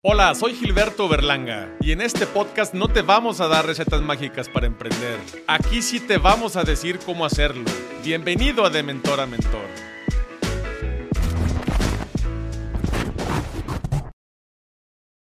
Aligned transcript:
Hola, 0.00 0.32
soy 0.36 0.54
Gilberto 0.54 1.08
Berlanga 1.08 1.76
y 1.80 1.90
en 1.90 2.00
este 2.00 2.24
podcast 2.24 2.72
no 2.72 2.86
te 2.86 3.02
vamos 3.02 3.40
a 3.40 3.48
dar 3.48 3.66
recetas 3.66 4.00
mágicas 4.00 4.48
para 4.48 4.68
emprender. 4.68 5.18
Aquí 5.48 5.82
sí 5.82 5.98
te 5.98 6.18
vamos 6.18 6.54
a 6.54 6.62
decir 6.62 7.00
cómo 7.04 7.26
hacerlo. 7.26 7.64
Bienvenido 8.04 8.64
a 8.64 8.70
De 8.70 8.84
Mentor 8.84 9.20
a 9.20 9.26
Mentor. 9.26 9.66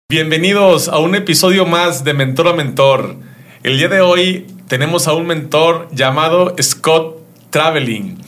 Bienvenidos 0.07 0.87
a 0.87 0.99
un 0.99 1.15
episodio 1.15 1.65
más 1.65 2.05
de 2.05 2.13
Mentor 2.13 2.47
a 2.47 2.53
Mentor. 2.53 3.17
El 3.63 3.77
día 3.77 3.89
de 3.89 3.99
hoy 3.99 4.47
tenemos 4.69 5.09
a 5.09 5.13
un 5.13 5.27
mentor 5.27 5.89
llamado 5.91 6.55
Scott 6.61 7.17
Traveling, 7.49 8.19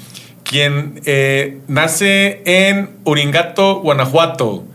quien 0.43 0.99
eh, 1.05 1.61
nace 1.69 2.41
en 2.43 2.97
Uringato, 3.05 3.79
Guanajuato. 3.79 4.72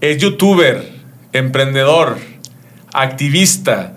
Es 0.00 0.18
youtuber, 0.18 0.92
emprendedor, 1.32 2.18
activista 2.92 3.94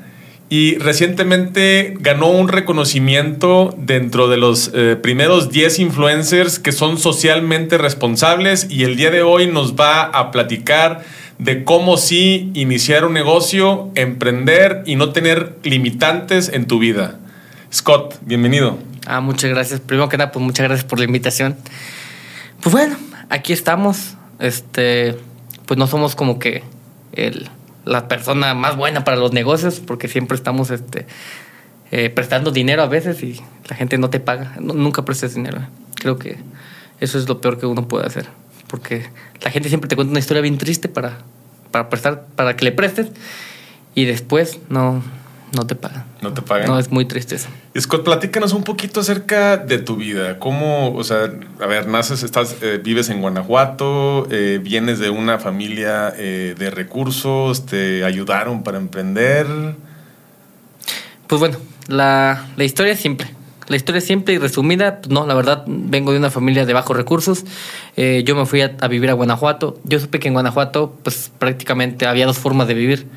y 0.50 0.78
recientemente 0.78 1.96
ganó 2.00 2.30
un 2.30 2.48
reconocimiento 2.48 3.76
dentro 3.78 4.28
de 4.28 4.38
los 4.38 4.72
eh, 4.74 4.96
primeros 4.96 5.52
10 5.52 5.80
influencers 5.80 6.58
que 6.58 6.72
son 6.72 6.98
socialmente 6.98 7.78
responsables 7.78 8.68
y 8.70 8.84
el 8.84 8.96
día 8.96 9.12
de 9.12 9.22
hoy 9.22 9.48
nos 9.48 9.76
va 9.76 10.04
a 10.04 10.32
platicar 10.32 11.04
de 11.38 11.64
cómo 11.64 11.98
sí 11.98 12.50
iniciar 12.54 13.06
un 13.06 13.14
negocio, 13.14 13.92
emprender 13.96 14.84
y 14.86 14.96
no 14.96 15.12
tener 15.12 15.58
limitantes 15.64 16.50
en 16.50 16.66
tu 16.66 16.80
vida. 16.80 17.20
Scott, 17.74 18.16
bienvenido. 18.22 18.80
Ah, 19.06 19.22
muchas 19.22 19.50
gracias. 19.50 19.80
Primero 19.80 20.10
que 20.10 20.18
nada, 20.18 20.32
pues 20.32 20.44
muchas 20.44 20.68
gracias 20.68 20.90
por 20.90 20.98
la 20.98 21.06
invitación. 21.06 21.56
Pues 22.62 22.74
bueno, 22.74 22.98
aquí 23.30 23.54
estamos. 23.54 24.16
Este, 24.40 25.16
pues 25.70 25.78
no 25.78 25.86
somos 25.86 26.16
como 26.16 26.40
que 26.40 26.64
el, 27.12 27.48
la 27.86 28.08
persona 28.08 28.56
más 28.56 28.76
buena 28.76 29.04
para 29.04 29.18
los 29.18 29.34
negocios, 29.34 29.80
porque 29.80 30.08
siempre 30.08 30.36
estamos 30.36 30.72
este, 30.72 31.06
eh, 31.92 32.10
prestando 32.10 32.50
dinero 32.50 32.82
a 32.82 32.88
veces 32.88 33.22
y 33.22 33.40
la 33.70 33.76
gente 33.76 34.00
no 34.00 34.10
te 34.10 34.20
paga. 34.20 34.56
Nunca 34.60 35.06
prestes 35.06 35.36
dinero. 35.36 35.62
Creo 35.94 36.18
que 36.18 36.38
eso 37.00 37.20
es 37.20 37.30
lo 37.30 37.40
peor 37.40 37.60
que 37.60 37.68
uno 37.68 37.88
puede 37.88 38.08
hacer, 38.08 38.26
porque 38.66 39.12
la 39.42 39.52
gente 39.52 39.70
siempre 39.70 39.88
te 39.88 39.96
cuenta 39.96 40.10
una 40.10 40.20
historia 40.20 40.42
bien 40.42 40.58
triste 40.58 40.90
para, 40.90 41.20
para 41.70 41.88
prestar, 41.88 42.26
para 42.36 42.56
que 42.56 42.66
le 42.66 42.72
prestes 42.72 43.12
y 43.94 44.06
después 44.06 44.58
no, 44.70 45.04
no 45.54 45.66
te 45.66 45.76
pagan. 45.76 46.06
No 46.22 46.34
te 46.34 46.42
pagan. 46.42 46.68
No, 46.68 46.78
es 46.78 46.92
muy 46.92 47.06
triste 47.06 47.36
eso. 47.36 47.50
Scott, 47.78 48.04
platícanos 48.04 48.54
un 48.54 48.64
poquito 48.64 49.00
acerca 49.00 49.58
de 49.58 49.80
tu 49.80 49.96
vida. 49.96 50.38
¿Cómo, 50.40 50.94
o 50.96 51.04
sea, 51.04 51.32
a 51.60 51.66
ver, 51.66 51.88
naces, 51.88 52.24
estás, 52.24 52.58
eh, 52.62 52.80
vives 52.84 53.10
en 53.10 53.22
Guanajuato, 53.22 54.28
eh, 54.32 54.60
vienes 54.62 55.00
de 55.00 55.10
una 55.10 55.40
familia 55.40 56.14
eh, 56.16 56.56
de 56.58 56.70
recursos, 56.70 57.66
te 57.66 58.04
ayudaron 58.06 58.64
para 58.64 58.78
emprender? 58.78 59.48
Pues 61.28 61.40
bueno, 61.40 61.58
la, 61.88 62.48
la 62.56 62.64
historia 62.64 62.94
es 62.94 63.00
simple. 63.00 63.28
La 63.68 63.76
historia 63.76 64.00
es 64.00 64.06
simple 64.06 64.34
y 64.34 64.40
resumida. 64.40 64.98
Pues 65.00 65.10
no, 65.12 65.28
la 65.28 65.36
verdad, 65.36 65.64
vengo 65.68 66.12
de 66.12 66.18
una 66.18 66.32
familia 66.32 66.66
de 66.66 66.74
bajos 66.74 66.98
recursos. 66.98 67.46
Eh, 67.98 68.24
yo 68.26 68.36
me 68.36 68.48
fui 68.48 68.62
a, 68.62 68.76
a 68.82 68.88
vivir 68.88 69.10
a 69.12 69.14
Guanajuato. 69.14 69.80
Yo 69.84 70.00
supe 70.00 70.20
que 70.20 70.28
en 70.28 70.34
Guanajuato, 70.34 70.98
pues 71.04 71.32
prácticamente 71.38 72.08
había 72.08 72.26
dos 72.26 72.40
formas 72.40 72.68
de 72.68 72.74
vivir. 72.74 73.08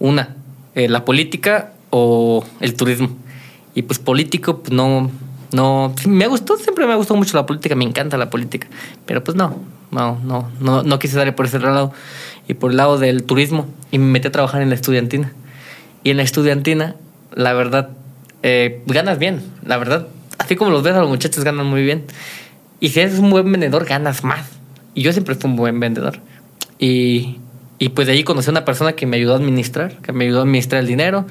Una, 0.00 0.34
eh, 0.74 0.88
la 0.88 1.04
política 1.04 1.72
o 1.90 2.44
el 2.60 2.74
turismo. 2.74 3.10
Y 3.74 3.82
pues 3.82 3.98
político, 3.98 4.58
pues 4.58 4.72
no, 4.72 5.10
no, 5.52 5.94
me 6.06 6.26
gustó, 6.26 6.56
siempre 6.56 6.86
me 6.86 6.94
gustó 6.94 7.14
mucho 7.14 7.36
la 7.36 7.46
política, 7.46 7.74
me 7.74 7.84
encanta 7.84 8.16
la 8.16 8.30
política, 8.30 8.68
pero 9.06 9.22
pues 9.24 9.36
no, 9.36 9.60
no, 9.90 10.18
no, 10.24 10.50
no, 10.60 10.82
no 10.82 10.98
quise 10.98 11.16
darle 11.16 11.32
por 11.32 11.46
ese 11.46 11.58
lado 11.58 11.92
y 12.48 12.54
por 12.54 12.70
el 12.70 12.76
lado 12.76 12.98
del 12.98 13.24
turismo 13.24 13.66
y 13.90 13.98
me 13.98 14.06
metí 14.06 14.28
a 14.28 14.32
trabajar 14.32 14.62
en 14.62 14.68
la 14.68 14.74
estudiantina. 14.74 15.32
Y 16.04 16.10
en 16.10 16.16
la 16.16 16.22
estudiantina, 16.22 16.96
la 17.34 17.52
verdad, 17.52 17.90
eh, 18.42 18.82
ganas 18.86 19.18
bien, 19.18 19.42
la 19.64 19.76
verdad, 19.76 20.08
así 20.38 20.56
como 20.56 20.70
los 20.70 20.82
ves 20.82 20.94
a 20.94 21.00
los 21.00 21.08
muchachos 21.08 21.44
ganan 21.44 21.66
muy 21.66 21.82
bien. 21.82 22.04
Y 22.80 22.88
si 22.88 23.00
eres 23.00 23.18
un 23.18 23.30
buen 23.30 23.50
vendedor, 23.50 23.84
ganas 23.84 24.24
más. 24.24 24.46
Y 24.94 25.02
yo 25.02 25.12
siempre 25.12 25.34
fui 25.36 25.48
un 25.48 25.56
buen 25.56 25.78
vendedor. 25.78 26.18
Y, 26.78 27.38
y 27.82 27.88
pues 27.88 28.06
de 28.06 28.12
ahí 28.12 28.22
conocí 28.22 28.48
a 28.48 28.52
una 28.52 28.64
persona 28.64 28.92
que 28.92 29.06
me 29.06 29.16
ayudó 29.16 29.32
a 29.32 29.38
administrar, 29.38 29.96
que 30.02 30.12
me 30.12 30.26
ayudó 30.26 30.38
a 30.38 30.42
administrar 30.42 30.82
el 30.82 30.86
dinero. 30.86 31.26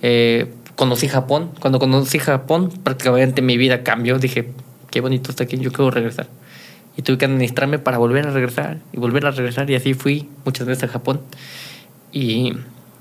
Eh, 0.00 0.50
conocí 0.74 1.08
Japón. 1.08 1.50
Cuando 1.60 1.78
conocí 1.78 2.18
Japón, 2.18 2.72
prácticamente 2.82 3.42
mi 3.42 3.58
vida 3.58 3.82
cambió. 3.82 4.18
Dije, 4.18 4.50
qué 4.90 5.02
bonito 5.02 5.30
está 5.30 5.44
aquí, 5.44 5.58
yo 5.58 5.70
quiero 5.70 5.90
regresar. 5.90 6.28
Y 6.96 7.02
tuve 7.02 7.18
que 7.18 7.26
administrarme 7.26 7.78
para 7.78 7.98
volver 7.98 8.26
a 8.26 8.30
regresar 8.30 8.78
y 8.94 8.96
volver 8.96 9.26
a 9.26 9.30
regresar. 9.30 9.68
Y 9.68 9.74
así 9.74 9.92
fui 9.92 10.26
muchas 10.46 10.66
veces 10.66 10.84
a 10.84 10.88
Japón. 10.88 11.20
Y, 12.12 12.54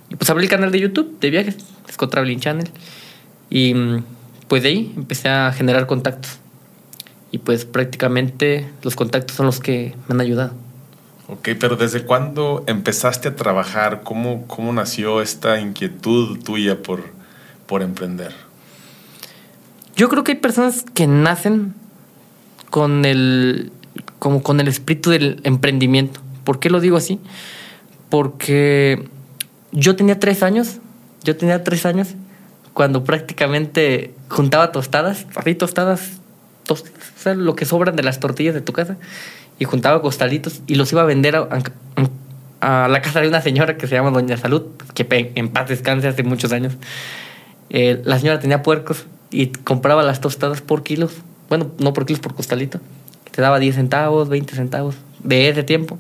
y 0.10 0.16
pues 0.18 0.30
abrí 0.30 0.44
el 0.44 0.50
canal 0.50 0.70
de 0.70 0.82
YouTube 0.82 1.22
de 1.22 1.30
viajes, 1.30 1.56
Scott 1.90 2.12
Traveling 2.12 2.42
Channel. 2.42 2.70
Y 3.50 3.76
pues 4.50 4.62
de 4.62 4.68
ahí 4.68 4.94
empecé 4.98 5.30
a 5.30 5.54
generar 5.54 5.88
contactos. 5.88 6.40
Y 7.32 7.38
pues 7.38 7.64
prácticamente 7.64 8.68
los 8.84 8.98
contactos 8.98 9.38
son 9.38 9.46
los 9.46 9.62
que 9.62 9.96
me 10.10 10.16
han 10.16 10.20
ayudado. 10.20 10.52
Ok, 11.32 11.50
pero 11.60 11.76
¿desde 11.76 12.04
cuándo 12.06 12.64
empezaste 12.66 13.28
a 13.28 13.36
trabajar? 13.36 14.02
¿Cómo, 14.04 14.48
cómo 14.48 14.74
nació 14.74 15.22
esta 15.22 15.60
inquietud 15.60 16.40
tuya 16.44 16.82
por, 16.82 17.04
por 17.68 17.84
emprender? 17.84 18.34
Yo 19.96 20.10
creo 20.10 20.24
que 20.24 20.32
hay 20.32 20.38
personas 20.40 20.84
que 20.96 21.06
nacen 21.06 21.76
con 22.72 23.06
el, 23.06 23.72
como 24.18 24.42
con 24.42 24.60
el 24.60 24.68
espíritu 24.68 25.12
del 25.12 25.40
emprendimiento. 25.44 26.20
¿Por 26.46 26.60
qué 26.60 26.72
lo 26.72 26.80
digo 26.80 26.98
así? 26.98 27.20
Porque 28.10 29.08
yo 29.72 29.96
tenía 29.96 30.20
tres 30.20 30.42
años, 30.42 30.78
yo 31.24 31.38
tenía 31.38 31.64
tres 31.64 31.86
años 31.86 32.08
cuando 32.74 33.04
prácticamente 33.04 34.16
juntaba 34.30 34.72
tostadas, 34.72 35.28
así 35.36 35.54
tostadas, 35.54 36.14
tost- 36.66 36.88
o 36.90 37.20
sea, 37.22 37.36
lo 37.36 37.56
que 37.56 37.66
sobran 37.66 37.96
de 37.96 38.02
las 38.04 38.20
tortillas 38.20 38.56
de 38.56 38.62
tu 38.62 38.74
casa, 38.74 38.98
y 39.60 39.66
juntaba 39.66 40.02
costalitos 40.02 40.62
y 40.66 40.76
los 40.76 40.92
iba 40.94 41.02
a 41.02 41.06
vender 41.06 41.36
a, 41.36 42.88
la 42.88 43.02
casa 43.02 43.22
de 43.22 43.28
una 43.28 43.42
señora 43.42 43.78
que 43.78 43.88
se 43.88 43.96
llama 43.96 44.12
Doña 44.12 44.38
Salud, 44.38 44.64
que 44.94 45.32
en 45.36 45.50
paz 45.50 45.68
descanse 45.70 46.08
hace 46.08 46.24
muchos 46.24 46.52
años. 46.54 46.74
Eh, 47.70 48.02
la 48.06 48.18
señora 48.20 48.40
tenía 48.40 48.64
puercos 48.64 49.06
y 49.32 49.48
compraba 49.48 50.02
las 50.04 50.22
tostadas 50.22 50.62
por 50.62 50.84
kilos. 50.84 51.12
Bueno, 51.50 51.72
no 51.80 51.94
por 51.94 52.06
kilos, 52.06 52.22
por 52.22 52.36
costalito. 52.36 52.80
Te 53.32 53.42
daba 53.42 53.60
10 53.60 53.76
centavos, 53.76 54.30
20 54.30 54.56
centavos 54.56 54.96
de 55.24 55.50
ese 55.50 55.64
tiempo. 55.64 56.00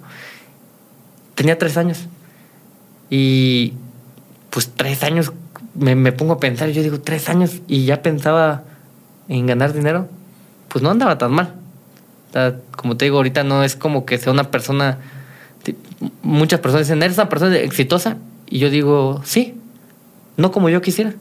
Tenía 1.36 1.58
tres 1.58 1.78
años. 1.78 2.08
Y 3.10 3.74
pues 4.50 4.72
tres 4.76 5.04
años 5.04 5.32
me, 5.76 5.96
me 5.96 6.12
pongo 6.12 6.34
a 6.34 6.40
pensar, 6.40 6.70
yo 6.70 6.82
digo, 6.82 7.00
tres 7.00 7.30
años 7.30 7.62
y 7.68 7.86
ya 7.86 8.02
pensaba 8.02 8.64
en 9.28 9.46
ganar 9.46 9.74
dinero. 9.74 10.08
Pues 10.70 10.82
no 10.82 10.92
andaba 10.92 11.18
tan 11.18 11.32
mal. 11.32 11.59
Como 12.72 12.98
te 12.98 13.06
digo, 13.06 13.18
ahorita 13.18 13.44
no 13.44 13.64
es 13.64 13.76
como 13.76 14.06
que 14.06 14.18
sea 14.18 14.32
una 14.32 14.52
persona. 14.52 15.00
Muchas 16.22 16.60
personas 16.60 16.88
dicen, 16.88 17.04
eres 17.04 17.18
una 17.18 17.30
persona 17.30 17.58
exitosa. 17.58 18.18
Y 18.48 18.60
yo 18.60 18.70
digo, 18.70 19.22
sí. 19.26 19.56
No 20.38 20.52
como 20.52 20.70
yo 20.70 20.82
quisiera 20.82 21.16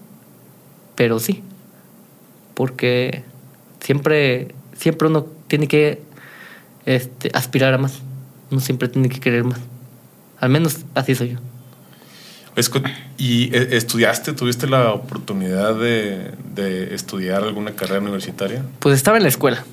pero 0.99 1.21
sí. 1.21 1.45
Porque 2.55 3.23
siempre, 3.79 4.49
siempre 4.77 5.07
uno 5.07 5.29
tiene 5.47 5.69
que 5.69 6.03
este, 6.87 7.31
aspirar 7.35 7.73
a 7.73 7.79
más. 7.79 8.01
Uno 8.51 8.61
siempre 8.61 8.89
tiene 8.89 9.09
que 9.09 9.21
querer 9.21 9.45
más. 9.45 9.61
Al 10.41 10.51
menos 10.51 10.79
así 10.97 11.15
soy 11.15 11.31
yo. 11.31 11.39
¿y 13.17 13.55
eh, 13.55 13.77
estudiaste, 13.77 14.33
tuviste 14.33 14.67
la 14.67 14.93
oportunidad 14.93 15.77
de, 15.77 16.33
de 16.57 16.93
estudiar 16.93 17.45
alguna 17.45 17.77
carrera 17.77 18.01
universitaria? 18.01 18.65
Pues 18.81 18.97
estaba 18.97 19.19
en 19.19 19.23
la 19.23 19.29
escuela. 19.29 19.65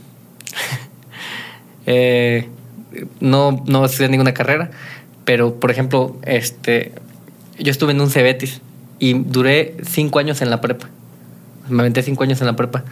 Eh, 1.85 2.49
no, 3.19 3.63
no 3.65 3.85
estudié 3.85 4.09
ninguna 4.09 4.33
carrera, 4.33 4.71
pero 5.25 5.59
por 5.59 5.71
ejemplo, 5.71 6.17
este, 6.23 6.93
yo 7.59 7.71
estuve 7.71 7.91
en 7.91 8.01
un 8.01 8.09
Cebetis 8.09 8.61
y 8.99 9.13
duré 9.13 9.75
cinco 9.83 10.19
años 10.19 10.41
en 10.41 10.49
la 10.49 10.61
prepa. 10.61 10.89
Me 11.69 11.81
aventé 11.81 12.03
cinco 12.03 12.23
años 12.23 12.39
en 12.41 12.47
la 12.47 12.55
prepa. 12.55 12.83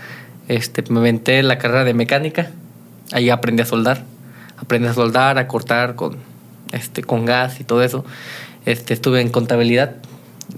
Este, 0.47 0.83
me 0.91 0.99
aventé 0.99 1.41
la 1.43 1.57
carrera 1.57 1.83
de 1.83 1.93
mecánica. 1.93 2.51
Ahí 3.11 3.29
aprendí 3.29 3.61
a 3.61 3.65
soldar. 3.65 4.03
Aprendí 4.57 4.87
a 4.87 4.93
soldar, 4.93 5.37
a 5.37 5.47
cortar 5.47 5.95
con, 5.95 6.17
este, 6.71 7.03
con 7.03 7.25
gas 7.25 7.59
y 7.59 7.63
todo 7.63 7.83
eso. 7.83 8.03
Este, 8.65 8.93
estuve 8.93 9.21
en 9.21 9.29
contabilidad. 9.29 9.95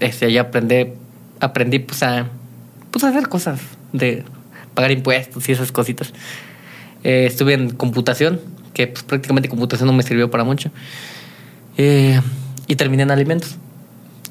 Este, 0.00 0.26
ahí 0.26 0.38
aprendí, 0.38 0.92
aprendí 1.40 1.78
pues, 1.78 2.02
a, 2.02 2.28
pues, 2.90 3.04
a 3.04 3.08
hacer 3.08 3.28
cosas 3.28 3.60
de 3.92 4.24
pagar 4.74 4.90
impuestos 4.90 5.48
y 5.48 5.52
esas 5.52 5.72
cositas. 5.72 6.12
Eh, 7.04 7.26
estuve 7.26 7.54
en 7.54 7.70
computación, 7.70 8.40
que 8.74 8.86
pues, 8.88 9.04
prácticamente 9.04 9.48
computación 9.48 9.86
no 9.86 9.92
me 9.92 10.02
sirvió 10.02 10.30
para 10.30 10.44
mucho. 10.44 10.70
Eh, 11.76 12.20
y 12.66 12.76
terminé 12.76 13.02
en 13.02 13.10
alimentos. 13.10 13.56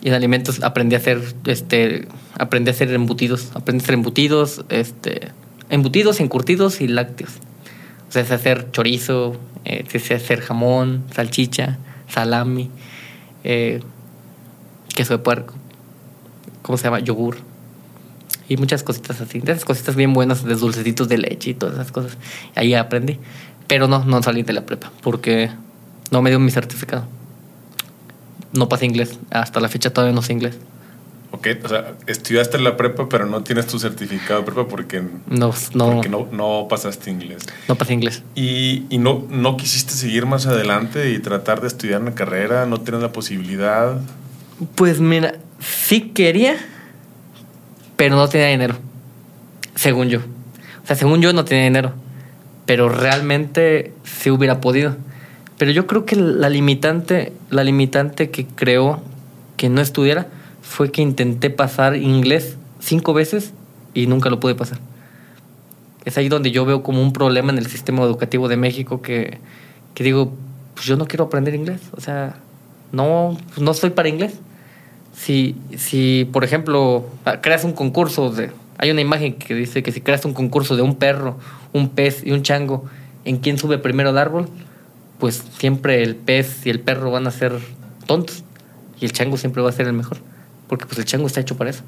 Y 0.02 0.10
en 0.10 0.14
alimentos 0.14 0.62
aprendí 0.62 0.96
a 0.96 1.00
hacer, 1.00 1.22
este, 1.46 2.08
aprendí 2.38 2.70
a 2.70 2.74
hacer 2.74 2.92
embutidos. 2.94 3.52
Aprendí 3.56 3.82
a 3.82 3.84
hacer 3.84 3.96
embutidos, 3.96 4.66
este, 4.70 5.30
embutidos, 5.70 6.20
encurtidos 6.20 6.82
y 6.82 6.88
lácteos. 6.88 7.32
O 8.08 8.12
sea, 8.12 8.24
sé 8.24 8.34
hacer 8.34 8.72
chorizo, 8.72 9.36
eh, 9.66 9.84
sé 10.00 10.14
hacer 10.14 10.42
jamón, 10.42 11.06
salchicha, 11.14 11.80
salami, 12.08 12.70
eh, 13.44 13.82
queso 14.96 15.18
de 15.18 15.24
puerco, 15.24 15.54
¿cómo 16.62 16.78
se 16.78 16.86
llama? 16.86 17.00
Yogur. 17.00 17.38
Y 18.48 18.58
muchas 18.58 18.84
cositas 18.84 19.22
así. 19.22 19.40
De 19.40 19.52
esas 19.52 19.66
cositas 19.66 19.96
bien 19.96 20.14
buenas, 20.14 20.44
de 20.44 20.56
dulcecitos 20.56 21.08
de 21.10 21.18
leche 21.18 21.52
y 21.52 21.54
todas 21.56 21.76
esas 21.76 21.92
cosas. 21.92 22.18
Ahí 22.56 22.74
aprendí. 22.74 23.20
Pero 23.68 23.88
no, 23.88 24.06
no 24.06 24.22
salí 24.22 24.44
de 24.44 24.54
la 24.54 24.66
prepa, 24.66 24.92
porque 25.02 25.50
no 26.12 26.22
me 26.22 26.30
dio 26.30 26.40
mi 26.40 26.52
certificado. 26.52 27.08
No 28.54 28.70
pasé 28.70 28.86
inglés. 28.86 29.18
Hasta 29.32 29.60
la 29.60 29.68
fecha 29.70 29.90
todavía 29.92 30.14
no 30.16 30.22
sé 30.22 30.34
inglés. 30.34 30.58
Ok, 31.32 31.48
o 31.66 31.68
sea, 31.68 31.96
estudiaste 32.08 32.60
la 32.60 32.78
prepa, 32.78 33.10
pero 33.10 33.26
no 33.26 33.44
tienes 33.44 33.68
tu 33.68 33.78
certificado 33.80 34.40
de 34.40 34.46
prepa 34.46 34.68
porque 34.70 35.02
No, 35.28 35.52
no, 35.74 35.92
porque 35.96 36.08
no, 36.08 36.28
no 36.32 36.68
pasaste 36.70 37.12
inglés. 37.12 37.44
no 37.68 37.76
pasé 37.76 37.94
inglés. 37.94 38.24
¿Y, 38.36 38.84
y 38.90 39.00
no, 39.00 39.26
no 39.30 39.58
quisiste 39.58 39.94
seguir 39.94 40.26
más 40.28 40.46
adelante 40.46 41.12
y 41.12 41.20
tratar 41.20 41.60
de 41.60 41.68
estudiar 41.68 42.02
una 42.02 42.16
carrera? 42.16 42.66
¿No 42.68 42.80
tienes 42.80 43.02
la 43.02 43.12
posibilidad? 43.12 43.98
Pues 44.76 45.02
mira, 45.02 45.36
sí 45.60 46.12
quería, 46.14 46.56
pero 47.96 48.16
no 48.16 48.28
tenía 48.28 48.48
dinero. 48.48 48.76
Según 49.76 50.10
yo. 50.10 50.20
O 50.20 50.88
sea, 50.88 50.96
según 50.96 51.22
yo 51.22 51.34
no 51.34 51.46
tenía 51.46 51.64
dinero. 51.66 51.94
Pero 52.66 52.90
realmente 52.90 53.94
sí 54.04 54.30
hubiera 54.30 54.62
podido. 54.62 54.96
Pero 55.58 55.72
yo 55.72 55.88
creo 55.88 56.06
que 56.06 56.16
la 56.16 56.50
limitante, 56.50 57.32
la 57.50 57.64
limitante 57.64 58.30
que 58.30 58.46
creó 58.46 59.02
que 59.58 59.70
no 59.70 59.82
estudiara 59.82 60.28
fue 60.62 60.92
que 60.92 61.02
intenté 61.02 61.50
pasar 61.50 61.96
inglés 61.96 62.58
cinco 62.80 63.14
veces 63.14 63.54
y 63.94 64.08
nunca 64.08 64.30
lo 64.30 64.40
pude 64.40 64.56
pasar. 64.56 64.80
Es 66.04 66.18
ahí 66.18 66.30
donde 66.30 66.52
yo 66.52 66.66
veo 66.66 66.84
como 66.84 67.02
un 67.02 67.14
problema 67.14 67.52
en 67.52 67.58
el 67.58 67.68
sistema 67.68 68.04
educativo 68.04 68.48
de 68.48 68.58
México 68.58 69.02
que, 69.02 69.40
que 69.94 70.04
digo, 70.04 70.34
pues 70.74 70.86
yo 70.86 70.98
no 70.98 71.08
quiero 71.08 71.26
aprender 71.26 71.56
inglés. 71.56 71.82
O 71.94 72.02
sea, 72.02 72.36
no, 72.92 73.38
pues 73.48 73.60
no 73.60 73.74
soy 73.74 73.92
para 73.92 74.10
inglés. 74.10 74.34
Si, 75.16 75.56
si, 75.78 76.28
por 76.32 76.44
ejemplo, 76.44 77.06
creas 77.42 77.64
un 77.64 77.74
concurso 77.74 78.30
de... 78.30 78.52
Hay 78.78 78.92
una 78.92 79.02
imagen 79.02 79.34
que 79.36 79.56
dice 79.56 79.82
que 79.82 79.92
si 79.92 80.02
creas 80.02 80.26
un 80.26 80.34
concurso 80.34 80.76
de 80.76 80.82
un 80.82 80.96
perro, 80.96 81.38
un 81.72 81.90
pez 81.90 82.22
y 82.26 82.32
un 82.32 82.44
chango, 82.44 82.84
¿en 83.24 83.38
quién 83.38 83.58
sube 83.58 83.78
primero 83.78 84.10
al 84.10 84.18
árbol? 84.18 84.50
Pues 85.20 85.44
siempre 85.58 86.04
el 86.04 86.16
pez 86.16 86.66
y 86.66 86.70
el 86.70 86.82
perro 86.82 87.12
van 87.12 87.28
a 87.28 87.32
ser 87.32 87.54
tontos 88.06 88.44
y 89.00 89.06
el 89.06 89.14
chango 89.14 89.38
siempre 89.38 89.62
va 89.62 89.70
a 89.70 89.72
ser 89.72 89.88
el 89.88 89.94
mejor, 89.94 90.18
porque 90.68 90.86
pues 90.86 90.98
el 91.00 91.06
chango 91.06 91.28
está 91.28 91.40
hecho 91.40 91.56
para 91.56 91.70
eso. 91.70 91.84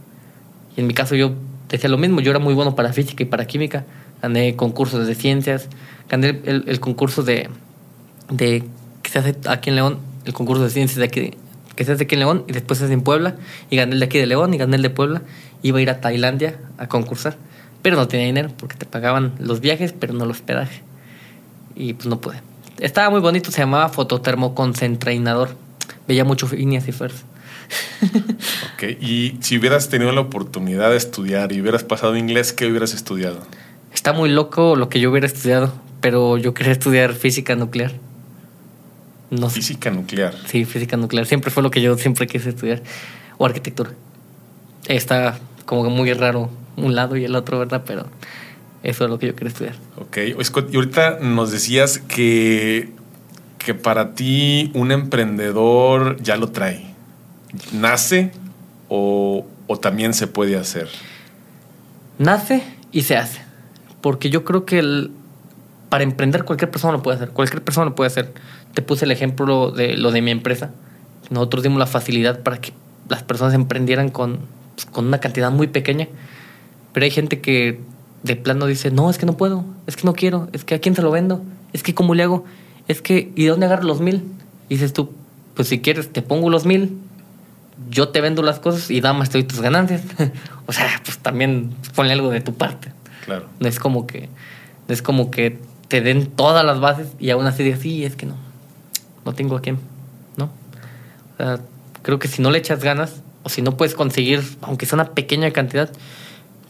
Y 0.76 0.82
en 0.82 0.88
mi 0.88 0.94
caso 0.94 1.16
yo 1.16 1.34
decía 1.70 1.90
lo 1.90 1.98
mismo, 1.98 2.22
yo 2.22 2.32
era 2.32 2.40
muy 2.40 2.54
bueno 2.54 2.76
para 2.76 2.94
física 2.94 3.24
y 3.24 3.26
para 3.26 3.46
química, 3.46 3.86
gané 4.22 4.56
concursos 4.56 5.06
de 5.06 5.16
ciencias, 5.16 5.68
gané 6.10 6.40
el, 6.46 6.64
el 6.68 6.80
concurso 6.80 7.24
de, 7.24 7.50
de 8.30 8.64
que 9.04 9.10
se 9.10 9.20
hace 9.20 9.36
aquí 9.48 9.70
en 9.70 9.76
León, 9.76 10.00
el 10.26 10.34
concurso 10.34 10.64
de 10.64 10.70
ciencias 10.70 10.98
de 10.98 11.06
aquí, 11.06 11.34
que 11.78 11.86
se 11.86 11.94
hace 11.94 12.04
aquí 12.04 12.16
en 12.16 12.20
León 12.20 12.44
y 12.48 12.52
después 12.52 12.82
hace 12.82 12.92
en 12.92 13.02
Puebla, 13.02 13.36
y 13.70 13.78
gané 13.78 13.94
el 13.94 14.00
de 14.02 14.08
aquí 14.08 14.18
de 14.18 14.26
León 14.26 14.54
y 14.54 14.58
gané 14.58 14.76
el 14.76 14.82
de 14.82 14.90
Puebla, 14.90 15.22
iba 15.62 15.78
a 15.78 15.82
ir 15.82 15.90
a 15.90 16.02
Tailandia 16.02 16.60
a 16.78 16.88
concursar, 16.88 17.38
pero 17.82 17.96
no 17.96 18.08
tenía 18.10 18.26
dinero 18.26 18.50
porque 18.58 18.76
te 18.76 18.86
pagaban 18.86 19.34
los 19.40 19.62
viajes, 19.62 19.94
pero 19.98 20.14
no 20.14 20.26
el 20.26 20.32
hospedaje. 20.32 20.82
Y 21.76 21.94
pues 21.94 22.08
no 22.08 22.20
pude. 22.20 22.42
Estaba 22.80 23.10
muy 23.10 23.22
bonito, 23.22 23.52
se 23.52 23.62
llamaba 23.62 23.88
fototermoconcentrainador. 23.90 25.56
Veía 26.08 26.26
mucho 26.26 26.48
Phineas 26.48 26.88
y 26.88 26.92
Ferb. 26.92 27.14
Ok, 28.74 28.84
y 29.02 29.38
si 29.42 29.58
hubieras 29.58 29.90
tenido 29.90 30.12
la 30.12 30.22
oportunidad 30.22 30.92
de 30.92 30.98
estudiar 30.98 31.52
y 31.52 31.62
hubieras 31.62 31.84
pasado 31.84 32.16
inglés, 32.16 32.54
¿qué 32.54 32.68
hubieras 32.68 32.94
estudiado? 32.94 33.40
Está 33.92 34.14
muy 34.14 34.30
loco 34.30 34.76
lo 34.76 34.90
que 34.90 35.00
yo 35.00 35.10
hubiera 35.10 35.26
estudiado, 35.26 35.74
pero 36.00 36.38
yo 36.38 36.54
quería 36.54 36.72
estudiar 36.72 37.14
física 37.14 37.56
nuclear. 37.56 37.94
No 39.30 39.50
sé. 39.50 39.56
Física 39.56 39.90
nuclear. 39.92 40.34
Sí, 40.48 40.66
física 40.66 40.96
nuclear. 40.98 41.26
Siempre 41.26 41.52
fue 41.52 41.62
lo 41.64 41.72
que 41.72 41.82
yo 41.82 41.98
siempre 41.98 42.28
quise 42.28 42.50
estudiar. 42.50 42.82
O 43.38 43.46
arquitectura. 43.46 43.92
Está 44.88 45.38
como 45.66 45.90
muy 45.90 46.14
raro 46.14 46.50
un 46.78 46.96
lado 46.96 47.18
y 47.18 47.26
el 47.26 47.36
otro, 47.36 47.60
¿verdad? 47.60 47.84
Pero 47.86 48.08
eso 48.84 49.04
es 49.04 49.10
lo 49.10 49.20
que 49.20 49.28
yo 49.28 49.36
quería 49.36 49.50
estudiar. 49.50 49.76
Ok, 49.98 50.18
Scott, 50.44 50.70
y 50.72 50.76
ahorita 50.78 51.20
nos 51.20 51.52
decías 51.52 51.98
que, 52.00 52.92
que 53.58 53.74
para 53.74 54.14
ti 54.16 54.72
un 54.74 54.92
emprendedor 54.92 56.22
ya 56.22 56.38
lo 56.38 56.50
trae. 56.52 56.86
¿Nace 57.74 58.32
o, 58.88 59.46
o 59.68 59.78
también 59.80 60.14
se 60.14 60.28
puede 60.28 60.56
hacer? 60.58 60.88
Nace 62.20 62.64
y 62.92 63.02
se 63.02 63.18
hace. 63.18 63.42
Porque 64.02 64.30
yo 64.30 64.44
creo 64.46 64.66
que 64.66 64.80
el- 64.80 65.12
para 65.90 66.04
emprender 66.04 66.44
cualquier 66.44 66.70
persona 66.72 66.94
lo 66.94 67.02
puede 67.04 67.18
hacer. 67.18 67.30
Cualquier 67.30 67.64
persona 67.64 67.86
lo 67.86 67.96
puede 67.96 68.08
hacer. 68.08 68.34
Te 68.78 68.84
puse 68.84 69.06
el 69.06 69.12
ejemplo 69.12 69.72
de 69.72 69.98
lo 69.98 70.12
de 70.12 70.22
mi 70.22 70.30
empresa. 70.30 70.70
Nosotros 71.32 71.64
dimos 71.64 71.80
la 71.80 71.88
facilidad 71.88 72.44
para 72.44 72.62
que 72.62 72.74
las 73.10 73.24
personas 73.24 73.56
emprendieran 73.56 74.10
con, 74.10 74.38
pues, 74.76 74.86
con 74.86 75.08
una 75.08 75.18
cantidad 75.18 75.50
muy 75.50 75.66
pequeña. 75.66 76.08
Pero 76.94 77.04
hay 77.04 77.10
gente 77.10 77.42
que 77.42 77.82
de 78.22 78.36
plano 78.36 78.68
dice, 78.68 78.92
no, 78.92 79.10
es 79.10 79.18
que 79.18 79.26
no 79.26 79.36
puedo, 79.36 79.66
es 79.88 79.96
que 79.96 80.04
no 80.04 80.14
quiero, 80.14 80.48
es 80.54 80.64
que 80.64 80.76
a 80.76 80.80
quién 80.80 80.94
se 80.94 81.02
lo 81.02 81.10
vendo, 81.10 81.42
es 81.74 81.82
que 81.82 81.96
cómo 81.96 82.14
le 82.14 82.22
hago, 82.22 82.46
es 82.88 83.02
que, 83.02 83.32
¿y 83.36 83.46
de 83.46 83.50
dónde 83.50 83.66
agarro 83.66 83.82
los 83.82 84.00
mil? 84.00 84.26
Y 84.70 84.76
dices 84.76 84.94
tú, 84.94 85.12
pues 85.56 85.70
si 85.70 85.82
quieres, 85.82 86.14
te 86.14 86.22
pongo 86.22 86.52
los 86.52 86.68
mil, 86.68 87.00
yo 87.90 88.10
te 88.10 88.22
vendo 88.22 88.44
las 88.44 88.60
cosas 88.60 88.92
y 88.92 89.02
nada 89.02 89.16
más 89.16 89.32
te 89.32 89.40
doy 89.40 89.48
tus 89.48 89.60
ganancias. 89.60 90.04
o 90.68 90.72
sea, 90.72 91.02
pues 91.04 91.18
también 91.18 91.72
ponle 91.96 92.14
algo 92.14 92.30
de 92.30 92.42
tu 92.42 92.54
parte. 92.54 92.92
Claro. 93.26 93.48
No 93.60 93.68
es 93.68 93.80
como 93.80 94.06
que, 94.06 94.30
no 94.88 94.94
es 94.94 95.02
como 95.02 95.32
que 95.32 95.58
te 95.88 96.02
den 96.02 96.28
todas 96.28 96.64
las 96.64 96.80
bases 96.80 97.08
y 97.18 97.32
aún 97.32 97.48
así 97.48 97.64
digas, 97.64 97.80
sí, 97.80 98.06
es 98.06 98.16
que 98.16 98.28
no, 98.28 98.36
no 99.28 99.34
tengo 99.34 99.58
a 99.58 99.62
quién, 99.62 99.78
¿no? 100.38 100.46
O 100.46 101.38
sea, 101.38 101.60
creo 102.02 102.18
que 102.18 102.28
si 102.28 102.42
no 102.42 102.50
le 102.50 102.58
echas 102.58 102.84
ganas 102.84 103.22
o 103.44 103.50
si 103.50 103.62
no 103.62 103.78
puedes 103.78 103.94
conseguir, 103.94 104.42
aunque 104.62 104.86
sea 104.86 104.96
una 104.96 105.12
pequeña 105.12 105.52
cantidad, 105.52 105.92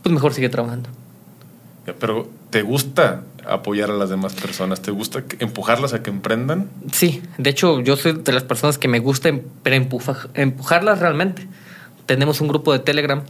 pues 0.02 0.12
mejor 0.14 0.34
sigue 0.34 0.50
trabajando. 0.50 0.90
Pero 2.00 2.28
¿te 2.50 2.64
gusta 2.64 3.22
apoyar 3.48 3.92
a 3.92 3.94
las 3.94 4.10
demás 4.10 4.34
personas? 4.34 4.82
¿Te 4.82 4.92
gusta 4.92 5.24
empujarlas 5.40 5.94
a 5.94 6.04
que 6.04 6.10
emprendan? 6.10 6.70
Sí, 6.92 7.22
de 7.38 7.50
hecho 7.50 7.80
yo 7.80 7.96
soy 7.96 8.14
de 8.14 8.32
las 8.34 8.44
personas 8.44 8.78
que 8.78 8.88
me 8.88 9.00
gusta 9.00 9.30
em- 9.30 9.44
empujarlas 10.34 11.00
realmente. 11.00 11.48
Tenemos 12.06 12.42
un 12.42 12.48
grupo 12.48 12.74
de 12.74 12.80
Telegram 12.80 13.22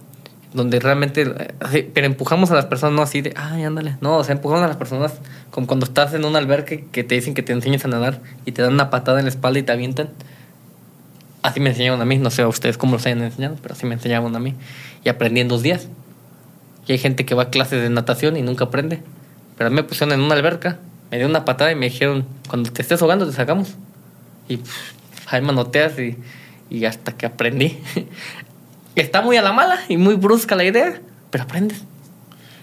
donde 0.58 0.80
realmente, 0.80 1.34
eh, 1.72 1.90
pero 1.94 2.06
empujamos 2.06 2.52
a 2.52 2.56
las 2.56 2.66
personas 2.66 2.96
no 2.96 3.02
así 3.02 3.22
de, 3.22 3.34
ay, 3.38 3.64
ándale, 3.64 3.96
no, 4.02 4.18
o 4.18 4.24
sea, 4.24 4.36
empujamos 4.36 4.66
a 4.66 4.68
las 4.68 4.76
personas 4.76 5.14
como 5.52 5.68
cuando 5.68 5.86
estás 5.86 6.14
en 6.14 6.26
un 6.26 6.36
albergue 6.36 6.86
que 6.92 7.06
te 7.06 7.16
dicen 7.16 7.34
que 7.34 7.44
te 7.44 7.54
enseñes 7.54 7.86
a 7.86 7.88
nadar 7.88 8.20
y 8.46 8.52
te 8.52 8.62
dan 8.62 8.74
una 8.74 8.90
patada 8.90 9.20
en 9.20 9.26
la 9.26 9.30
espalda 9.30 9.60
y 9.60 9.64
te 9.64 9.72
avientan. 9.72 10.10
Así 11.44 11.62
me 11.62 11.70
enseñaron 11.70 12.02
a 12.02 12.06
mí, 12.06 12.18
no 12.18 12.30
sé 12.30 12.42
a 12.42 12.48
ustedes 12.48 12.78
cómo 12.78 12.94
los 12.94 13.06
hayan 13.06 13.22
enseñado, 13.22 13.56
pero 13.62 13.74
así 13.74 13.86
me 13.86 13.94
enseñaron 13.94 14.36
a 14.36 14.40
mí. 14.40 14.56
Y 15.06 15.10
aprendí 15.10 15.40
en 15.40 15.48
dos 15.48 15.62
días. 15.62 15.88
Y 16.88 16.92
hay 16.92 16.98
gente 16.98 17.26
que 17.26 17.36
va 17.36 17.44
a 17.44 17.50
clases 17.50 17.82
de 17.82 17.90
natación 17.90 18.36
y 18.36 18.42
nunca 18.42 18.66
aprende. 18.66 19.02
Pero 19.58 19.68
a 19.68 19.70
mí 19.70 19.76
me 19.76 19.84
pusieron 19.84 20.14
en 20.14 20.26
una 20.26 20.34
alberca, 20.34 20.80
me 21.10 21.18
dio 21.18 21.28
una 21.28 21.46
patada 21.46 21.72
y 21.72 21.76
me 21.76 21.86
dijeron, 21.86 22.26
cuando 22.50 22.72
te 22.72 22.82
estés 22.82 23.02
ahogando 23.02 23.26
te 23.26 23.34
sacamos. 23.34 23.76
Y 24.50 24.58
pff, 24.58 24.94
ahí 25.28 25.42
manoteas 25.42 25.98
y, 26.00 26.18
y 26.70 26.86
hasta 26.86 27.14
que 27.14 27.28
aprendí. 27.28 27.80
Está 29.02 29.22
muy 29.22 29.38
a 29.38 29.42
la 29.42 29.54
mala 29.54 29.78
y 29.88 29.98
muy 29.98 30.16
brusca 30.16 30.56
la 30.56 30.64
idea, 30.64 31.00
pero 31.30 31.44
aprendes. 31.44 31.84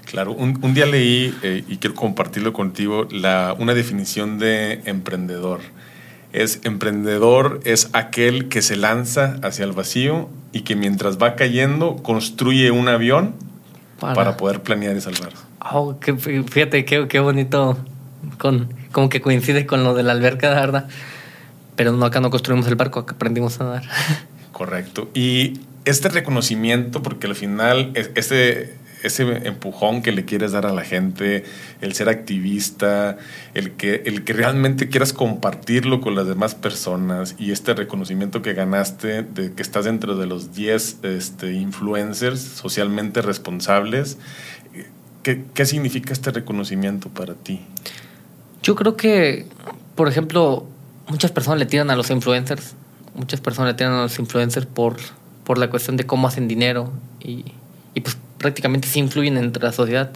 Claro, 0.05 0.33
un, 0.33 0.59
un 0.63 0.75
día 0.75 0.85
leí 0.87 1.35
eh, 1.43 1.65
y 1.69 1.77
quiero 1.79 1.95
compartirlo 1.95 2.53
contigo 2.53 3.07
la, 3.11 3.55
una 3.59 3.73
definición 3.75 4.39
de 4.39 4.83
emprendedor. 4.85 5.61
Es 6.33 6.61
emprendedor 6.65 7.61
es 7.65 7.89
aquel 7.93 8.49
que 8.49 8.63
se 8.63 8.77
lanza 8.77 9.39
hacia 9.43 9.65
el 9.65 9.73
vacío 9.73 10.29
y 10.53 10.63
que 10.63 10.75
mientras 10.75 11.19
va 11.19 11.37
cayendo 11.37 11.97
construye 11.97 12.73
un 12.73 12.89
avión 12.89 13.35
para, 14.01 14.37
poder 14.37 14.61
planear 14.63 14.97
y 14.97 15.01
salvarse. 15.01 15.39
Oh, 15.73 15.99
qué- 16.01 16.15
fíjate 16.17 16.85
qué, 16.85 17.07
qué 17.09 17.21
bonito, 17.21 17.79
con, 18.39 18.69
como 18.91 19.09
que 19.09 19.21
coincide 19.21 19.67
con 19.67 19.85
lo 19.85 19.95
de 19.95 20.03
la 20.03 20.13
alberca, 20.13 20.51
la 20.51 20.61
verdad. 20.61 20.89
Pero 21.77 21.93
no, 21.93 22.05
acá 22.05 22.21
no 22.21 22.31
construimos 22.31 22.67
el 22.67 22.75
barco, 22.75 23.01
acá 23.01 23.15
aprendimos 23.15 23.61
a 23.61 23.65
nadar. 23.65 23.85
Correcto. 24.53 25.09
Y 25.15 25.61
este 25.85 26.09
reconocimiento, 26.09 27.03
porque 27.03 27.27
al 27.27 27.35
final 27.35 27.91
es- 27.95 28.11
ese, 28.15 28.75
ese 29.03 29.23
empujón 29.47 30.01
que 30.01 30.13
le 30.13 30.25
quieres 30.25 30.53
dar 30.53 30.65
a 30.65 30.73
la 30.73 30.83
gente, 30.83 31.45
el 31.83 31.93
ser 31.95 32.09
activista, 32.09 33.19
el 33.53 33.73
que, 33.73 34.03
el 34.07 34.25
que 34.25 34.33
realmente 34.33 34.89
quieras 34.89 35.13
compartirlo 35.13 36.01
con 36.01 36.15
las 36.15 36.27
demás 36.27 36.55
personas 36.55 37.35
y 37.39 37.53
este 37.53 37.75
reconocimiento 37.75 38.41
que 38.41 38.55
ganaste 38.55 39.23
de 39.23 39.53
que 39.53 39.61
estás 39.63 39.85
dentro 39.85 40.17
de 40.17 40.27
los 40.27 40.55
10 40.55 40.99
este, 41.03 41.53
influencers 41.53 42.41
socialmente 42.41 43.21
responsables, 43.21 44.17
¿qué, 45.23 45.45
¿qué 45.53 45.67
significa 45.67 46.13
este 46.15 46.31
reconocimiento 46.31 47.11
para 47.11 47.35
ti? 47.35 47.61
Yo 48.63 48.75
creo 48.75 48.97
que, 48.97 49.45
por 49.97 50.09
ejemplo, 50.09 50.67
muchas 51.09 51.31
personas 51.31 51.59
le 51.59 51.67
tiran 51.67 51.91
a 51.91 51.97
los 51.97 52.09
influencers. 52.11 52.75
Muchas 53.15 53.41
personas 53.43 53.73
le 53.73 53.77
tiran 53.77 53.93
a 53.93 54.03
los 54.05 54.19
influencers 54.19 54.65
por, 54.65 54.97
por 55.45 55.59
la 55.59 55.71
cuestión 55.71 55.97
de 55.97 56.07
cómo 56.07 56.29
hacen 56.29 56.49
dinero 56.49 56.91
y, 57.21 57.45
y 57.95 58.01
pues 58.01 58.17
prácticamente 58.39 58.89
sí 58.89 58.99
influyen 59.01 59.37
entre 59.37 59.63
la 59.63 59.73
sociedad. 59.73 60.11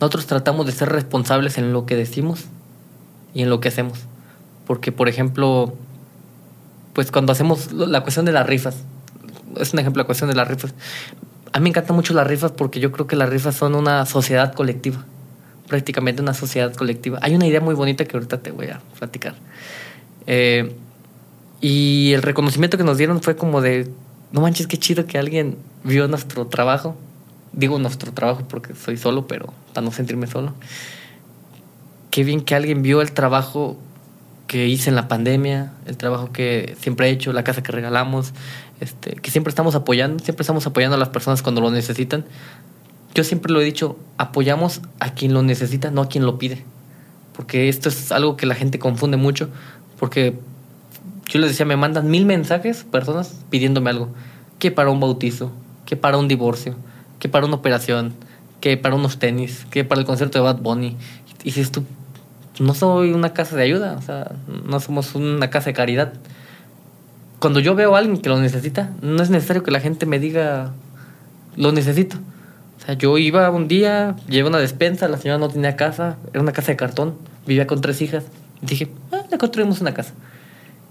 Nosotros 0.00 0.26
tratamos 0.26 0.66
de 0.66 0.72
ser 0.72 0.88
responsables 0.88 1.58
en 1.58 1.72
lo 1.72 1.86
que 1.86 1.96
decimos 1.96 2.46
y 3.34 3.42
en 3.42 3.50
lo 3.50 3.60
que 3.60 3.68
hacemos. 3.68 3.98
Porque, 4.66 4.92
por 4.92 5.08
ejemplo, 5.08 5.74
pues 6.92 7.10
cuando 7.10 7.32
hacemos 7.32 7.72
la 7.72 8.02
cuestión 8.02 8.24
de 8.24 8.32
las 8.32 8.46
rifas, 8.46 8.76
es 9.58 9.72
un 9.72 9.80
ejemplo 9.80 10.02
la 10.02 10.06
cuestión 10.06 10.30
de 10.30 10.36
las 10.36 10.48
rifas. 10.48 10.74
A 11.52 11.58
mí 11.58 11.64
me 11.64 11.68
encantan 11.70 11.96
mucho 11.96 12.14
las 12.14 12.26
rifas 12.26 12.52
porque 12.52 12.80
yo 12.80 12.92
creo 12.92 13.06
que 13.06 13.16
las 13.16 13.28
rifas 13.28 13.56
son 13.56 13.74
una 13.74 14.06
sociedad 14.06 14.54
colectiva, 14.54 15.04
prácticamente 15.68 16.22
una 16.22 16.34
sociedad 16.34 16.72
colectiva. 16.74 17.18
Hay 17.22 17.34
una 17.34 17.46
idea 17.46 17.60
muy 17.60 17.74
bonita 17.74 18.04
que 18.04 18.16
ahorita 18.16 18.38
te 18.38 18.52
voy 18.52 18.68
a 18.68 18.80
platicar. 18.98 19.34
Eh, 20.26 20.74
y 21.60 22.12
el 22.14 22.22
reconocimiento 22.22 22.78
que 22.78 22.84
nos 22.84 22.96
dieron 22.96 23.20
fue 23.20 23.36
como 23.36 23.60
de, 23.60 23.90
no 24.32 24.40
manches, 24.40 24.66
qué 24.66 24.78
chido 24.78 25.06
que 25.06 25.18
alguien 25.18 25.56
vio 25.84 26.06
nuestro 26.08 26.46
trabajo. 26.46 26.96
Digo 27.52 27.78
nuestro 27.78 28.12
trabajo 28.12 28.44
porque 28.48 28.74
soy 28.74 28.96
solo, 28.96 29.26
pero 29.26 29.52
para 29.74 29.84
no 29.84 29.92
sentirme 29.92 30.26
solo. 30.26 30.54
Qué 32.10 32.24
bien 32.24 32.40
que 32.40 32.54
alguien 32.54 32.82
vio 32.82 33.00
el 33.00 33.12
trabajo 33.12 33.76
que 34.46 34.66
hice 34.66 34.90
en 34.90 34.96
la 34.96 35.08
pandemia, 35.08 35.72
el 35.86 35.96
trabajo 35.96 36.32
que 36.32 36.76
siempre 36.80 37.08
he 37.08 37.10
hecho, 37.10 37.32
la 37.32 37.44
casa 37.44 37.62
que 37.62 37.70
regalamos, 37.70 38.32
este, 38.80 39.12
que 39.12 39.30
siempre 39.30 39.50
estamos 39.50 39.74
apoyando, 39.74 40.22
siempre 40.24 40.42
estamos 40.42 40.66
apoyando 40.66 40.96
a 40.96 40.98
las 40.98 41.08
personas 41.08 41.42
cuando 41.42 41.60
lo 41.60 41.70
necesitan. 41.70 42.24
Yo 43.14 43.24
siempre 43.24 43.52
lo 43.52 43.60
he 43.60 43.64
dicho, 43.64 43.96
apoyamos 44.16 44.80
a 44.98 45.14
quien 45.14 45.34
lo 45.34 45.42
necesita, 45.42 45.90
no 45.90 46.02
a 46.02 46.08
quien 46.08 46.24
lo 46.24 46.38
pide. 46.38 46.64
Porque 47.36 47.68
esto 47.68 47.88
es 47.88 48.12
algo 48.12 48.36
que 48.36 48.46
la 48.46 48.54
gente 48.54 48.78
confunde 48.78 49.16
mucho, 49.16 49.50
porque 49.98 50.38
yo 51.30 51.38
les 51.38 51.50
decía, 51.50 51.64
me 51.64 51.76
mandan 51.76 52.10
mil 52.10 52.26
mensajes, 52.26 52.82
personas 52.82 53.36
pidiéndome 53.50 53.90
algo, 53.90 54.08
que 54.58 54.72
para 54.72 54.90
un 54.90 54.98
bautizo, 54.98 55.52
que 55.86 55.96
para 55.96 56.18
un 56.18 56.26
divorcio, 56.26 56.74
que 57.20 57.28
para 57.28 57.46
una 57.46 57.54
operación, 57.54 58.14
que 58.60 58.76
para 58.76 58.96
unos 58.96 59.18
tenis, 59.20 59.64
que 59.70 59.84
para 59.84 60.00
el 60.00 60.06
concierto 60.06 60.38
de 60.38 60.44
Bad 60.44 60.58
Bunny. 60.58 60.96
Y 61.44 61.44
dices 61.44 61.70
tú, 61.70 61.84
no 62.58 62.74
soy 62.74 63.12
una 63.12 63.32
casa 63.32 63.54
de 63.54 63.62
ayuda, 63.62 63.94
o 63.96 64.02
sea, 64.02 64.32
no 64.66 64.80
somos 64.80 65.14
una 65.14 65.50
casa 65.50 65.66
de 65.66 65.74
caridad. 65.74 66.14
Cuando 67.38 67.60
yo 67.60 67.76
veo 67.76 67.94
a 67.94 67.98
alguien 68.00 68.18
que 68.18 68.28
lo 68.28 68.38
necesita, 68.40 68.90
no 69.00 69.22
es 69.22 69.30
necesario 69.30 69.62
que 69.62 69.70
la 69.70 69.80
gente 69.80 70.06
me 70.06 70.18
diga, 70.18 70.72
lo 71.56 71.70
necesito. 71.70 72.16
O 72.78 72.84
sea, 72.84 72.94
yo 72.94 73.16
iba 73.18 73.48
un 73.50 73.68
día, 73.68 74.16
llevé 74.28 74.48
una 74.48 74.58
despensa, 74.58 75.06
la 75.06 75.16
señora 75.16 75.38
no 75.38 75.48
tenía 75.48 75.76
casa, 75.76 76.16
era 76.32 76.42
una 76.42 76.52
casa 76.52 76.72
de 76.72 76.76
cartón, 76.76 77.14
vivía 77.46 77.68
con 77.68 77.80
tres 77.80 78.02
hijas. 78.02 78.24
dije, 78.62 78.90
ah, 79.12 79.22
le 79.30 79.38
construimos 79.38 79.80
una 79.80 79.94
casa. 79.94 80.12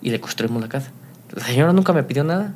Y 0.02 0.12
le 0.12 0.20
construimos 0.20 0.62
la 0.62 0.70
casa. 0.70 0.92
La 1.36 1.46
señora 1.46 1.74
nunca 1.74 1.94
me 1.94 2.04
pidió 2.04 2.24
nada. 2.24 2.54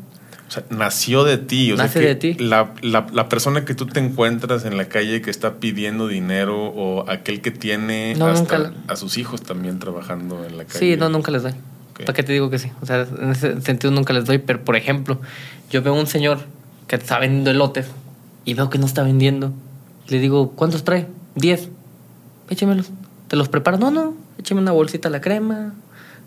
O 0.48 0.52
sea, 0.52 0.64
nació 0.70 1.24
de 1.24 1.38
ti. 1.38 1.72
O 1.72 1.78
Nace 1.78 1.94
sea, 1.94 2.02
que 2.02 2.08
de 2.08 2.16
ti. 2.16 2.34
La, 2.36 2.74
la, 2.82 3.08
la, 3.12 3.30
persona 3.30 3.66
que 3.66 3.74
tú 3.74 3.86
te 3.88 4.00
encuentras 4.00 4.66
en 4.66 4.78
la 4.78 4.86
calle 4.86 5.22
que 5.22 5.30
está 5.30 5.56
pidiendo 5.56 6.08
dinero 6.08 6.68
o 6.68 7.10
aquel 7.10 7.42
que 7.42 7.52
tiene 7.52 8.16
No, 8.16 8.28
hasta 8.28 8.58
nunca 8.60 8.74
a 8.88 8.96
sus 8.96 9.18
hijos 9.18 9.42
también 9.42 9.80
trabajando 9.80 10.46
en 10.46 10.58
la 10.58 10.66
calle. 10.66 10.80
Sí, 10.80 10.96
no, 10.98 11.10
nunca 11.10 11.32
les 11.32 11.44
doy. 11.44 11.54
Ok. 11.92 12.02
¿Para 12.02 12.14
qué 12.14 12.24
te 12.24 12.34
digo 12.34 12.50
que 12.50 12.60
sí? 12.60 12.72
O 12.82 12.86
sea, 12.86 13.08
en 13.20 13.32
ese 13.32 13.62
sentido 13.62 13.92
nunca 13.92 14.14
les 14.14 14.26
doy. 14.26 14.38
Pero, 14.38 14.64
por 14.64 14.76
ejemplo, 14.76 15.20
yo 15.70 15.82
veo 15.82 15.96
a 15.96 16.00
un 16.00 16.08
señor 16.08 16.40
que 16.88 16.96
está 16.96 17.20
vendiendo 17.20 17.52
elotes 17.52 17.88
y 18.46 18.54
veo 18.54 18.70
que 18.70 18.78
no 18.78 18.86
está 18.86 19.04
vendiendo. 19.04 19.54
Le 20.08 20.20
digo, 20.20 20.52
¿cuántos 20.52 20.84
trae? 20.84 21.08
Diez. 21.36 21.70
Échemelos. 22.50 22.92
¿Te 23.28 23.36
los 23.36 23.50
preparo? 23.50 23.78
No, 23.78 23.90
no. 23.90 24.16
Écheme 24.38 24.62
una 24.62 24.72
bolsita 24.72 25.10
la 25.10 25.22
crema. 25.22 25.74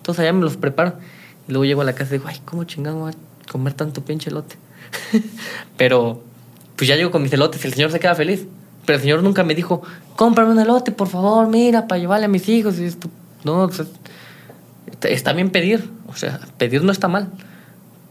Entonces 0.07 0.23
allá 0.23 0.33
me 0.33 0.43
los 0.43 0.57
preparo. 0.57 0.93
Y 1.49 1.51
luego 1.53 1.65
llego 1.65 1.81
a 1.81 1.85
la 1.85 1.93
casa 1.95 2.15
y 2.15 2.19
digo, 2.19 2.29
ay, 2.29 2.41
¿cómo 2.45 2.63
chingado 2.63 2.97
voy 3.01 3.13
a 3.13 3.51
comer 3.51 3.73
tanto 3.75 4.05
pinche 4.05 4.31
elote? 4.31 4.55
pero, 5.77 6.23
pues 6.77 6.87
ya 6.87 6.95
llego 6.95 7.11
con 7.11 7.25
mis 7.25 7.33
elotes 7.33 7.65
y 7.65 7.67
el 7.67 7.75
señor 7.75 7.91
se 7.91 7.99
queda 7.99 8.15
feliz. 8.15 8.47
Pero 8.85 8.99
el 8.99 9.03
señor 9.03 9.25
nunca 9.25 9.43
me 9.43 9.57
dijo, 9.57 9.83
cómprame 10.15 10.53
un 10.53 10.61
elote, 10.61 10.93
por 10.93 11.09
favor, 11.09 11.49
mira, 11.49 11.89
para 11.89 11.99
llevarle 11.99 12.27
a 12.27 12.29
mis 12.29 12.49
hijos. 12.49 12.79
Y 12.79 12.85
esto, 12.85 13.11
no, 13.43 13.63
o 13.65 13.73
sea, 13.73 13.85
está- 15.03 15.33
bien 15.33 15.51
pedir. 15.51 15.91
O 16.07 16.15
sea, 16.15 16.39
pedir 16.57 16.85
no 16.85 16.93
está 16.93 17.09
mal. 17.09 17.29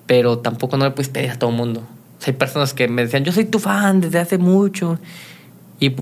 Pero 0.05 0.39
tampoco 0.39 0.75
no 0.75 0.83
le 0.83 0.91
puedes 0.91 1.07
pedir 1.07 1.31
a 1.31 1.39
todo 1.39 1.49
el 1.49 1.55
mundo. 1.55 1.79
O 1.79 2.21
sea, 2.21 2.33
hay 2.33 2.37
personas 2.37 2.73
que 2.73 2.89
me 2.89 3.03
decían, 3.03 3.23
yo 3.23 3.31
soy 3.31 3.45
tu 3.45 3.59
fan 3.59 4.01
desde 4.01 4.19
hace 4.19 4.37
mucho. 4.37 4.99
Y 5.79 5.95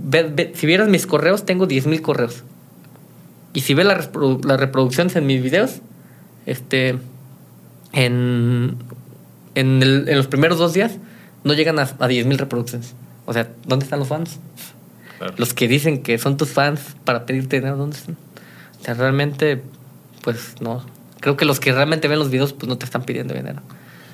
si 0.56 0.66
vieras 0.66 0.90
mis 0.90 1.06
correos, 1.06 1.46
tengo 1.46 1.68
10.000 1.68 2.02
correos. 2.02 2.44
Y 3.54 3.62
si 3.62 3.74
ves 3.74 3.86
las, 3.86 4.12
reprodu- 4.12 4.44
las 4.46 4.60
reproducciones 4.60 5.16
en 5.16 5.26
mis 5.26 5.42
videos, 5.44 5.82
este, 6.46 6.98
en, 7.92 8.76
en, 9.56 9.84
el- 9.84 10.10
en 10.10 10.18
los 10.18 10.28
primeros 10.28 10.58
dos 10.58 10.74
días 10.74 10.94
no 11.44 11.54
llegan 11.54 11.80
a, 11.80 11.84
a 11.84 11.86
10.000 12.08 12.38
reproducciones. 12.38 12.94
O 13.26 13.34
sea, 13.34 13.50
¿dónde 13.66 13.84
están 13.86 14.00
los 14.00 14.08
fans? 14.08 14.40
Claro. 15.18 15.34
Los 15.38 15.54
que 15.54 15.68
dicen 15.68 16.02
que 16.04 16.18
son 16.18 16.38
tus 16.38 16.50
fans 16.50 16.82
para 17.06 17.26
pedirte 17.26 17.58
dinero, 17.58 17.78
¿dónde 17.78 17.98
están? 17.98 18.18
O 18.82 18.84
sea, 18.84 18.94
realmente, 18.96 19.62
pues 20.24 20.56
no. 20.60 20.86
Creo 21.22 21.38
que 21.38 21.46
los 21.46 21.60
que 21.60 21.72
realmente 21.72 22.08
ven 22.08 22.20
los 22.20 22.30
videos, 22.30 22.52
pues 22.54 22.68
no 22.68 22.78
te 22.78 22.86
están 22.86 23.04
pidiendo 23.04 23.34
dinero. 23.34 23.62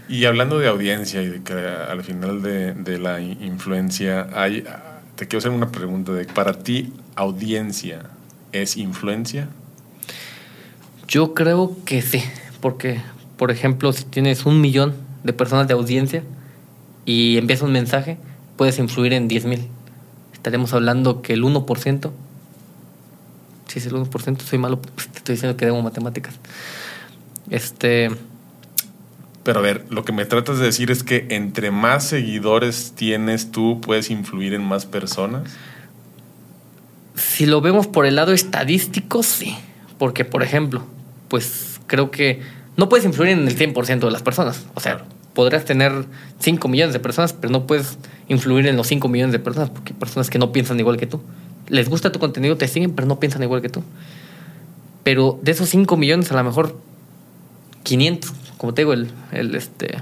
Y 0.08 0.26
hablando 0.26 0.60
de 0.60 0.68
audiencia 0.68 1.22
y 1.22 1.28
de 1.28 1.42
que 1.44 1.54
al 1.54 2.04
final 2.04 2.42
de, 2.42 2.74
de 2.74 2.98
la 3.00 3.20
in- 3.22 3.42
influencia, 3.44 4.28
hay, 4.34 4.64
te 5.16 5.28
quiero 5.28 5.40
hacer 5.40 5.52
una 5.52 5.72
pregunta 5.72 6.12
de, 6.12 6.26
para 6.26 6.54
ti, 6.54 6.94
audiencia 7.16 8.02
es 8.52 8.78
influencia? 8.78 9.50
Yo 11.08 11.34
creo 11.34 11.76
que 11.86 12.02
sí, 12.02 12.22
porque, 12.62 13.02
por 13.38 13.52
ejemplo, 13.52 13.92
si 13.94 14.04
tienes 14.04 14.46
un 14.46 14.62
millón 14.62 14.94
de 15.24 15.34
personas 15.34 15.68
de 15.68 15.74
audiencia 15.74 16.24
y 17.06 17.38
envías 17.38 17.62
un 17.62 17.72
mensaje, 17.72 18.18
puedes 18.58 18.78
influir 18.78 19.14
en 19.14 19.28
10 19.28 19.46
mil. 19.46 19.68
Estaremos 20.34 20.74
hablando 20.74 21.22
que 21.22 21.34
el 21.34 21.44
1%, 21.44 22.12
si 23.68 23.80
es 23.80 23.86
el 23.86 23.94
1%, 23.94 24.42
soy 24.42 24.60
malo, 24.60 24.82
pues 24.82 25.08
te 25.08 25.18
estoy 25.18 25.36
diciendo 25.36 25.58
que 25.58 25.66
debo 25.66 25.82
matemáticas. 25.82 26.36
Este, 27.50 28.10
Pero 29.44 29.60
a 29.60 29.62
ver, 29.62 29.86
lo 29.90 30.06
que 30.06 30.12
me 30.12 30.26
tratas 30.26 30.60
de 30.60 30.66
decir 30.66 30.92
es 30.92 31.04
que 31.04 31.28
entre 31.30 31.72
más 31.72 32.04
seguidores 32.04 32.94
tienes 32.96 33.52
tú, 33.52 33.82
puedes 33.82 34.12
influir 34.12 34.54
en 34.54 34.64
más 34.64 34.86
personas. 34.86 35.50
Si 37.20 37.46
lo 37.46 37.62
vemos 37.62 37.88
por 37.88 38.06
el 38.06 38.16
lado 38.16 38.32
estadístico, 38.34 39.24
sí. 39.24 39.56
Porque, 39.98 40.24
por 40.26 40.44
ejemplo, 40.44 40.84
pues 41.28 41.80
creo 41.88 42.12
que 42.12 42.42
no 42.78 42.88
puedes 42.90 43.06
influir 43.06 43.32
en 43.32 43.48
el 43.48 43.56
100% 43.58 44.00
de 44.08 44.12
las 44.12 44.22
personas. 44.24 44.66
O 44.76 44.80
sea, 44.80 45.04
podrás 45.34 45.66
tener 45.66 46.06
5 46.40 46.68
millones 46.70 46.94
de 46.94 47.00
personas, 47.00 47.34
pero 47.34 47.52
no 47.52 47.68
puedes 47.68 47.98
influir 48.30 48.68
en 48.68 48.78
los 48.78 48.88
5 48.88 49.10
millones 49.10 49.34
de 49.34 49.40
personas 49.40 49.70
porque 49.70 49.94
hay 49.94 50.00
personas 50.00 50.30
que 50.30 50.40
no 50.40 50.52
piensan 50.52 50.80
igual 50.80 50.98
que 50.98 51.08
tú. 51.08 51.22
Les 51.68 51.90
gusta 51.90 52.12
tu 52.12 52.20
contenido, 52.20 52.56
te 52.58 52.68
siguen, 52.68 52.92
pero 52.94 53.08
no 53.08 53.20
piensan 53.20 53.44
igual 53.44 53.62
que 53.62 53.70
tú. 53.70 53.84
Pero 55.04 55.40
de 55.42 55.52
esos 55.52 55.70
5 55.70 55.98
millones, 55.98 56.32
a 56.32 56.36
lo 56.36 56.44
mejor 56.44 56.78
500, 57.84 58.32
como 58.58 58.74
te 58.74 58.82
digo, 58.82 58.94
el, 58.94 59.10
el, 59.32 59.56
este, 59.56 59.98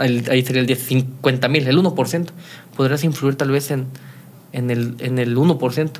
el- 0.00 0.30
ahí 0.30 0.42
sería 0.44 0.60
el 0.60 0.66
10, 0.66 0.78
50 0.82 1.48
mil, 1.48 1.66
el 1.66 1.78
1%. 1.78 2.26
Podrás 2.76 3.04
influir 3.04 3.36
tal 3.36 3.50
vez 3.50 3.70
en, 3.70 3.86
en, 4.52 4.70
el, 4.70 4.96
en 5.00 5.18
el 5.18 5.36
1%. 5.36 5.90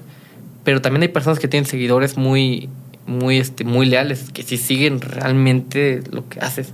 Pero 0.65 0.81
también 0.81 1.03
hay 1.03 1.09
personas 1.09 1.39
que 1.39 1.49
tienen 1.49 1.69
seguidores 1.69 2.17
muy, 2.17 2.69
muy, 3.07 3.39
este, 3.39 3.65
muy 3.65 3.87
leales, 3.87 4.31
que 4.31 4.43
sí 4.43 4.57
siguen 4.57 5.01
realmente 5.01 6.03
lo 6.11 6.29
que 6.29 6.41
haces. 6.41 6.73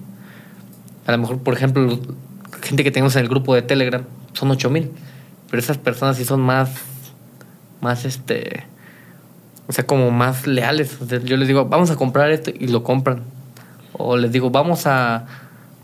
A 1.06 1.12
lo 1.12 1.18
mejor, 1.18 1.38
por 1.38 1.54
ejemplo, 1.54 1.98
gente 2.62 2.84
que 2.84 2.90
tenemos 2.90 3.16
en 3.16 3.22
el 3.22 3.28
grupo 3.28 3.54
de 3.54 3.62
Telegram 3.62 4.04
son 4.34 4.50
8 4.50 4.70
mil. 4.70 4.90
Pero 5.50 5.60
esas 5.60 5.78
personas 5.78 6.16
sí 6.18 6.24
son 6.24 6.40
más, 6.40 6.70
más 7.80 8.04
este, 8.04 8.64
o 9.66 9.72
sea, 9.72 9.86
como 9.86 10.10
más 10.10 10.46
leales. 10.46 10.98
Yo 11.24 11.36
les 11.36 11.48
digo, 11.48 11.64
vamos 11.66 11.90
a 11.90 11.96
comprar 11.96 12.30
esto 12.30 12.50
y 12.58 12.68
lo 12.68 12.82
compran. 12.82 13.22
O 13.92 14.16
les 14.16 14.30
digo, 14.30 14.50
vamos 14.50 14.86
a, 14.86 15.26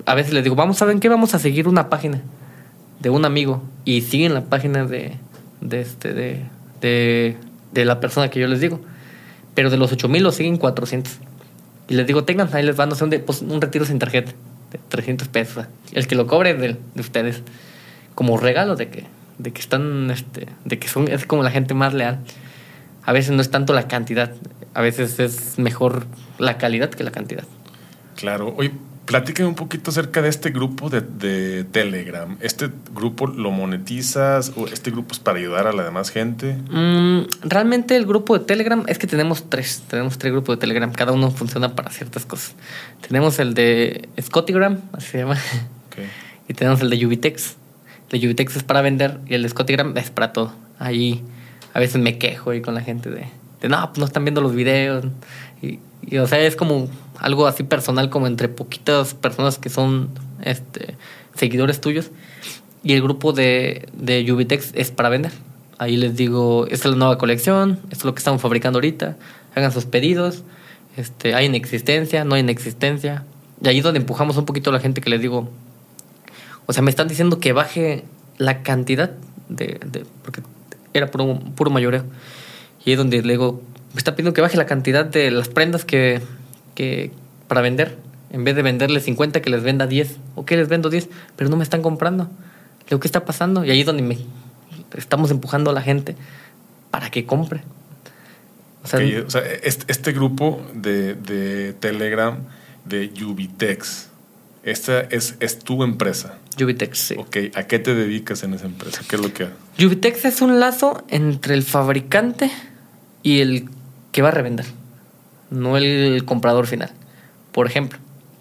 a 0.06 0.14
veces 0.14 0.32
les 0.34 0.44
digo, 0.44 0.56
vamos, 0.56 0.78
¿saben 0.78 1.00
qué? 1.00 1.08
Vamos 1.08 1.34
a 1.34 1.38
seguir 1.38 1.68
una 1.68 1.88
página 1.88 2.20
de 3.00 3.10
un 3.10 3.24
amigo 3.24 3.62
y 3.84 4.02
siguen 4.02 4.34
la 4.34 4.42
página 4.42 4.84
de, 4.84 5.16
de 5.60 5.80
este, 5.80 6.12
de, 6.12 6.42
de, 6.80 7.36
de 7.74 7.84
la 7.84 8.00
persona 8.00 8.30
que 8.30 8.40
yo 8.40 8.46
les 8.46 8.60
digo. 8.60 8.80
Pero 9.54 9.70
de 9.70 9.76
los 9.76 9.92
8000 9.92 10.22
lo 10.22 10.32
siguen 10.32 10.56
400. 10.56 11.12
Y 11.88 11.94
les 11.94 12.06
digo, 12.06 12.24
tengan, 12.24 12.48
ahí 12.52 12.62
les 12.62 12.76
van 12.76 12.90
a 12.90 12.94
hacer 12.94 13.06
un, 13.06 13.50
un 13.50 13.60
retiro 13.60 13.84
sin 13.84 13.98
tarjeta 13.98 14.32
de 14.70 14.78
300 14.88 15.28
pesos. 15.28 15.66
El 15.92 16.06
que 16.06 16.14
lo 16.14 16.26
cobre 16.26 16.54
de, 16.54 16.76
de 16.94 17.00
ustedes. 17.00 17.42
Como 18.14 18.38
regalo 18.38 18.76
de 18.76 18.88
que, 18.88 19.04
de 19.38 19.52
que 19.52 19.60
están, 19.60 20.10
este, 20.10 20.46
de 20.64 20.78
que 20.78 20.88
son, 20.88 21.08
es 21.08 21.26
como 21.26 21.42
la 21.42 21.50
gente 21.50 21.74
más 21.74 21.92
leal. 21.92 22.20
A 23.04 23.12
veces 23.12 23.32
no 23.32 23.42
es 23.42 23.50
tanto 23.50 23.74
la 23.74 23.86
cantidad, 23.86 24.32
a 24.72 24.80
veces 24.80 25.18
es 25.18 25.58
mejor 25.58 26.06
la 26.38 26.56
calidad 26.56 26.88
que 26.90 27.04
la 27.04 27.10
cantidad. 27.10 27.44
Claro. 28.16 28.54
Oye, 28.56 28.72
platícame 29.06 29.48
un 29.48 29.54
poquito 29.54 29.90
acerca 29.90 30.22
de 30.22 30.28
este 30.28 30.50
grupo 30.50 30.88
de, 30.88 31.00
de 31.00 31.64
Telegram. 31.64 32.36
¿Este 32.40 32.70
grupo 32.94 33.26
lo 33.26 33.50
monetizas 33.50 34.52
o 34.56 34.66
este 34.66 34.90
grupo 34.90 35.12
es 35.12 35.18
para 35.18 35.38
ayudar 35.38 35.66
a 35.66 35.72
la 35.72 35.84
demás 35.84 36.10
gente? 36.10 36.56
Mm, 36.70 37.26
realmente 37.42 37.96
el 37.96 38.06
grupo 38.06 38.38
de 38.38 38.44
Telegram 38.44 38.84
es 38.86 38.98
que 38.98 39.06
tenemos 39.06 39.48
tres, 39.50 39.82
tenemos 39.88 40.18
tres 40.18 40.32
grupos 40.32 40.56
de 40.56 40.60
Telegram, 40.60 40.90
cada 40.92 41.12
uno 41.12 41.30
funciona 41.30 41.74
para 41.74 41.90
ciertas 41.90 42.24
cosas. 42.24 42.54
Tenemos 43.06 43.38
el 43.38 43.54
de 43.54 44.08
Scottygram, 44.20 44.80
así 44.92 45.08
se 45.08 45.18
llama, 45.18 45.38
y 46.48 46.54
tenemos 46.54 46.80
el 46.80 46.90
de 46.90 47.06
Ubitex. 47.06 47.56
El 48.10 48.20
de 48.20 48.26
Ubitex 48.28 48.56
es 48.56 48.62
para 48.62 48.80
vender 48.80 49.18
y 49.26 49.34
el 49.34 49.42
de 49.42 49.48
Scottygram 49.48 49.96
es 49.96 50.10
para 50.10 50.32
todo. 50.32 50.52
Ahí 50.78 51.22
a 51.74 51.80
veces 51.80 52.00
me 52.00 52.18
quejo 52.18 52.50
ahí 52.50 52.62
con 52.62 52.74
la 52.74 52.80
gente 52.80 53.10
de, 53.10 53.26
de 53.60 53.68
no, 53.68 53.86
pues 53.88 53.98
no 53.98 54.06
están 54.06 54.24
viendo 54.24 54.40
los 54.40 54.54
videos. 54.54 55.04
Y, 55.60 55.80
y, 56.06 56.18
o 56.18 56.26
sea, 56.26 56.40
es 56.40 56.56
como 56.56 56.88
algo 57.24 57.46
así 57.46 57.62
personal 57.62 58.10
como 58.10 58.26
entre 58.26 58.50
poquitas 58.50 59.14
personas 59.14 59.56
que 59.58 59.70
son 59.70 60.10
este, 60.42 60.94
seguidores 61.34 61.80
tuyos. 61.80 62.10
Y 62.82 62.92
el 62.92 63.02
grupo 63.02 63.32
de, 63.32 63.88
de 63.94 64.30
Ubitex 64.30 64.72
es 64.74 64.90
para 64.90 65.08
vender. 65.08 65.32
Ahí 65.78 65.96
les 65.96 66.16
digo, 66.16 66.66
esta 66.66 66.88
es 66.88 66.92
la 66.92 66.98
nueva 66.98 67.16
colección, 67.16 67.80
esto 67.84 68.00
es 68.00 68.04
lo 68.04 68.14
que 68.14 68.18
estamos 68.18 68.42
fabricando 68.42 68.76
ahorita, 68.76 69.16
hagan 69.54 69.72
sus 69.72 69.86
pedidos, 69.86 70.42
este, 70.98 71.34
hay 71.34 71.46
en 71.46 71.54
existencia, 71.54 72.24
no 72.24 72.34
hay 72.34 72.42
en 72.42 72.50
existencia. 72.50 73.24
Y 73.62 73.68
ahí 73.68 73.78
es 73.78 73.84
donde 73.84 74.00
empujamos 74.00 74.36
un 74.36 74.44
poquito 74.44 74.68
a 74.68 74.74
la 74.74 74.80
gente 74.80 75.00
que 75.00 75.08
les 75.08 75.22
digo, 75.22 75.48
o 76.66 76.72
sea, 76.74 76.82
me 76.82 76.90
están 76.90 77.08
diciendo 77.08 77.40
que 77.40 77.54
baje 77.54 78.04
la 78.36 78.62
cantidad 78.62 79.12
de, 79.48 79.80
porque 80.22 80.42
era 80.92 81.10
puro, 81.10 81.40
puro 81.56 81.70
mayoreo. 81.70 82.04
Y 82.84 82.92
es 82.92 82.98
donde 82.98 83.22
le 83.22 83.32
digo, 83.32 83.62
me 83.94 83.98
está 83.98 84.14
pidiendo 84.14 84.34
que 84.34 84.42
baje 84.42 84.58
la 84.58 84.66
cantidad 84.66 85.06
de 85.06 85.30
las 85.30 85.48
prendas 85.48 85.86
que, 85.86 86.20
que 86.74 87.10
para 87.48 87.60
vender. 87.60 87.96
En 88.30 88.42
vez 88.42 88.56
de 88.56 88.62
venderle 88.62 89.00
50, 89.00 89.42
que 89.42 89.50
les 89.50 89.62
venda 89.62 89.86
10. 89.86 90.16
O 90.34 90.44
que 90.44 90.56
les 90.56 90.68
vendo 90.68 90.90
10, 90.90 91.08
pero 91.36 91.50
no 91.50 91.56
me 91.56 91.62
están 91.62 91.82
comprando. 91.82 92.28
Digo, 92.88 93.00
¿qué 93.00 93.08
está 93.08 93.24
pasando? 93.24 93.64
Y 93.64 93.70
ahí 93.70 93.80
es 93.80 93.86
donde 93.86 94.02
me 94.02 94.18
estamos 94.96 95.30
empujando 95.30 95.70
a 95.70 95.72
la 95.74 95.82
gente 95.82 96.16
para 96.90 97.10
que 97.10 97.26
compre. 97.26 97.62
O 98.82 98.86
sea, 98.86 99.00
este, 99.00 99.90
este, 99.90 100.12
grupo 100.12 100.60
de, 100.74 101.14
de, 101.14 101.72
Telegram 101.72 102.36
de 102.84 103.10
Ubitex, 103.24 104.08
esta 104.62 105.00
es, 105.00 105.36
es 105.40 105.58
tu 105.58 105.82
empresa. 105.82 106.38
Ubitex, 106.62 106.98
sí. 106.98 107.14
Ok, 107.16 107.36
¿a 107.54 107.62
qué 107.66 107.78
te 107.78 107.94
dedicas 107.94 108.42
en 108.42 108.52
esa 108.52 108.66
empresa? 108.66 109.02
¿Qué 109.08 109.16
es 109.16 109.22
lo 109.22 109.32
que 109.32 109.48
Ubitex 109.82 110.26
es 110.26 110.42
un 110.42 110.60
lazo 110.60 111.02
entre 111.08 111.54
el 111.54 111.62
fabricante 111.62 112.50
y 113.22 113.40
el 113.40 113.70
que 114.12 114.20
va 114.20 114.28
a 114.28 114.32
revender, 114.32 114.66
no 115.54 115.76
el 115.76 116.24
comprador 116.24 116.66
final. 116.66 116.90
Por 117.52 117.66
ejemplo, 117.66 117.98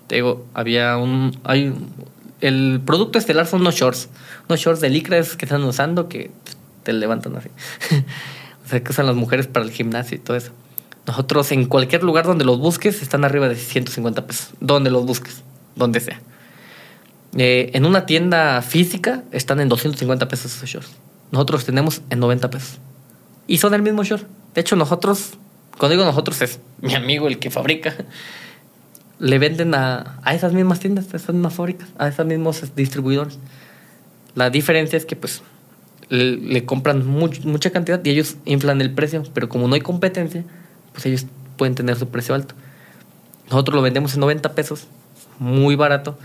te 0.07 0.15
digo, 0.15 0.45
había 0.53 0.97
un. 0.97 1.37
Hay, 1.43 1.73
el 2.41 2.81
producto 2.85 3.17
estelar 3.17 3.47
son 3.47 3.61
unos 3.61 3.75
shorts. 3.75 4.09
Unos 4.49 4.59
shorts 4.59 4.81
de 4.81 4.89
licra 4.89 5.21
que 5.21 5.45
están 5.45 5.63
usando 5.63 6.09
que 6.09 6.31
te 6.83 6.93
levantan 6.93 7.35
así. 7.35 7.49
o 8.65 8.69
sea, 8.69 8.83
que 8.83 8.91
usan 8.91 9.05
las 9.05 9.15
mujeres 9.15 9.47
para 9.47 9.65
el 9.65 9.71
gimnasio 9.71 10.17
y 10.17 10.19
todo 10.19 10.35
eso. 10.35 10.51
Nosotros 11.05 11.51
en 11.51 11.65
cualquier 11.65 12.03
lugar 12.03 12.25
donde 12.25 12.45
los 12.45 12.59
busques 12.59 13.01
están 13.01 13.25
arriba 13.25 13.49
de 13.49 13.55
150 13.55 14.25
pesos. 14.25 14.49
Donde 14.59 14.89
los 14.89 15.05
busques, 15.05 15.43
donde 15.75 15.99
sea. 15.99 16.19
Eh, 17.35 17.71
en 17.73 17.85
una 17.85 18.05
tienda 18.05 18.61
física 18.61 19.23
están 19.31 19.59
en 19.59 19.69
250 19.69 20.27
pesos 20.27 20.55
esos 20.55 20.69
shorts. 20.69 20.91
Nosotros 21.31 21.65
tenemos 21.65 22.01
en 22.09 22.19
90 22.19 22.49
pesos. 22.49 22.79
Y 23.47 23.57
son 23.57 23.73
el 23.73 23.81
mismo 23.81 24.03
short. 24.03 24.25
De 24.53 24.61
hecho, 24.61 24.75
nosotros, 24.75 25.33
cuando 25.77 25.95
digo 25.95 26.05
nosotros 26.05 26.41
es 26.41 26.59
mi 26.81 26.95
amigo 26.95 27.27
el 27.27 27.39
que 27.39 27.49
fabrica, 27.49 27.95
le 29.19 29.39
venden 29.39 29.73
a, 29.75 30.19
a 30.23 30.33
esas 30.33 30.53
mismas 30.53 30.79
tiendas, 30.79 31.13
a 31.13 31.17
esas 31.17 31.33
mismas 31.33 31.53
fábricas, 31.53 31.89
a 31.97 32.07
esos 32.07 32.25
mismos 32.25 32.63
distribuidores. 32.75 33.37
La 34.35 34.49
diferencia 34.49 34.97
es 34.97 35.05
que 35.05 35.15
pues 35.15 35.43
le, 36.09 36.65
compran 36.65 37.05
mucha 37.05 37.71
cantidad 37.71 38.03
y 38.03 38.09
ellos 38.09 38.37
inflan 38.45 38.81
el 38.81 38.91
precio, 38.91 39.23
pero 39.33 39.49
como 39.49 39.67
no 39.67 39.75
hay 39.75 39.81
competencia, 39.81 40.43
pues 40.91 41.05
ellos 41.05 41.25
pueden 41.57 41.75
tener 41.75 41.95
su 41.95 42.09
precio 42.09 42.35
alto. 42.35 42.55
Nosotros 43.49 43.75
lo 43.75 43.81
vendemos 43.81 44.13
en 44.13 44.21
90 44.21 44.53
pesos, 44.53 44.87
muy 45.39 45.75
barato, 45.75 46.17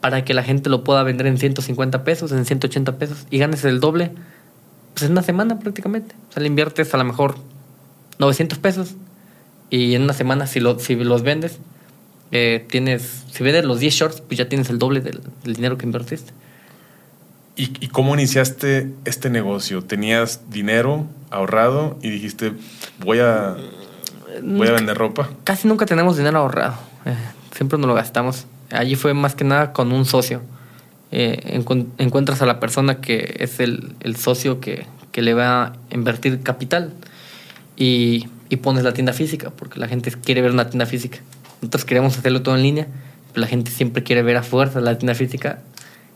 para 0.00 0.24
que 0.24 0.34
la 0.34 0.42
gente 0.42 0.70
lo 0.70 0.84
pueda 0.84 1.02
vender 1.02 1.26
en 1.26 1.38
150 1.38 2.04
pesos, 2.04 2.32
en 2.32 2.44
180 2.44 2.96
pesos 2.98 3.26
y 3.30 3.38
ganes 3.38 3.64
el 3.64 3.80
doble, 3.80 4.12
pues 4.92 5.04
en 5.04 5.12
una 5.12 5.22
semana 5.22 5.58
prácticamente. 5.58 6.14
O 6.30 6.32
sea, 6.32 6.42
le 6.42 6.48
inviertes 6.48 6.92
a 6.94 6.98
lo 6.98 7.04
mejor 7.04 7.36
900 8.18 8.58
pesos 8.58 8.94
y 9.70 9.94
en 9.94 10.02
una 10.02 10.12
semana 10.12 10.46
si, 10.46 10.60
lo, 10.60 10.78
si 10.78 10.94
los 10.94 11.22
vendes, 11.22 11.58
eh, 12.30 12.64
tienes, 12.68 13.24
si 13.32 13.42
vendes 13.42 13.64
los 13.64 13.80
10 13.80 13.94
shorts, 13.94 14.20
pues 14.20 14.38
ya 14.38 14.48
tienes 14.48 14.70
el 14.70 14.78
doble 14.78 15.00
del, 15.00 15.20
dinero 15.44 15.78
que 15.78 15.86
invertiste. 15.86 16.32
¿Y, 17.56 17.86
cómo 17.88 18.14
iniciaste 18.14 18.90
este 19.04 19.30
negocio? 19.30 19.82
¿Tenías 19.82 20.50
dinero 20.50 21.06
ahorrado 21.30 21.96
y 22.02 22.10
dijiste, 22.10 22.52
voy 22.98 23.20
a, 23.20 23.56
voy 24.42 24.66
a 24.66 24.72
vender 24.72 24.96
ropa? 24.96 25.30
Casi 25.44 25.68
nunca 25.68 25.86
tenemos 25.86 26.16
dinero 26.16 26.38
ahorrado. 26.38 26.74
Eh, 27.04 27.14
siempre 27.54 27.78
nos 27.78 27.86
lo 27.86 27.94
gastamos. 27.94 28.46
Allí 28.70 28.96
fue 28.96 29.14
más 29.14 29.36
que 29.36 29.44
nada 29.44 29.72
con 29.72 29.92
un 29.92 30.04
socio. 30.04 30.42
Eh, 31.12 31.62
encuentras 31.98 32.42
a 32.42 32.46
la 32.46 32.58
persona 32.58 33.00
que 33.00 33.36
es 33.38 33.60
el, 33.60 33.94
el 34.00 34.16
socio 34.16 34.58
que, 34.58 34.86
que, 35.12 35.22
le 35.22 35.34
va 35.34 35.66
a 35.66 35.72
invertir 35.92 36.42
capital 36.42 36.92
y, 37.76 38.26
y 38.48 38.56
pones 38.56 38.84
la 38.84 38.92
tienda 38.92 39.12
física, 39.12 39.50
porque 39.50 39.80
la 39.80 39.88
gente 39.88 40.12
quiere 40.12 40.42
ver 40.42 40.50
una 40.50 40.68
tienda 40.68 40.86
física. 40.86 41.18
Nosotros 41.60 41.84
queremos 41.84 42.16
hacerlo 42.18 42.42
todo 42.42 42.56
en 42.56 42.62
línea, 42.62 42.86
pero 43.32 43.40
la 43.42 43.46
gente 43.46 43.70
siempre 43.70 44.02
quiere 44.02 44.22
ver 44.22 44.36
a 44.36 44.42
fuerza 44.42 44.80
la 44.80 44.98
tienda 44.98 45.14
física. 45.14 45.60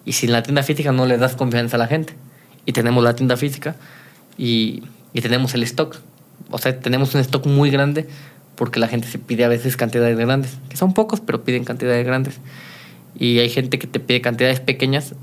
Y 0.05 0.13
sin 0.13 0.33
la 0.33 0.43
tienda 0.43 0.63
física 0.63 0.93
no 0.93 1.07
le 1.07 1.19
das 1.19 1.35
confianza 1.35 1.77
a 1.77 1.79
la 1.79 1.87
gente. 1.87 2.15
Y 2.65 2.73
tenemos 2.73 3.03
la 3.03 3.15
tienda 3.17 3.37
física 3.37 3.77
y, 4.37 4.83
y 5.13 5.21
tenemos 5.21 5.55
el 5.55 5.63
stock. 5.65 5.97
O 6.51 6.59
sea, 6.59 6.79
tenemos 6.79 7.15
un 7.15 7.21
stock 7.21 7.47
muy 7.47 7.71
grande 7.71 8.07
porque 8.59 8.81
la 8.81 8.89
gente 8.89 9.07
se 9.07 9.19
pide 9.19 9.45
a 9.45 9.49
veces 9.49 9.77
cantidades 9.77 10.19
grandes, 10.19 10.59
que 10.69 10.77
son 10.77 10.93
pocos, 10.93 11.21
pero 11.21 11.45
piden 11.45 11.65
cantidades 11.65 12.05
grandes. 12.05 12.41
Y 13.17 13.39
hay 13.39 13.49
gente 13.49 13.79
que 13.79 13.87
te 13.87 14.01
pide 14.01 14.21
cantidades 14.21 14.61
pequeñas, 14.61 15.15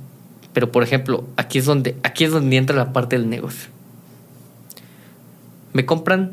pero 0.53 0.71
por 0.71 0.83
ejemplo, 0.83 1.27
aquí 1.35 1.59
es 1.59 1.65
donde, 1.65 1.97
aquí 2.03 2.23
es 2.23 2.31
donde 2.31 2.55
entra 2.55 2.75
la 2.75 2.93
parte 2.93 3.17
del 3.17 3.29
negocio. 3.29 3.69
Me 5.75 5.85
compran 5.85 6.31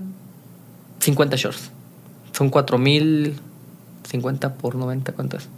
50 1.01 1.37
shorts. 1.37 1.73
Son 2.31 2.49
4 2.49 2.79
mil 2.79 3.35
50 4.09 4.55
por 4.55 4.77
90, 4.77 5.11
¿cuánto 5.15 5.37
es? 5.37 5.49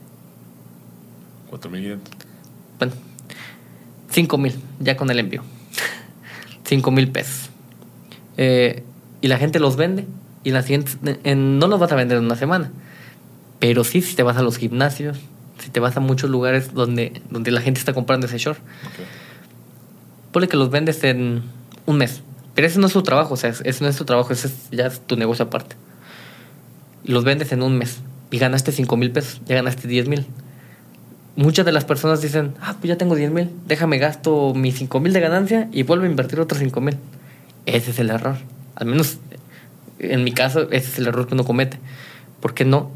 4.500. 1.51 1.99
Bueno, 2.79 2.95
5 4.09 4.39
mil, 4.39 4.55
ya 4.81 4.97
con 4.97 5.11
el 5.11 5.19
envío. 5.19 5.43
5 6.65 6.91
mil 6.93 7.11
pesos. 7.11 7.51
Eh, 8.39 8.85
y 9.21 9.29
la 9.29 9.37
gente 9.37 9.61
los 9.61 9.77
vende. 9.77 10.07
Y 10.45 10.53
la 10.53 10.63
siguiente, 10.63 10.93
no 11.37 11.67
los 11.67 11.79
vas 11.79 11.93
a 11.93 11.95
vender 11.95 12.17
en 12.17 12.25
una 12.25 12.37
semana. 12.37 12.73
Pero 13.59 13.85
sí, 13.85 14.01
si 14.01 14.17
te 14.17 14.23
vas 14.23 14.39
a 14.39 14.43
los 14.43 14.57
gimnasios, 14.57 15.19
si 15.59 15.69
te 15.69 15.79
vas 15.79 15.95
a 15.99 16.01
muchos 16.01 16.31
lugares 16.31 16.73
donde, 16.73 17.21
donde 17.29 17.51
la 17.51 17.61
gente 17.61 17.81
está 17.81 17.93
comprando 17.93 18.29
ese 18.29 18.39
short. 18.39 18.59
Okay. 18.59 19.05
Ponle 20.33 20.49
que 20.49 20.57
los 20.57 20.71
vendes 20.71 21.05
en 21.05 21.43
un 21.85 21.99
mes. 21.99 22.23
Pero 22.55 22.67
ese 22.67 22.79
no 22.79 22.87
es 22.87 22.93
tu 22.93 23.03
trabajo, 23.03 23.35
o 23.35 23.37
sea, 23.37 23.51
ese 23.51 23.85
no 23.85 23.91
es 23.91 23.97
tu 23.97 24.05
trabajo, 24.05 24.33
ese 24.33 24.49
es 24.49 24.55
ya 24.71 24.91
tu 24.91 25.17
negocio 25.17 25.45
aparte. 25.47 25.77
Los 27.05 27.25
vendes 27.25 27.53
en 27.53 27.63
un 27.63 27.77
mes 27.77 27.99
y 28.31 28.39
ganaste 28.39 28.73
5 28.73 28.97
mil 28.97 29.11
pesos, 29.11 29.41
ya 29.47 29.57
ganaste 29.57 29.89
10 29.89 30.09
mil. 30.09 30.27
Muchas 31.37 31.67
de 31.67 31.73
las 31.73 31.85
personas 31.85 32.23
dicen, 32.23 32.55
ah, 32.61 32.77
pues 32.81 32.89
ya 32.89 32.97
tengo 32.97 33.17
10 33.17 33.33
mil, 33.33 33.51
déjame 33.67 33.99
gasto 33.99 34.55
mis 34.55 34.77
5 34.79 35.01
mil 35.01 35.13
de 35.13 35.21
ganancia 35.21 35.69
y 35.73 35.83
vuelvo 35.83 36.05
a 36.05 36.09
invertir 36.09 36.39
otros 36.41 36.61
5 36.61 36.81
mil. 36.81 36.97
Ese 37.67 37.91
es 37.91 37.99
el 37.99 38.11
error. 38.11 38.37
Al 38.77 38.87
menos 38.87 39.19
en 39.99 40.25
mi 40.25 40.33
caso, 40.33 40.71
ese 40.71 40.91
es 40.91 40.99
el 40.99 41.07
error 41.07 41.27
que 41.27 41.35
uno 41.35 41.45
comete. 41.45 41.79
¿Por 42.41 42.55
qué 42.55 42.65
no 42.65 42.91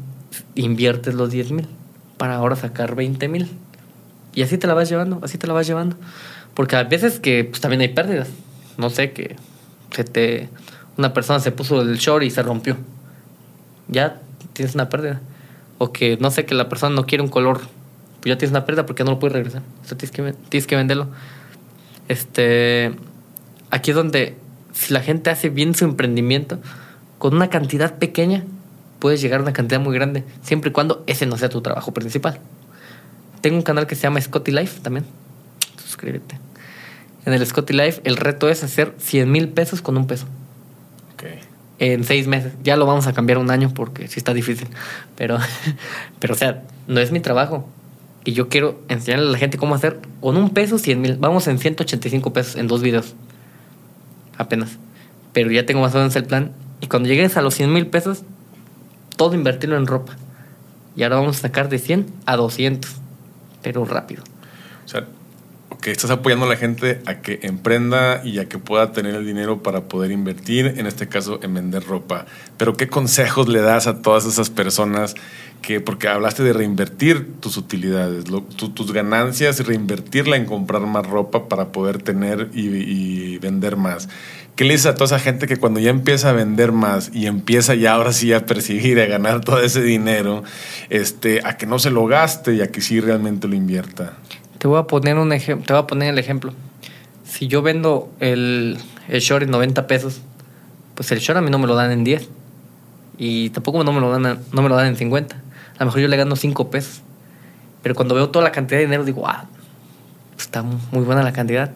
inviertes 0.55 1.13
los 1.13 1.31
10 1.31 1.51
mil 1.51 1.67
para 2.17 2.35
ahora 2.35 2.55
sacar 2.55 2.95
20 2.95 3.27
mil? 3.27 3.49
Y 4.33 4.43
así 4.43 4.57
te 4.57 4.67
la 4.67 4.73
vas 4.73 4.89
llevando, 4.89 5.19
así 5.23 5.37
te 5.37 5.47
la 5.47 5.53
vas 5.53 5.67
llevando. 5.67 5.95
Porque 6.53 6.75
a 6.75 6.83
veces 6.83 7.19
que 7.19 7.43
pues, 7.45 7.61
también 7.61 7.81
hay 7.81 7.89
pérdidas. 7.89 8.29
No 8.77 8.89
sé, 8.89 9.11
que 9.11 9.35
se 9.91 10.03
te, 10.03 10.49
una 10.97 11.13
persona 11.13 11.39
se 11.39 11.51
puso 11.51 11.81
el 11.81 11.97
short 11.97 12.23
y 12.23 12.29
se 12.29 12.41
rompió. 12.41 12.77
Ya 13.87 14.21
tienes 14.53 14.75
una 14.75 14.89
pérdida. 14.89 15.21
O 15.77 15.91
que 15.91 16.17
no 16.17 16.31
sé, 16.31 16.45
que 16.45 16.55
la 16.55 16.69
persona 16.69 16.95
no 16.95 17.05
quiere 17.05 17.23
un 17.23 17.29
color, 17.29 17.61
pues 18.19 18.25
ya 18.25 18.37
tienes 18.37 18.51
una 18.51 18.65
pérdida 18.65 18.85
porque 18.85 19.03
no 19.03 19.11
lo 19.11 19.19
puedes 19.19 19.33
regresar. 19.33 19.61
O 19.83 19.95
tienes 19.95 20.11
que, 20.11 20.33
tienes 20.49 20.67
que 20.67 20.75
venderlo. 20.75 21.07
Este, 22.07 22.93
aquí 23.71 23.91
es 23.91 23.95
donde 23.95 24.35
si 24.73 24.93
la 24.93 25.01
gente 25.01 25.29
hace 25.29 25.49
bien 25.49 25.75
su 25.75 25.85
emprendimiento, 25.85 26.59
con 27.17 27.35
una 27.35 27.49
cantidad 27.49 27.97
pequeña, 27.97 28.43
puedes 28.99 29.21
llegar 29.21 29.39
a 29.39 29.43
una 29.43 29.53
cantidad 29.53 29.79
muy 29.79 29.93
grande, 29.93 30.23
siempre 30.41 30.69
y 30.69 30.73
cuando 30.73 31.03
ese 31.07 31.25
no 31.25 31.37
sea 31.37 31.49
tu 31.49 31.61
trabajo 31.61 31.93
principal. 31.93 32.39
Tengo 33.41 33.57
un 33.57 33.63
canal 33.63 33.87
que 33.87 33.95
se 33.95 34.03
llama 34.03 34.19
Scotty 34.19 34.51
Life 34.51 34.81
también. 34.81 35.05
Suscríbete. 35.81 36.39
En 37.25 37.33
el 37.33 37.45
Scotty 37.45 37.73
Life, 37.73 38.01
el 38.03 38.17
reto 38.17 38.49
es 38.49 38.63
hacer 38.63 38.93
100 38.97 39.31
mil 39.31 39.49
pesos 39.49 39.81
con 39.81 39.97
un 39.97 40.07
peso 40.07 40.25
en 41.79 42.03
seis 42.03 42.27
meses. 42.27 42.53
Ya 42.61 42.75
lo 42.75 42.85
vamos 42.85 43.07
a 43.07 43.13
cambiar 43.13 43.37
un 43.37 43.49
año 43.49 43.73
porque 43.73 44.07
sí 44.07 44.19
está 44.19 44.33
difícil. 44.33 44.67
Pero, 45.15 45.39
pero 46.19 46.33
o 46.33 46.37
sea, 46.37 46.63
no 46.87 46.99
es 46.99 47.11
mi 47.11 47.21
trabajo. 47.21 47.67
Y 48.25 48.33
yo 48.33 48.49
quiero 48.49 48.81
enseñarle 48.89 49.29
a 49.29 49.31
la 49.31 49.37
gente 49.37 49.57
cómo 49.57 49.75
hacer 49.75 49.99
con 50.19 50.37
un 50.37 50.51
peso 50.51 50.77
100 50.77 51.01
mil. 51.01 51.15
Vamos 51.15 51.47
en 51.47 51.57
185 51.57 52.33
pesos 52.33 52.55
en 52.57 52.67
dos 52.67 52.81
videos. 52.81 53.15
Apenas. 54.37 54.77
Pero 55.31 55.51
ya 55.51 55.65
tengo 55.65 55.81
más 55.81 55.95
o 55.95 55.97
menos 55.97 56.15
el 56.15 56.25
plan. 56.25 56.51
Y 56.81 56.87
cuando 56.87 57.07
llegues 57.07 57.37
a 57.37 57.41
los 57.41 57.55
100 57.55 57.73
mil 57.73 57.87
pesos, 57.87 58.23
todo 59.15 59.33
invertirlo 59.33 59.77
en 59.77 59.87
ropa. 59.87 60.17
Y 60.95 61.03
ahora 61.03 61.15
vamos 61.15 61.37
a 61.37 61.41
sacar 61.41 61.69
de 61.69 61.79
100 61.79 62.07
a 62.25 62.35
200. 62.35 62.91
Pero 63.61 63.85
rápido. 63.85 64.23
O 64.85 64.87
sea, 64.87 65.07
que 65.81 65.91
estás 65.91 66.11
apoyando 66.11 66.45
a 66.45 66.49
la 66.49 66.57
gente 66.57 67.01
a 67.05 67.21
que 67.21 67.39
emprenda 67.43 68.21
y 68.25 68.39
a 68.39 68.49
que 68.49 68.57
pueda 68.57 68.91
tener 68.91 69.15
el 69.15 69.25
dinero 69.25 69.63
para 69.63 69.87
poder 69.87 70.11
invertir, 70.11 70.73
en 70.77 70.85
este 70.85 71.07
caso 71.07 71.39
en 71.41 71.53
vender 71.53 71.83
ropa. 71.85 72.25
Pero 72.57 72.75
¿qué 72.75 72.89
consejos 72.89 73.47
le 73.47 73.61
das 73.61 73.87
a 73.87 74.01
todas 74.01 74.25
esas 74.25 74.49
personas 74.49 75.15
que, 75.61 75.79
porque 75.79 76.09
hablaste 76.09 76.43
de 76.43 76.51
reinvertir 76.51 77.39
tus 77.39 77.55
utilidades, 77.55 78.25
tus 78.25 78.91
ganancias 78.91 79.65
reinvertirla 79.65 80.35
en 80.35 80.45
comprar 80.45 80.81
más 80.81 81.07
ropa 81.07 81.47
para 81.47 81.71
poder 81.71 82.01
tener 82.01 82.49
y, 82.53 82.67
y, 82.67 83.37
vender 83.37 83.77
más? 83.77 84.09
¿Qué 84.57 84.65
le 84.65 84.73
dices 84.73 84.87
a 84.87 84.95
toda 84.95 85.05
esa 85.05 85.19
gente 85.19 85.47
que 85.47 85.55
cuando 85.55 85.79
ya 85.79 85.89
empieza 85.89 86.31
a 86.31 86.33
vender 86.33 86.73
más 86.73 87.11
y 87.13 87.27
empieza 87.27 87.75
ya 87.75 87.93
ahora 87.93 88.11
sí 88.11 88.33
a 88.33 88.45
percibir, 88.45 88.99
a 88.99 89.05
ganar 89.05 89.39
todo 89.39 89.61
ese 89.61 89.81
dinero, 89.81 90.43
este, 90.89 91.39
a 91.45 91.55
que 91.55 91.65
no 91.65 91.79
se 91.79 91.89
lo 91.89 92.05
gaste 92.07 92.55
y 92.55 92.61
a 92.61 92.67
que 92.67 92.81
sí 92.81 92.99
realmente 92.99 93.47
lo 93.47 93.55
invierta? 93.55 94.17
Te 94.59 94.67
voy 94.67 94.77
a 94.77 94.83
poner 94.83 95.17
un 95.17 95.29
te 95.29 95.53
voy 95.53 95.77
a 95.77 95.87
poner 95.87 96.09
el 96.09 96.19
ejemplo. 96.19 96.53
Si 97.23 97.47
yo 97.47 97.61
vendo 97.61 98.11
el, 98.19 98.77
el 99.07 99.21
short 99.21 99.43
en 99.43 99.51
90 99.51 99.87
pesos, 99.87 100.21
pues 100.95 101.11
el 101.13 101.19
short 101.19 101.37
a 101.37 101.41
mí 101.41 101.49
no 101.49 101.59
me 101.59 101.65
lo 101.65 101.75
dan 101.75 101.91
en 101.91 102.03
10. 102.03 102.27
Y 103.17 103.49
tampoco 103.51 103.83
no 103.83 103.93
me 103.93 104.01
lo 104.01 104.11
dan, 104.11 104.39
no 104.51 104.61
me 104.61 104.67
lo 104.67 104.75
dan 104.75 104.87
en 104.87 104.97
50. 104.97 105.35
A 105.35 105.79
lo 105.79 105.85
mejor 105.85 106.01
yo 106.01 106.07
le 106.09 106.17
gano 106.17 106.35
5 106.35 106.69
pesos. 106.69 107.01
Pero 107.81 107.95
cuando 107.95 108.15
veo 108.15 108.29
toda 108.29 108.43
la 108.43 108.51
cantidad 108.51 108.79
de 108.79 108.85
dinero 108.85 109.05
digo, 109.05 109.25
ah, 109.27 109.45
está 110.37 110.61
muy 110.61 111.03
buena 111.05 111.23
la 111.23 111.31
cantidad. 111.31 111.71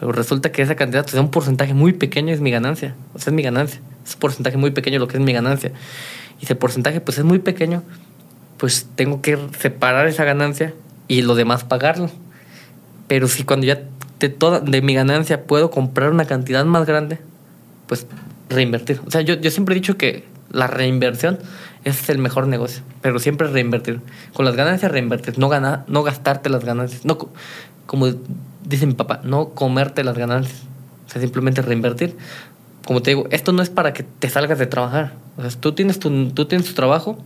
Pero 0.00 0.12
resulta 0.12 0.50
que 0.52 0.62
esa 0.62 0.74
cantidad, 0.74 1.02
pues, 1.02 1.12
es 1.12 1.20
un 1.20 1.30
porcentaje 1.30 1.74
muy 1.74 1.92
pequeño, 1.92 2.32
es 2.32 2.40
mi 2.40 2.50
ganancia. 2.50 2.94
O 3.12 3.18
sea, 3.18 3.30
es 3.30 3.34
mi 3.34 3.42
ganancia. 3.42 3.80
Es 4.06 4.14
un 4.14 4.20
porcentaje 4.20 4.56
muy 4.56 4.70
pequeño 4.70 4.98
lo 4.98 5.06
que 5.06 5.18
es 5.18 5.22
mi 5.22 5.34
ganancia. 5.34 5.72
Y 6.40 6.44
ese 6.44 6.54
porcentaje, 6.54 7.02
pues 7.02 7.18
es 7.18 7.24
muy 7.24 7.40
pequeño, 7.40 7.82
pues 8.56 8.86
tengo 8.96 9.20
que 9.20 9.38
separar 9.60 10.06
esa 10.06 10.24
ganancia 10.24 10.72
y 11.08 11.22
lo 11.22 11.34
demás 11.34 11.64
pagarlo. 11.64 12.10
Pero 13.08 13.28
si 13.28 13.44
cuando 13.44 13.66
ya 13.66 13.82
de, 14.20 14.28
toda, 14.28 14.60
de 14.60 14.82
mi 14.82 14.94
ganancia 14.94 15.44
puedo 15.44 15.70
comprar 15.70 16.10
una 16.10 16.24
cantidad 16.24 16.64
más 16.64 16.86
grande, 16.86 17.18
pues 17.86 18.06
reinvertir. 18.48 19.00
O 19.06 19.10
sea, 19.10 19.20
yo, 19.20 19.34
yo 19.34 19.50
siempre 19.50 19.74
he 19.74 19.76
dicho 19.76 19.96
que 19.96 20.24
la 20.50 20.66
reinversión 20.66 21.38
es 21.84 22.08
el 22.08 22.18
mejor 22.18 22.46
negocio, 22.46 22.82
pero 23.00 23.18
siempre 23.18 23.48
reinvertir. 23.48 24.00
Con 24.32 24.44
las 24.44 24.54
ganancias 24.54 24.92
reinvertir, 24.92 25.38
no, 25.38 25.48
ganar, 25.48 25.84
no 25.88 26.02
gastarte 26.02 26.48
las 26.48 26.64
ganancias. 26.64 27.04
No, 27.04 27.18
como 27.86 28.08
dice 28.64 28.86
mi 28.86 28.94
papá, 28.94 29.20
no 29.24 29.50
comerte 29.50 30.04
las 30.04 30.16
ganancias. 30.16 30.62
O 31.06 31.10
sea, 31.10 31.20
simplemente 31.20 31.62
reinvertir. 31.62 32.16
Como 32.86 33.02
te 33.02 33.10
digo, 33.10 33.26
esto 33.30 33.52
no 33.52 33.62
es 33.62 33.70
para 33.70 33.92
que 33.92 34.02
te 34.02 34.28
salgas 34.28 34.58
de 34.58 34.66
trabajar. 34.66 35.14
O 35.36 35.42
sea, 35.42 35.50
tú 35.50 35.72
tienes 35.72 35.98
tu, 35.98 36.30
tú 36.30 36.46
tienes 36.46 36.66
tu 36.66 36.74
trabajo 36.74 37.18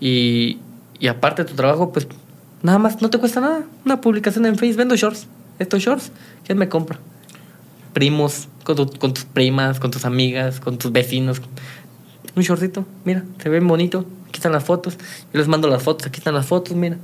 y, 0.00 0.58
y 0.98 1.08
aparte 1.08 1.44
de 1.44 1.50
tu 1.50 1.56
trabajo, 1.56 1.92
pues 1.92 2.06
Nada 2.62 2.78
más, 2.78 3.02
no 3.02 3.10
te 3.10 3.18
cuesta 3.18 3.40
nada. 3.40 3.64
Una 3.84 4.00
publicación 4.00 4.46
en 4.46 4.56
Facebook, 4.56 4.78
vendo 4.78 4.96
shorts. 4.96 5.26
Estos 5.58 5.82
shorts, 5.82 6.12
¿quién 6.44 6.58
me 6.58 6.68
compra? 6.68 6.98
Primos, 7.92 8.48
con, 8.64 8.76
tus 8.76 9.24
primas, 9.24 9.80
con 9.80 9.90
tus 9.90 10.04
amigas, 10.04 10.60
con 10.60 10.78
tus 10.78 10.92
vecinos. 10.92 11.42
Un 12.34 12.42
shortito, 12.42 12.86
mira, 13.04 13.24
se 13.42 13.48
ve 13.48 13.60
bonito. 13.60 14.06
Aquí 14.28 14.38
están 14.38 14.52
las 14.52 14.64
fotos. 14.64 14.96
Yo 15.32 15.38
les 15.38 15.48
mando 15.48 15.68
las 15.68 15.82
fotos, 15.82 16.06
aquí 16.06 16.18
están 16.18 16.34
las 16.34 16.46
fotos, 16.46 16.76
mira. 16.76 16.96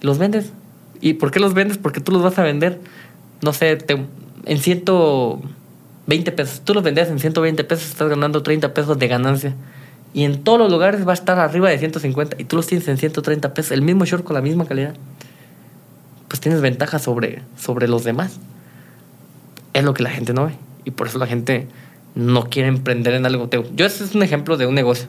Los 0.00 0.18
vendes. 0.18 0.52
¿Y 1.00 1.14
por 1.14 1.30
qué 1.30 1.40
los 1.40 1.54
vendes? 1.54 1.78
Porque 1.78 2.00
tú 2.00 2.12
los 2.12 2.22
vas 2.22 2.38
a 2.38 2.42
vender, 2.42 2.80
no 3.42 3.52
sé, 3.52 3.76
te, 3.76 4.06
en 4.44 4.58
120 4.58 6.32
pesos. 6.32 6.60
Tú 6.64 6.74
los 6.74 6.82
vendes 6.82 7.08
en 7.08 7.18
120 7.18 7.64
pesos, 7.64 7.88
estás 7.88 8.08
ganando 8.08 8.42
30 8.42 8.74
pesos 8.74 8.98
de 8.98 9.08
ganancia. 9.08 9.54
Y 10.14 10.24
en 10.24 10.42
todos 10.42 10.58
los 10.58 10.70
lugares 10.70 11.06
va 11.06 11.12
a 11.12 11.14
estar 11.14 11.38
arriba 11.38 11.68
de 11.68 11.78
150 11.78 12.36
y 12.38 12.44
tú 12.44 12.56
los 12.56 12.66
tienes 12.66 12.88
en 12.88 12.96
130 12.96 13.54
pesos, 13.54 13.72
el 13.72 13.82
mismo 13.82 14.04
short 14.04 14.24
con 14.24 14.34
la 14.34 14.42
misma 14.42 14.66
calidad. 14.66 14.94
Pues 16.28 16.40
tienes 16.40 16.60
ventaja 16.60 16.98
sobre, 16.98 17.42
sobre 17.56 17.88
los 17.88 18.04
demás. 18.04 18.38
Es 19.74 19.84
lo 19.84 19.94
que 19.94 20.02
la 20.02 20.10
gente 20.10 20.32
no 20.32 20.46
ve. 20.46 20.52
Y 20.84 20.90
por 20.90 21.06
eso 21.06 21.18
la 21.18 21.26
gente 21.26 21.68
no 22.14 22.48
quiere 22.48 22.68
emprender 22.68 23.14
en 23.14 23.26
algo. 23.26 23.48
Yo 23.74 23.86
ese 23.86 24.04
es 24.04 24.14
un 24.14 24.22
ejemplo 24.22 24.56
de 24.56 24.66
un 24.66 24.74
negocio. 24.74 25.08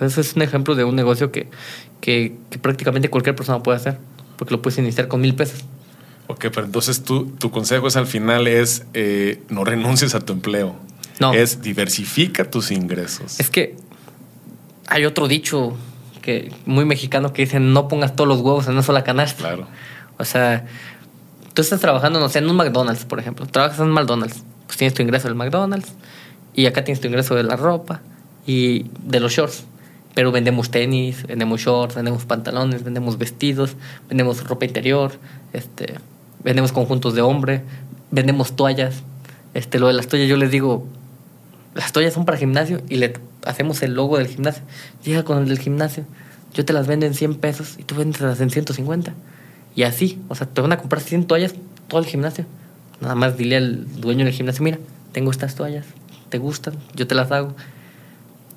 Ese 0.00 0.20
es 0.20 0.36
un 0.36 0.42
ejemplo 0.42 0.74
de 0.74 0.84
un 0.84 0.94
negocio 0.94 1.32
que, 1.32 1.48
que, 2.00 2.36
prácticamente 2.60 3.08
cualquier 3.08 3.34
persona 3.34 3.62
puede 3.62 3.76
hacer. 3.76 3.98
Porque 4.36 4.54
lo 4.54 4.62
puedes 4.62 4.78
iniciar 4.78 5.08
con 5.08 5.20
mil 5.20 5.34
pesos. 5.34 5.64
Ok, 6.28 6.46
pero 6.52 6.64
entonces 6.64 7.02
tú, 7.02 7.26
tu 7.38 7.50
consejo 7.50 7.86
es 7.86 7.96
al 7.96 8.06
final 8.06 8.46
es 8.48 8.84
eh, 8.94 9.40
no 9.48 9.64
renuncies 9.64 10.14
a 10.14 10.20
tu 10.20 10.32
empleo. 10.32 10.76
No. 11.20 11.32
Es 11.32 11.62
diversifica 11.62 12.50
tus 12.50 12.70
ingresos. 12.70 13.40
Es 13.40 13.48
que 13.48 13.76
hay 14.86 15.04
otro 15.04 15.28
dicho 15.28 15.76
que 16.22 16.52
muy 16.66 16.84
mexicano 16.84 17.32
que 17.32 17.42
dice 17.42 17.60
no 17.60 17.88
pongas 17.88 18.16
todos 18.16 18.28
los 18.28 18.40
huevos 18.40 18.66
en 18.66 18.72
una 18.72 18.82
sola 18.82 19.04
canasta. 19.04 19.38
Claro. 19.42 19.66
O 20.18 20.24
sea, 20.24 20.66
tú 21.54 21.62
estás 21.62 21.80
trabajando, 21.80 22.20
no 22.20 22.28
sé, 22.28 22.40
en 22.40 22.50
un 22.50 22.56
McDonald's, 22.56 23.04
por 23.04 23.18
ejemplo. 23.18 23.46
Trabajas 23.46 23.78
en 23.78 23.86
un 23.86 23.92
McDonald's, 23.92 24.42
pues 24.66 24.78
tienes 24.78 24.94
tu 24.94 25.02
ingreso 25.02 25.28
del 25.28 25.36
McDonald's 25.36 25.92
y 26.54 26.66
acá 26.66 26.84
tienes 26.84 27.00
tu 27.00 27.08
ingreso 27.08 27.34
de 27.34 27.42
la 27.42 27.56
ropa 27.56 28.00
y 28.46 28.86
de 29.02 29.20
los 29.20 29.32
shorts. 29.32 29.64
Pero 30.14 30.32
vendemos 30.32 30.70
tenis, 30.70 31.26
vendemos 31.26 31.60
shorts, 31.60 31.94
vendemos 31.94 32.24
pantalones, 32.24 32.82
vendemos 32.82 33.18
vestidos, 33.18 33.76
vendemos 34.08 34.42
ropa 34.44 34.64
interior, 34.64 35.12
este, 35.52 35.94
vendemos 36.42 36.72
conjuntos 36.72 37.14
de 37.14 37.20
hombre, 37.20 37.62
vendemos 38.10 38.56
toallas. 38.56 39.02
Este, 39.52 39.78
lo 39.78 39.88
de 39.88 39.92
las 39.92 40.08
toallas 40.08 40.28
yo 40.28 40.36
les 40.38 40.50
digo, 40.50 40.86
las 41.76 41.92
toallas 41.92 42.14
son 42.14 42.24
para 42.24 42.38
gimnasio 42.38 42.80
y 42.88 42.96
le 42.96 43.12
hacemos 43.44 43.82
el 43.82 43.94
logo 43.94 44.18
del 44.18 44.26
gimnasio. 44.26 44.62
Llega 45.04 45.24
con 45.24 45.38
el 45.38 45.48
del 45.48 45.58
gimnasio, 45.58 46.04
yo 46.54 46.64
te 46.64 46.72
las 46.72 46.86
vendo 46.86 47.06
en 47.06 47.14
100 47.14 47.36
pesos 47.36 47.76
y 47.78 47.84
tú 47.84 47.94
vendes 47.94 48.20
las 48.20 48.40
en 48.40 48.50
150. 48.50 49.14
Y 49.74 49.82
así, 49.82 50.18
o 50.28 50.34
sea, 50.34 50.46
te 50.46 50.60
van 50.60 50.72
a 50.72 50.78
comprar 50.78 51.02
100 51.02 51.26
toallas 51.26 51.54
todo 51.86 52.00
el 52.00 52.06
gimnasio. 52.06 52.46
Nada 53.00 53.14
más 53.14 53.36
dile 53.36 53.58
al 53.58 54.00
dueño 54.00 54.24
del 54.24 54.32
gimnasio, 54.32 54.64
mira, 54.64 54.78
tengo 55.12 55.30
estas 55.30 55.54
toallas, 55.54 55.84
¿te 56.30 56.38
gustan? 56.38 56.74
Yo 56.94 57.06
te 57.06 57.14
las 57.14 57.30
hago. 57.30 57.54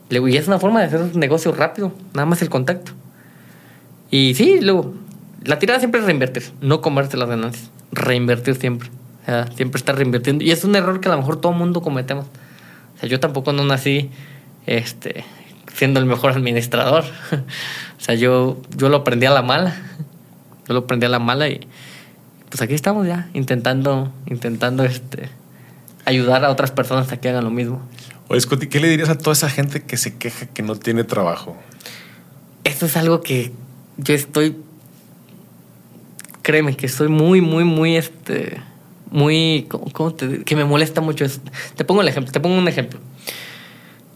y 0.10 0.38
es 0.38 0.48
una 0.48 0.60
forma 0.60 0.80
de 0.80 0.86
hacer 0.86 1.02
un 1.02 1.20
negocio 1.20 1.52
rápido, 1.52 1.92
nada 2.14 2.26
más 2.26 2.42
el 2.42 2.50
contacto. 2.50 2.94
Y 4.10 4.34
sí, 4.36 4.62
luego, 4.62 4.94
la 5.44 5.60
tirada 5.60 5.80
siempre 5.80 6.00
es 6.00 6.06
reinvertir, 6.06 6.44
no 6.62 6.80
comerte 6.82 7.18
las 7.18 7.28
ganancias, 7.28 7.70
reinvertir 7.92 8.56
siempre. 8.56 8.90
Siempre 9.56 9.78
estar 9.78 9.96
reinvirtiendo. 9.96 10.44
Y 10.44 10.50
es 10.50 10.64
un 10.64 10.76
error 10.76 11.00
que 11.00 11.08
a 11.08 11.12
lo 11.12 11.18
mejor 11.18 11.40
todo 11.40 11.52
mundo 11.52 11.82
cometemos. 11.82 12.26
O 13.00 13.02
sea, 13.02 13.10
yo 13.10 13.22
tampoco 13.22 13.54
no 13.54 13.64
nací 13.64 14.10
este, 14.66 15.24
siendo 15.74 16.02
el 16.02 16.06
mejor 16.06 16.32
administrador. 16.36 17.06
o 17.32 18.02
sea, 18.02 18.16
yo, 18.16 18.62
yo 18.76 18.90
lo 18.90 18.98
aprendí 18.98 19.26
a 19.26 19.32
la 19.32 19.42
mala. 19.42 19.74
Yo 20.68 20.74
lo 20.74 20.82
aprendí 20.82 21.06
a 21.06 21.10
la 21.10 21.20
mala 21.20 21.48
y 21.48 21.62
pues 22.50 22.62
aquí 22.62 22.74
estamos 22.74 23.08
ya, 23.08 23.30
intentando, 23.34 24.12
intentando 24.26 24.84
este, 24.84 25.30
ayudar 26.06 26.44
a 26.44 26.50
otras 26.50 26.72
personas 26.72 27.12
a 27.12 27.18
que 27.18 27.30
hagan 27.30 27.46
lo 27.46 27.52
mismo. 27.52 27.82
Oye, 28.28 28.42
Scotty, 28.42 28.68
¿qué 28.68 28.80
le 28.80 28.90
dirías 28.90 29.10
a 29.10 29.18
toda 29.18 29.34
esa 29.34 29.50
gente 29.50 29.84
que 29.84 29.98
se 29.98 30.18
queja 30.18 30.48
que 30.48 30.62
no 30.62 30.76
tiene 30.76 31.04
trabajo? 31.04 31.58
Esto 32.64 32.86
es 32.88 32.98
algo 32.98 33.22
que 33.22 33.54
yo 33.98 34.14
estoy. 34.14 34.58
Créeme 36.42 36.76
que 36.76 36.88
estoy 36.88 37.08
muy, 37.08 37.42
muy, 37.42 37.64
muy 37.64 37.96
este 37.96 38.62
muy, 39.12 39.68
¿cómo 39.70 40.14
te, 40.14 40.44
que 40.44 40.56
me 40.56 40.66
molesta 40.66 41.02
mucho. 41.02 41.26
Te 41.76 41.84
pongo 41.86 42.02
el 42.02 42.08
ejemplo, 42.08 42.32
te 42.32 42.40
pongo 42.40 42.58
un 42.58 42.68
ejemplo. 42.68 43.00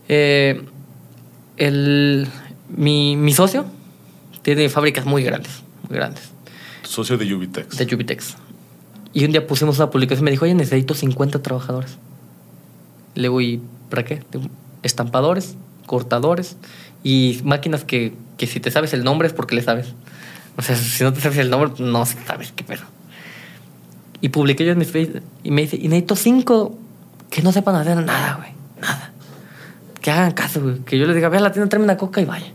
Eh, 0.07 0.61
el, 1.57 2.27
mi, 2.69 3.15
mi, 3.15 3.33
socio 3.33 3.65
tiene 4.41 4.69
fábricas 4.69 5.05
muy 5.05 5.23
grandes, 5.23 5.63
muy 5.87 5.97
grandes. 5.97 6.31
Socio 6.83 7.17
de 7.17 7.33
Ubitex. 7.33 7.77
De 7.77 7.95
Ubitex. 7.95 8.35
Y 9.13 9.25
un 9.25 9.31
día 9.31 9.45
pusimos 9.47 9.77
una 9.77 9.89
publicación 9.89 10.23
y 10.23 10.25
me 10.25 10.31
dijo, 10.31 10.45
oye, 10.45 10.53
necesito 10.53 10.93
50 10.93 11.41
trabajadores. 11.41 11.97
Le 13.15 13.29
voy, 13.29 13.61
¿para 13.89 14.03
qué? 14.03 14.23
Estampadores, 14.81 15.55
cortadores 15.85 16.57
y 17.03 17.39
máquinas 17.43 17.83
que, 17.83 18.13
que 18.37 18.47
si 18.47 18.59
te 18.59 18.71
sabes 18.71 18.93
el 18.93 19.03
nombre 19.03 19.27
es 19.27 19.33
porque 19.33 19.55
le 19.55 19.61
sabes. 19.61 19.93
O 20.57 20.61
sea, 20.61 20.75
si 20.75 21.03
no 21.03 21.13
te 21.13 21.21
sabes 21.21 21.37
el 21.37 21.49
nombre, 21.49 21.71
no 21.79 22.05
sabes 22.05 22.51
qué 22.51 22.63
pedo. 22.63 22.83
Y 24.23 24.29
publiqué 24.29 24.63
yo 24.63 24.71
en 24.71 24.77
mi 24.77 24.85
Facebook 24.85 25.21
y 25.43 25.51
me 25.51 25.63
dice, 25.63 25.75
y 25.75 25.89
necesito 25.89 26.15
cinco 26.15 26.79
que 27.29 27.41
no 27.41 27.51
sepan 27.51 27.75
hacer 27.75 27.97
nada, 27.97 28.35
güey. 28.35 28.51
Nada. 28.79 29.11
Que 29.99 30.11
hagan 30.11 30.31
caso, 30.31 30.61
güey. 30.61 30.79
Que 30.79 30.97
yo 30.97 31.05
les 31.05 31.15
diga, 31.15 31.27
ve 31.27 31.39
a 31.39 31.41
la 31.41 31.51
tienda, 31.51 31.67
tráeme 31.67 31.83
una 31.83 31.97
coca 31.97 32.21
y 32.21 32.25
vaya. 32.25 32.47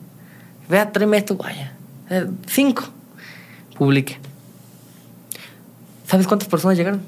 Vea, 0.70 0.90
tráeme 0.90 1.18
esto, 1.18 1.36
vaya. 1.36 1.74
Eh, 2.08 2.26
cinco. 2.46 2.84
Publiqué. 3.76 4.18
¿Sabes 6.06 6.26
cuántas 6.26 6.48
personas 6.48 6.78
llegaron? 6.78 7.02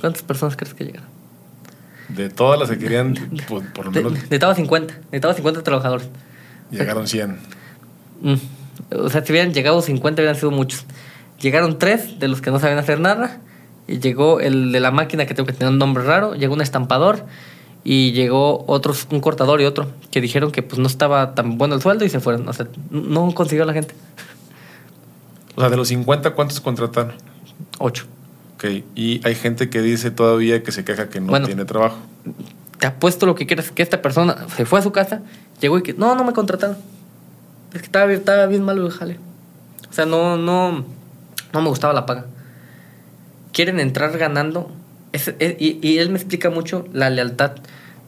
¿Cuántas 0.00 0.22
personas 0.22 0.56
crees 0.56 0.72
que 0.72 0.86
llegaron? 0.86 1.08
De 2.08 2.30
todas 2.30 2.58
las 2.58 2.70
que 2.70 2.78
querían, 2.78 3.16
por, 3.48 3.84
lo 3.84 3.92
menos. 3.92 4.12
Necesitaba 4.12 4.54
50. 4.54 4.94
Necesitaba 4.94 5.34
50 5.34 5.62
trabajadores. 5.62 6.08
Llegaron 6.70 7.06
100. 7.06 7.38
Mm. 8.22 8.34
O 8.92 9.10
sea, 9.10 9.22
si 9.22 9.30
hubieran 9.30 9.52
llegado 9.52 9.82
50, 9.82 10.22
hubieran 10.22 10.36
sido 10.36 10.52
muchos. 10.52 10.86
Llegaron 11.38 11.78
tres 11.78 12.18
de 12.18 12.28
los 12.28 12.40
que 12.40 12.50
no 12.50 12.58
sabían 12.60 12.78
hacer 12.78 12.98
nada 12.98 13.42
y 13.88 13.98
llegó 13.98 14.38
el 14.40 14.70
de 14.70 14.78
la 14.80 14.90
máquina 14.92 15.26
que 15.26 15.34
tengo 15.34 15.46
que 15.46 15.52
tener 15.54 15.72
un 15.72 15.78
nombre 15.78 16.04
raro, 16.04 16.34
llegó 16.34 16.54
un 16.54 16.60
estampador 16.60 17.24
y 17.84 18.12
llegó 18.12 18.64
otros, 18.68 19.06
un 19.10 19.20
cortador 19.20 19.60
y 19.60 19.64
otro, 19.64 19.90
que 20.10 20.20
dijeron 20.20 20.52
que 20.52 20.62
pues 20.62 20.78
no 20.78 20.86
estaba 20.86 21.34
tan 21.34 21.58
bueno 21.58 21.74
el 21.74 21.80
sueldo 21.82 22.04
y 22.04 22.10
se 22.10 22.20
fueron. 22.20 22.46
O 22.48 22.52
sea, 22.52 22.66
no 22.90 23.32
consiguió 23.34 23.64
la 23.64 23.72
gente. 23.72 23.94
O 25.56 25.60
sea, 25.60 25.70
de 25.70 25.76
los 25.76 25.88
50, 25.88 26.30
¿cuántos 26.34 26.60
contrataron? 26.60 27.14
Ocho. 27.78 28.04
Ok, 28.56 28.64
y 28.94 29.20
hay 29.26 29.34
gente 29.34 29.70
que 29.70 29.80
dice 29.80 30.10
todavía 30.10 30.62
que 30.62 30.72
se 30.72 30.84
queja 30.84 31.08
que 31.08 31.20
no 31.20 31.28
Bueno. 31.28 31.46
tiene 31.46 31.64
trabajo. 31.64 31.96
Te 32.78 32.86
apuesto 32.86 33.26
lo 33.26 33.34
que 33.34 33.46
quieras 33.46 33.70
que 33.72 33.82
esta 33.82 34.02
persona 34.02 34.46
se 34.56 34.64
fue 34.66 34.78
a 34.80 34.82
su 34.82 34.92
casa, 34.92 35.22
llegó 35.60 35.78
y 35.78 35.82
que 35.82 35.94
no, 35.94 36.14
no 36.14 36.24
me 36.24 36.32
contrataron. 36.32 36.76
Es 37.72 37.80
que 37.80 37.86
estaba, 37.86 38.06
bien- 38.06 38.20
estaba 38.20 38.46
bien 38.46 38.62
malo 38.62 38.84
el 38.86 38.92
jale. 38.92 39.18
O 39.90 39.92
sea, 39.92 40.06
no, 40.06 40.36
no, 40.36 40.84
no 41.52 41.62
me 41.62 41.68
gustaba 41.68 41.92
la 41.92 42.06
paga. 42.06 42.26
Quieren 43.58 43.80
entrar 43.80 44.16
ganando. 44.16 44.70
y, 45.58 45.98
él 45.98 46.10
me 46.10 46.16
explica 46.16 46.48
mucho 46.48 46.86
la 46.92 47.10
lealtad. 47.10 47.56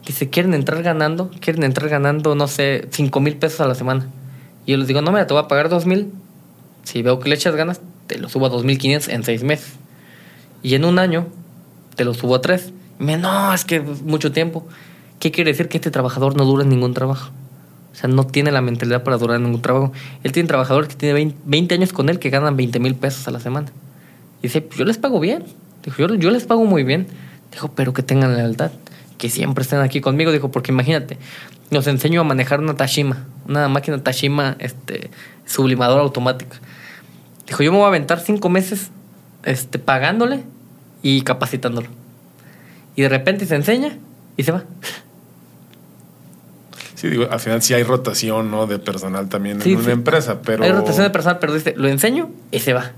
Dice, 0.07 0.29
quieren 0.29 0.53
entrar 0.53 0.81
ganando, 0.81 1.29
quieren 1.41 1.63
entrar 1.63 1.89
ganando, 1.89 2.35
no 2.35 2.47
sé, 2.47 2.87
5 2.89 3.19
mil 3.19 3.35
pesos 3.35 3.59
a 3.59 3.67
la 3.67 3.75
semana. 3.75 4.07
Y 4.65 4.71
yo 4.71 4.77
les 4.77 4.87
digo, 4.87 5.01
no, 5.01 5.11
mira, 5.11 5.27
te 5.27 5.33
voy 5.33 5.43
a 5.43 5.49
pagar 5.49 5.67
2 5.67 5.85
mil. 5.87 6.13
Si 6.83 7.01
veo 7.01 7.19
que 7.19 7.27
le 7.27 7.35
echas 7.35 7.53
ganas, 7.53 7.81
te 8.07 8.17
lo 8.17 8.29
subo 8.29 8.45
a 8.45 8.49
2.500 8.49 9.09
en 9.11 9.25
6 9.25 9.43
meses. 9.43 9.73
Y 10.63 10.75
en 10.75 10.85
un 10.85 10.99
año 10.99 11.27
te 11.97 12.05
lo 12.05 12.13
subo 12.13 12.35
a 12.35 12.41
3. 12.41 12.71
Me 12.99 13.17
no, 13.17 13.53
es 13.53 13.65
que 13.65 13.75
es 13.75 14.03
mucho 14.03 14.31
tiempo. 14.31 14.65
¿Qué 15.19 15.31
quiere 15.31 15.51
decir 15.51 15.67
que 15.67 15.79
este 15.79 15.91
trabajador 15.91 16.37
no 16.37 16.45
dura 16.45 16.63
ningún 16.63 16.93
trabajo? 16.93 17.29
O 17.91 17.95
sea, 17.97 18.09
no 18.09 18.25
tiene 18.25 18.53
la 18.53 18.61
mentalidad 18.61 19.03
para 19.03 19.17
durar 19.17 19.41
ningún 19.41 19.61
trabajo. 19.61 19.91
Él 20.23 20.31
tiene 20.31 20.47
trabajadores 20.47 20.87
que 20.87 20.95
tienen 20.95 21.15
20, 21.15 21.39
20 21.43 21.75
años 21.75 21.91
con 21.91 22.07
él 22.07 22.19
que 22.19 22.29
ganan 22.29 22.55
20 22.55 22.79
mil 22.79 22.95
pesos 22.95 23.27
a 23.27 23.31
la 23.31 23.41
semana. 23.41 23.69
Y 24.41 24.47
dice, 24.47 24.61
"Pues 24.61 24.77
yo 24.77 24.85
les 24.85 24.97
pago 24.97 25.19
bien. 25.19 25.43
Dijo, 25.83 25.97
yo, 25.97 26.13
yo 26.15 26.31
les 26.31 26.45
pago 26.45 26.65
muy 26.65 26.83
bien. 26.83 27.07
Dijo, 27.51 27.71
pero 27.73 27.93
que 27.93 28.03
tengan 28.03 28.35
lealtad. 28.35 28.71
Que 29.17 29.29
siempre 29.29 29.61
estén 29.63 29.79
aquí 29.79 30.01
conmigo. 30.01 30.31
Dijo, 30.31 30.51
porque 30.51 30.71
imagínate, 30.71 31.17
nos 31.69 31.87
enseño 31.87 32.21
a 32.21 32.23
manejar 32.23 32.59
una 32.59 32.75
Tashima, 32.75 33.25
una 33.47 33.67
máquina 33.67 34.01
Tashima 34.03 34.55
este, 34.59 35.09
sublimadora 35.45 36.01
automática. 36.01 36.57
Dijo, 37.47 37.63
yo 37.63 37.71
me 37.71 37.77
voy 37.77 37.85
a 37.85 37.89
aventar 37.89 38.19
cinco 38.19 38.49
meses 38.49 38.89
este, 39.43 39.79
pagándole 39.79 40.43
y 41.03 41.21
capacitándolo. 41.21 41.87
Y 42.95 43.01
de 43.03 43.09
repente 43.09 43.45
se 43.45 43.55
enseña 43.55 43.97
y 44.37 44.43
se 44.43 44.51
va. 44.51 44.63
Sí, 46.95 47.07
digo, 47.09 47.27
al 47.31 47.39
final 47.39 47.61
sí 47.63 47.73
hay 47.73 47.83
rotación, 47.83 48.51
¿no? 48.51 48.67
De 48.67 48.77
personal 48.77 49.27
también 49.27 49.59
Sí, 49.61 49.71
en 49.71 49.77
una 49.77 49.85
sí. 49.85 49.91
empresa, 49.91 50.41
pero... 50.41 50.63
Hay 50.63 50.71
rotación 50.71 51.03
de 51.05 51.09
personal, 51.09 51.39
pero 51.39 51.53
dice, 51.53 51.73
lo 51.75 51.87
enseño 51.87 52.29
y 52.51 52.59
se 52.59 52.73
va. 52.73 52.91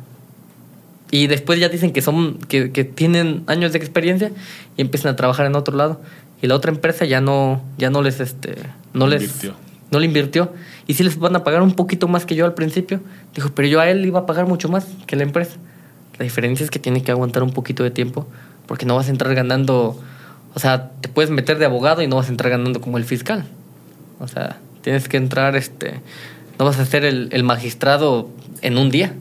Y 1.14 1.28
después 1.28 1.60
ya 1.60 1.70
dicen 1.70 1.94
que 1.94 2.02
son, 2.02 2.40
que, 2.40 2.72
que 2.72 2.86
tienen 2.86 3.44
años 3.46 3.72
de 3.72 3.78
experiencia 3.78 4.32
y 4.78 4.82
empiezan 4.82 5.14
a 5.14 5.16
trabajar 5.16 5.46
en 5.46 5.56
otro 5.56 5.78
lado. 5.78 6.02
Y 6.42 6.48
la 6.48 6.56
otra 6.56 6.72
empresa 6.72 7.06
ya 7.06 7.22
no, 7.22 7.62
ya 7.78 7.92
no 7.92 8.02
les, 8.02 8.20
este, 8.20 8.56
no 8.96 9.06
les, 9.06 9.22
Invirtió. 9.22 9.54
no 9.92 10.00
le 10.00 10.08
invirtió. 10.08 10.54
Y 10.88 10.96
sí 10.96 11.04
les 11.04 11.20
van 11.20 11.36
a 11.36 11.44
pagar 11.44 11.62
un 11.62 11.74
poquito 11.74 12.08
más 12.08 12.26
que 12.26 12.34
yo 12.34 12.46
al 12.46 12.56
principio. 12.56 13.00
Dijo, 13.36 13.52
pero 13.54 13.68
yo 13.68 13.80
a 13.80 13.92
él 13.92 14.04
iba 14.04 14.22
a 14.22 14.26
pagar 14.26 14.48
mucho 14.48 14.70
más 14.70 14.88
que 15.06 15.16
la 15.16 15.22
empresa. 15.22 15.58
La 16.18 16.24
diferencia 16.24 16.64
es 16.64 16.72
que 16.72 16.80
tiene 16.80 17.04
que 17.04 17.12
aguantar 17.12 17.44
un 17.44 17.52
poquito 17.52 17.84
de 17.84 17.92
tiempo 17.92 18.26
porque 18.66 18.88
no 18.88 18.96
vas 18.96 19.06
a 19.08 19.12
entrar 19.12 19.36
ganando, 19.36 20.02
o 20.56 20.60
sea, 20.60 20.90
te 21.02 21.10
puedes 21.10 21.30
meter 21.30 21.60
de 21.60 21.66
abogado 21.66 22.02
y 22.02 22.08
no 22.08 22.16
vas 22.16 22.30
a 22.30 22.32
entrar 22.32 22.50
ganando 22.50 22.82
como 22.82 22.98
el 22.98 23.04
fiscal. 23.04 23.46
O 24.20 24.28
sea, 24.28 24.58
tienes 24.82 25.08
que 25.08 25.18
entrar, 25.18 25.56
este, 25.56 26.02
no 26.58 26.66
vas 26.66 26.80
a 26.80 26.86
ser 26.88 27.06
el, 27.06 27.30
el 27.34 27.44
magistrado 27.44 28.30
en 28.64 28.80
un 28.80 28.90
día. 28.90 29.14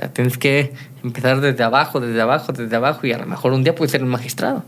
O 0.00 0.02
sea, 0.02 0.12
tienes 0.14 0.38
que 0.38 0.72
empezar 1.04 1.42
desde 1.42 1.62
abajo, 1.62 2.00
desde 2.00 2.20
abajo, 2.22 2.52
desde 2.52 2.74
abajo 2.74 3.06
y 3.06 3.12
a 3.12 3.18
lo 3.18 3.26
mejor 3.26 3.52
un 3.52 3.62
día 3.62 3.74
puedes 3.74 3.92
ser 3.92 4.00
el 4.00 4.06
magistrado. 4.06 4.64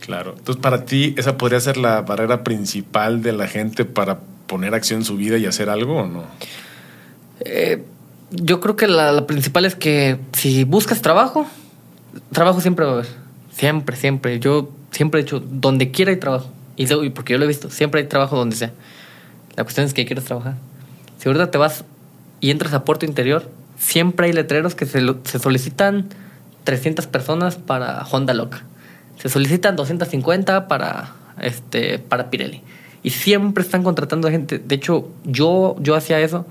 Claro. 0.00 0.34
Entonces, 0.38 0.62
para 0.62 0.84
ti, 0.84 1.14
¿esa 1.16 1.36
podría 1.36 1.58
ser 1.58 1.76
la 1.76 2.02
barrera 2.02 2.44
principal 2.44 3.22
de 3.22 3.32
la 3.32 3.48
gente 3.48 3.84
para 3.84 4.20
poner 4.46 4.72
acción 4.74 5.00
en 5.00 5.04
su 5.04 5.16
vida 5.16 5.36
y 5.36 5.46
hacer 5.46 5.68
algo 5.68 6.02
o 6.02 6.06
no? 6.06 6.24
Eh, 7.40 7.82
yo 8.30 8.60
creo 8.60 8.76
que 8.76 8.86
la, 8.86 9.10
la 9.10 9.26
principal 9.26 9.64
es 9.64 9.74
que 9.74 10.18
si 10.32 10.62
buscas 10.62 11.02
trabajo, 11.02 11.46
trabajo 12.30 12.60
siempre 12.60 12.84
va 12.84 12.92
a 12.92 12.94
haber. 12.94 13.08
Siempre, 13.52 13.96
siempre. 13.96 14.38
Yo 14.38 14.70
siempre 14.92 15.20
he 15.20 15.24
dicho, 15.24 15.40
donde 15.40 15.90
quiera 15.90 16.12
hay 16.12 16.18
trabajo. 16.18 16.52
Y 16.76 17.10
porque 17.10 17.32
yo 17.32 17.38
lo 17.38 17.46
he 17.46 17.48
visto, 17.48 17.68
siempre 17.68 18.00
hay 18.00 18.06
trabajo 18.06 18.36
donde 18.36 18.54
sea. 18.54 18.72
La 19.56 19.64
cuestión 19.64 19.86
es 19.86 19.92
que 19.92 20.06
quieres 20.06 20.24
trabajar. 20.24 20.54
Si 21.18 21.28
ahorita 21.28 21.50
te 21.50 21.58
vas 21.58 21.84
y 22.40 22.50
entras 22.50 22.72
a 22.74 22.84
Puerto 22.84 23.06
Interior, 23.06 23.50
siempre 23.82 24.26
hay 24.26 24.32
letreros 24.32 24.74
que 24.74 24.86
se, 24.86 25.00
se 25.24 25.38
solicitan 25.38 26.06
300 26.64 27.06
personas 27.08 27.56
para 27.56 28.04
Honda 28.04 28.32
Loca. 28.34 28.64
Se 29.18 29.28
solicitan 29.28 29.76
250 29.76 30.68
para, 30.68 31.12
este, 31.40 31.98
para 31.98 32.30
Pirelli. 32.30 32.62
Y 33.02 33.10
siempre 33.10 33.64
están 33.64 33.82
contratando 33.82 34.30
gente. 34.30 34.58
De 34.58 34.74
hecho, 34.76 35.08
yo, 35.24 35.76
yo 35.80 35.96
hacía 35.96 36.20
eso 36.20 36.46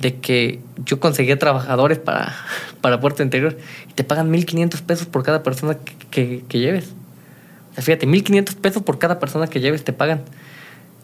de 0.00 0.16
que 0.16 0.60
yo 0.84 1.00
conseguía 1.00 1.38
trabajadores 1.38 1.98
para, 1.98 2.34
para 2.80 3.00
Puerto 3.00 3.22
Interior 3.22 3.56
y 3.88 3.92
te 3.92 4.04
pagan 4.04 4.32
1.500 4.32 4.80
pesos 4.82 5.06
por 5.06 5.22
cada 5.22 5.42
persona 5.42 5.74
que, 5.78 5.94
que- 6.10 6.44
que 6.48 6.58
lleves. 6.58 6.94
O 7.72 7.74
sea, 7.74 7.84
fíjate, 7.84 8.06
1.500 8.06 8.54
pesos 8.56 8.82
por 8.82 8.98
cada 8.98 9.18
persona 9.18 9.46
que 9.48 9.60
lleves 9.60 9.84
te 9.84 9.92
pagan. 9.92 10.22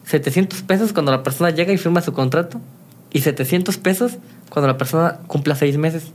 700 0.05 0.61
pesos 0.63 0.91
cuando 0.93 1.11
la 1.11 1.23
persona 1.23 1.49
llega 1.51 1.71
y 1.71 1.77
firma 1.77 2.01
su 2.01 2.13
contrato 2.13 2.59
y 3.11 3.21
700 3.21 3.77
pesos 3.77 4.17
cuando 4.53 4.67
la 4.67 4.77
persona 4.77 5.17
cumpla 5.25 5.55
seis 5.55 5.77
meses. 5.79 6.11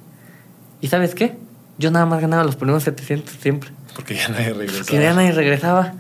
¿Y 0.81 0.87
sabes 0.87 1.17
qué? 1.17 1.37
Yo 1.77 1.91
nada 1.91 2.07
más 2.07 2.21
ganaba 2.21 2.45
los 2.45 2.55
primeros 2.55 2.85
700 2.85 3.35
siempre. 3.35 3.71
Porque 3.97 4.15
ya 4.15 4.29
nadie 4.29 4.55
regresa. 4.55 4.85
Que 4.85 5.03
ya 5.03 5.13
nadie 5.13 5.33
regresaba. 5.33 5.95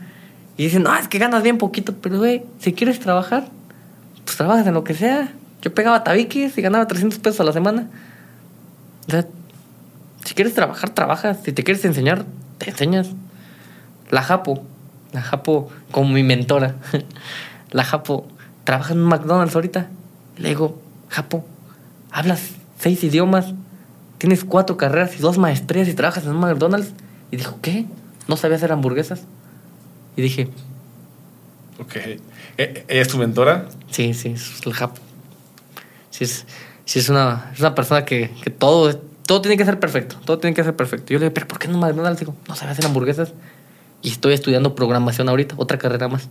Y 0.57 0.63
dicen, 0.63 0.85
no, 0.85 0.97
es 0.97 1.09
que 1.09 1.19
ganas 1.19 1.43
bien 1.43 1.59
poquito, 1.59 1.97
pero 2.01 2.19
güey, 2.19 2.45
si 2.61 2.73
quieres 2.75 3.01
trabajar, 3.01 3.49
pues 4.25 4.37
trabajas 4.37 4.65
en 4.69 4.75
lo 4.75 4.85
que 4.85 4.95
sea. 4.95 5.33
Yo 5.63 5.75
pegaba 5.75 6.05
tabiques 6.05 6.57
y 6.57 6.63
ganaba 6.63 6.87
300 6.87 7.19
pesos 7.19 7.41
a 7.41 7.45
la 7.45 7.53
semana. 7.53 7.89
O 9.09 9.11
sea, 9.11 9.27
si 10.25 10.35
quieres 10.35 10.55
trabajar, 10.55 10.91
trabajas. 10.91 11.39
Si 11.43 11.51
te 11.51 11.65
quieres 11.65 11.85
enseñar, 11.85 12.25
te 12.59 12.71
enseñas. 12.71 13.09
La 14.11 14.23
Japo, 14.23 14.63
la 15.13 15.23
Japo 15.23 15.71
como 15.91 16.11
mi 16.11 16.23
mentora. 16.23 16.77
La 17.73 17.83
Japo 17.83 18.29
trabaja 18.63 18.95
en 18.95 19.01
McDonald's 19.01 19.57
ahorita. 19.57 19.89
Le 20.37 20.51
digo, 20.51 20.81
Japo, 21.09 21.45
hablas 22.11 22.41
seis 22.79 23.03
idiomas, 23.05 23.55
tienes 24.19 24.45
cuatro 24.45 24.77
carreras 24.77 25.15
y 25.17 25.19
dos 25.19 25.39
maestrías 25.39 25.89
y 25.89 25.95
trabajas 25.95 26.25
en 26.25 26.31
un 26.31 26.41
McDonald's. 26.41 26.93
Y 27.31 27.37
dijo, 27.37 27.59
¿qué? 27.63 27.87
¿No 28.27 28.37
sabía 28.37 28.57
hacer 28.57 28.73
hamburguesas? 28.73 29.23
Y 30.17 30.23
dije, 30.23 30.49
Ok. 31.81 31.95
¿E- 31.97 32.85
¿Ella 32.89 33.03
es 33.03 33.09
tu 33.09 33.19
mentora? 33.19 33.69
sí, 33.91 34.13
sí, 34.15 34.31
es 34.31 34.67
el 34.67 34.73
Japo. 34.73 35.01
Sí, 36.11 36.25
es, 36.25 36.45
sí 36.85 36.99
es, 36.99 37.09
una, 37.09 37.51
es 37.55 37.61
una 37.61 37.75
persona 37.77 38.05
que, 38.05 38.31
que 38.43 38.51
todo, 38.51 38.97
todo 38.97 39.41
tiene 39.41 39.57
que 39.57 39.65
ser 39.65 39.79
perfecto. 39.79 40.17
Todo 40.25 40.39
tiene 40.39 40.55
que 40.57 40.65
ser 40.65 40.75
perfecto. 40.75 41.13
Yo 41.13 41.21
le 41.21 41.27
digo, 41.27 41.35
¿pero 41.35 41.47
por 41.47 41.59
qué 41.61 41.69
no 41.69 41.79
McDonald's? 41.79 42.19
Digo, 42.19 42.35
no 42.49 42.57
sabía 42.57 42.73
hacer 42.73 42.87
hamburguesas. 42.87 43.33
Y 44.03 44.11
estoy 44.11 44.33
estudiando 44.33 44.75
programación 44.75 45.29
ahorita, 45.29 45.55
otra 45.59 45.79
carrera 45.79 46.09
más. 46.09 46.25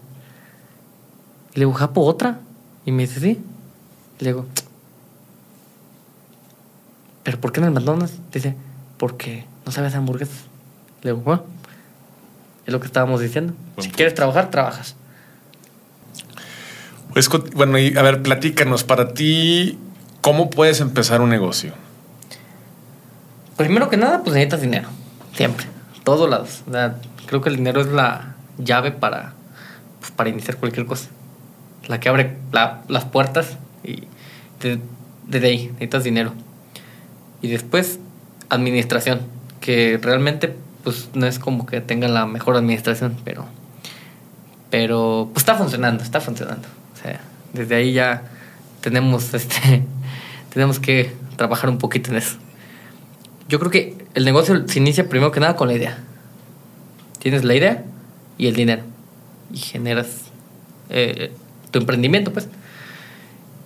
Y 1.54 1.60
le 1.60 1.66
digo, 1.66 1.74
¿Japo 1.74 2.02
otra? 2.02 2.40
Y 2.86 2.92
me 2.92 3.04
dice, 3.04 3.22
sí. 3.22 3.40
Y 4.20 4.24
le 4.26 4.32
digo, 4.32 4.46
¿pero 7.28 7.42
por 7.42 7.52
qué 7.52 7.60
en 7.60 7.66
el 7.66 7.72
McDonald's? 7.74 8.14
Dice, 8.32 8.56
porque 8.98 9.44
no 9.66 9.74
sabes 9.74 9.94
hamburguesas. 9.96 10.46
Le 11.02 11.12
digo, 11.12 11.24
bueno, 11.24 11.44
es 12.66 12.72
lo 12.72 12.80
que 12.80 12.86
estábamos 12.86 13.20
diciendo. 13.20 13.52
Buen 13.76 13.84
si 13.84 13.90
punto. 13.90 13.98
quieres 13.98 14.16
trabajar, 14.16 14.50
trabajas. 14.50 14.96
Pues, 17.12 17.28
bueno, 17.54 17.78
y 17.80 17.98
a 17.98 18.02
ver, 18.02 18.22
platícanos, 18.22 18.86
para 18.86 19.14
ti, 19.14 19.78
¿cómo 20.22 20.50
puedes 20.50 20.80
empezar 20.80 21.20
un 21.20 21.30
negocio? 21.30 21.74
Primero 23.58 23.90
que 23.90 23.98
nada, 23.98 24.20
pues 24.24 24.34
necesitas 24.34 24.62
dinero. 24.62 24.88
Siempre. 25.34 25.66
Todos 26.06 26.30
lados. 26.30 26.64
O 26.66 26.72
sea, 26.72 26.96
creo 27.26 27.42
que 27.42 27.50
el 27.50 27.58
dinero 27.58 27.82
es 27.82 27.88
la 27.88 28.36
llave 28.58 28.92
para, 28.92 29.34
pues, 30.00 30.12
para 30.12 30.30
iniciar 30.30 30.56
cualquier 30.56 30.86
cosa. 30.86 31.10
La 31.88 32.00
que 32.00 32.08
abre 32.08 32.38
la- 32.54 32.84
las 32.88 33.04
puertas 33.04 33.58
y 33.84 34.04
de- 34.62 34.80
desde 35.28 35.48
ahí 35.48 35.68
necesitas 35.74 36.06
dinero. 36.06 36.34
Y 37.42 37.50
después, 37.50 38.00
administración. 38.50 39.22
Que 39.62 40.00
realmente, 40.02 40.56
pues 40.84 41.10
no 41.14 41.26
es 41.26 41.40
como 41.40 41.66
que 41.66 41.82
tengan 41.82 42.14
la 42.14 42.26
mejor 42.26 42.56
administración, 42.56 43.18
pero. 43.24 43.46
Pero, 44.70 45.30
pues 45.34 45.42
está 45.42 45.56
funcionando, 45.56 46.04
está 46.04 46.20
funcionando. 46.22 46.68
O 46.94 47.02
sea, 47.02 47.22
desde 47.54 47.76
ahí 47.76 47.94
ya 47.94 48.24
tenemos 48.82 49.34
este. 49.34 49.84
tenemos 50.54 50.80
que 50.80 51.14
trabajar 51.36 51.70
un 51.70 51.78
poquito 51.78 52.12
en 52.12 52.18
eso. 52.18 52.38
Yo 53.50 53.60
creo 53.60 53.72
que 53.72 54.06
el 54.14 54.26
negocio 54.26 54.68
se 54.68 54.80
inicia 54.80 55.08
primero 55.08 55.32
que 55.32 55.40
nada 55.40 55.56
con 55.56 55.68
la 55.68 55.74
idea. 55.74 55.98
Tienes 57.20 57.44
la 57.44 57.56
idea 57.56 57.84
y 58.38 58.48
el 58.48 58.56
dinero. 58.56 58.84
Y 59.54 59.58
generas 59.58 60.08
eh, 60.90 61.32
tu 61.72 61.80
emprendimiento, 61.80 62.34
pues. 62.34 62.50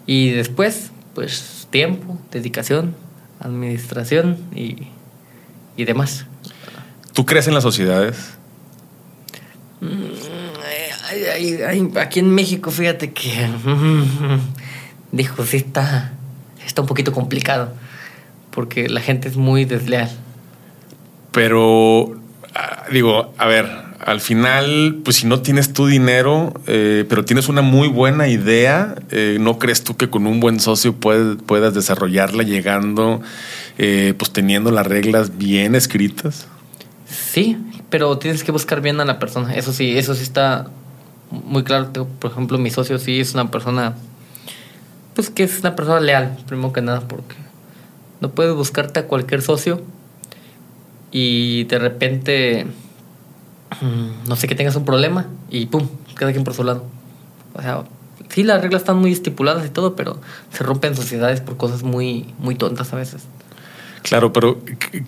Y 0.06 0.30
después, 0.32 0.92
pues, 1.16 1.68
tiempo, 1.72 2.20
dedicación, 2.32 2.96
administración 3.42 4.38
y, 4.56 4.88
y 5.78 5.86
demás. 5.86 6.26
¿Tú 7.14 7.26
crees 7.26 7.48
en 7.48 7.54
las 7.54 7.64
sociedades? 7.64 8.36
Ay, 11.10 11.60
ay, 11.68 11.92
aquí 12.00 12.20
en 12.20 12.34
México, 12.34 12.72
fíjate 12.72 13.12
que. 13.12 13.48
Dijo, 15.12 15.46
sí 15.46 15.58
está. 15.58 16.14
Está 16.66 16.82
un 16.82 16.88
poquito 16.88 17.12
complicado. 17.12 17.74
Porque 18.52 18.88
la 18.90 19.02
gente 19.02 19.28
es 19.28 19.38
muy 19.38 19.66
desleal. 19.66 20.10
pero 21.32 22.20
ah, 22.54 22.84
digo, 22.92 23.34
a 23.38 23.46
ver, 23.48 23.70
al 24.06 24.20
final, 24.20 25.00
pues 25.04 25.18
si 25.18 25.28
no 25.28 25.42
tienes 25.42 25.74
tu 25.74 25.86
dinero, 25.86 26.54
eh, 26.68 27.06
pero 27.08 27.24
tienes 27.24 27.50
una 27.50 27.62
muy 27.62 27.88
buena 27.88 28.28
idea, 28.28 28.96
eh, 29.12 29.38
¿no 29.40 29.60
crees 29.60 29.84
tú 29.84 29.96
que 29.96 30.10
con 30.10 30.28
un 30.28 30.40
buen 30.40 30.60
socio 30.60 30.96
puedas 30.96 31.74
desarrollarla 31.74 32.44
llegando, 32.44 33.22
eh, 33.78 34.14
pues 34.18 34.32
teniendo 34.32 34.72
las 34.72 34.88
reglas 34.88 35.38
bien 35.38 35.76
escritas? 35.76 36.48
Sí, 37.06 37.58
pero 37.90 38.18
tienes 38.18 38.44
que 38.44 38.52
buscar 38.52 38.82
bien 38.82 39.00
a 39.02 39.06
la 39.06 39.20
persona. 39.20 39.54
Eso 39.54 39.72
sí, 39.72 39.98
eso 39.98 40.16
sí 40.16 40.24
está 40.24 40.68
muy 41.30 41.64
claro. 41.64 42.08
Por 42.20 42.32
ejemplo, 42.32 42.58
mi 42.58 42.72
socio 42.72 42.98
sí 42.98 43.20
es 43.20 43.34
una 43.34 43.52
persona, 43.52 43.96
pues 45.14 45.30
que 45.30 45.44
es 45.44 45.60
una 45.60 45.76
persona 45.76 46.00
leal, 46.00 46.38
primero 46.48 46.74
que 46.74 46.82
nada, 46.82 47.02
porque 47.08 47.36
no 48.20 48.32
puedes 48.32 48.56
buscarte 48.56 49.00
a 49.00 49.08
cualquier 49.08 49.42
socio 49.42 49.82
y 51.12 51.66
de 51.66 51.78
repente, 51.78 52.66
no 54.28 54.36
sé, 54.36 54.48
que 54.48 54.56
tengas 54.56 54.76
un 54.76 54.86
problema 54.86 55.28
y 55.50 55.68
pum, 55.68 55.88
cada 56.16 56.32
quien 56.32 56.44
por 56.44 56.54
su 56.54 56.64
lado. 56.64 56.84
O 57.54 57.62
sea, 57.62 57.84
sí, 58.30 58.44
las 58.44 58.62
reglas 58.62 58.82
están 58.82 58.98
muy 58.98 59.12
estipuladas 59.12 59.66
y 59.66 59.70
todo, 59.70 59.96
pero 59.96 60.20
se 60.52 60.64
rompen 60.64 60.96
sociedades 60.96 61.42
por 61.42 61.58
cosas 61.58 61.84
muy, 61.84 62.34
muy 62.40 62.56
tontas 62.56 62.94
a 62.94 62.96
veces. 62.96 63.24
Claro, 64.04 64.34
pero 64.34 64.60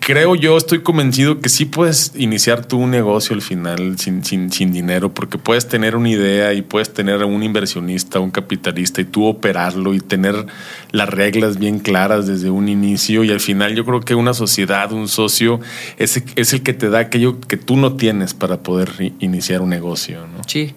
creo 0.06 0.36
yo, 0.36 0.56
estoy 0.56 0.82
convencido 0.82 1.40
que 1.40 1.50
sí 1.50 1.66
puedes 1.66 2.14
iniciar 2.16 2.66
tú 2.66 2.78
un 2.78 2.92
negocio 2.92 3.36
al 3.36 3.42
final 3.42 3.98
sin, 3.98 4.24
sin, 4.24 4.52
sin, 4.52 4.72
dinero, 4.72 5.14
porque 5.14 5.38
puedes 5.40 5.68
tener 5.68 5.96
una 5.96 6.10
idea 6.10 6.54
y 6.54 6.62
puedes 6.62 6.94
tener 6.94 7.24
un 7.24 7.42
inversionista, 7.42 8.20
un 8.20 8.30
capitalista 8.30 9.02
y 9.02 9.06
tú 9.06 9.26
operarlo 9.26 9.96
y 9.96 10.00
tener 10.00 10.46
las 10.92 11.10
reglas 11.10 11.58
bien 11.58 11.80
claras 11.80 12.28
desde 12.28 12.52
un 12.52 12.70
inicio. 12.70 13.24
Y 13.24 13.32
al 13.32 13.40
final 13.40 13.74
yo 13.76 13.84
creo 13.84 14.02
que 14.02 14.14
una 14.14 14.34
sociedad, 14.34 14.92
un 14.92 15.08
socio, 15.08 15.60
es, 15.98 16.24
es 16.36 16.54
el 16.54 16.62
que 16.62 16.74
te 16.74 16.90
da 16.90 17.00
aquello 17.00 17.42
que 17.42 17.58
tú 17.58 17.78
no 17.78 17.96
tienes 17.96 18.36
para 18.36 18.62
poder 18.62 19.14
iniciar 19.20 19.62
un 19.62 19.70
negocio. 19.70 20.28
¿no? 20.28 20.44
Sí, 20.46 20.76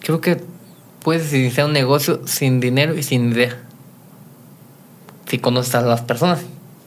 creo 0.00 0.20
que 0.22 0.40
puedes 1.02 1.32
iniciar 1.34 1.66
un 1.66 1.74
negocio 1.74 2.22
sin 2.26 2.60
dinero 2.60 2.96
y 2.96 3.02
sin 3.02 3.32
idea. 3.32 3.60
Si 5.28 5.38
conoces 5.38 5.74
a 5.74 5.82
las 5.82 6.00
personas 6.00 6.40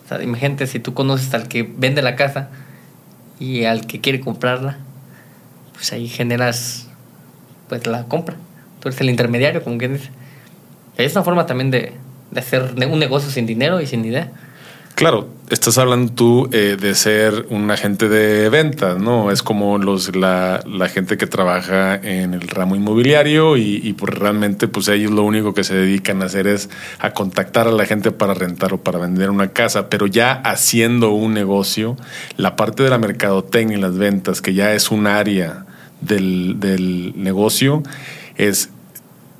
o 0.07 0.09
sea, 0.09 0.23
imagínate 0.23 0.67
si 0.67 0.79
tú 0.79 0.93
conoces 0.93 1.33
al 1.33 1.49
que 1.49 1.63
vende 1.63 2.01
la 2.01 2.15
casa 2.15 2.47
y 3.41 3.65
al 3.65 3.85
que 3.87 3.99
quiere 3.99 4.21
comprarla, 4.21 4.77
pues 5.73 5.91
ahí 5.91 6.07
generas 6.07 6.87
pues 7.67 7.85
la 7.85 8.05
compra. 8.05 8.37
Tú 8.79 8.87
eres 8.87 9.01
el 9.01 9.09
intermediario, 9.09 9.61
como 9.65 9.77
quien 9.77 9.95
dice. 9.95 10.09
Es 10.95 11.11
una 11.11 11.25
forma 11.25 11.45
también 11.45 11.71
de, 11.71 11.91
de 12.31 12.39
hacer 12.39 12.73
un 12.89 12.99
negocio 12.99 13.29
sin 13.29 13.45
dinero 13.45 13.81
y 13.81 13.85
sin 13.85 14.05
idea. 14.05 14.31
Claro, 14.97 15.27
estás 15.51 15.77
hablando 15.77 16.11
tú 16.11 16.49
eh, 16.51 16.75
de 16.75 16.95
ser 16.95 17.45
un 17.51 17.69
agente 17.69 18.09
de 18.09 18.49
ventas, 18.49 18.97
¿no? 18.97 19.29
Es 19.29 19.43
como 19.43 19.77
los, 19.77 20.15
la, 20.15 20.63
gente 20.91 21.17
que 21.17 21.27
trabaja 21.27 21.93
en 21.93 22.33
el 22.33 22.47
ramo 22.47 22.75
inmobiliario 22.75 23.57
y, 23.57 23.79
y, 23.83 23.93
pues 23.93 24.15
realmente 24.15 24.67
pues 24.67 24.87
ellos 24.87 25.11
lo 25.11 25.21
único 25.21 25.53
que 25.53 25.63
se 25.63 25.75
dedican 25.75 26.23
a 26.23 26.25
hacer 26.25 26.47
es 26.47 26.71
a 26.97 27.13
contactar 27.13 27.67
a 27.67 27.71
la 27.71 27.85
gente 27.85 28.09
para 28.09 28.33
rentar 28.33 28.73
o 28.73 28.79
para 28.79 28.97
vender 28.97 29.29
una 29.29 29.49
casa, 29.49 29.87
pero 29.87 30.07
ya 30.07 30.31
haciendo 30.31 31.11
un 31.11 31.35
negocio, 31.35 31.95
la 32.35 32.55
parte 32.55 32.81
de 32.81 32.89
la 32.89 32.97
mercadotecnia 32.97 33.77
y 33.77 33.81
las 33.81 33.99
ventas, 33.99 34.41
que 34.41 34.55
ya 34.55 34.73
es 34.73 34.89
un 34.89 35.05
área 35.05 35.67
del, 36.01 36.59
del 36.59 37.13
negocio, 37.15 37.83
es, 38.35 38.71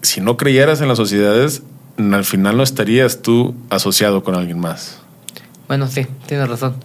si 0.04 0.22
no 0.22 0.38
creyeras 0.38 0.82
en 0.82 0.88
las 0.88 0.98
sociedades, 0.98 1.64
al 1.98 2.26
final 2.26 2.58
no 2.58 2.62
estarías 2.62 3.24
tú 3.24 3.56
asociado 3.72 4.24
con 4.24 4.36
alguien 4.36 4.60
más. 4.60 5.02
Bueno, 5.68 5.88
sí, 5.88 6.08
tienes 6.28 6.48
razón. 6.48 6.76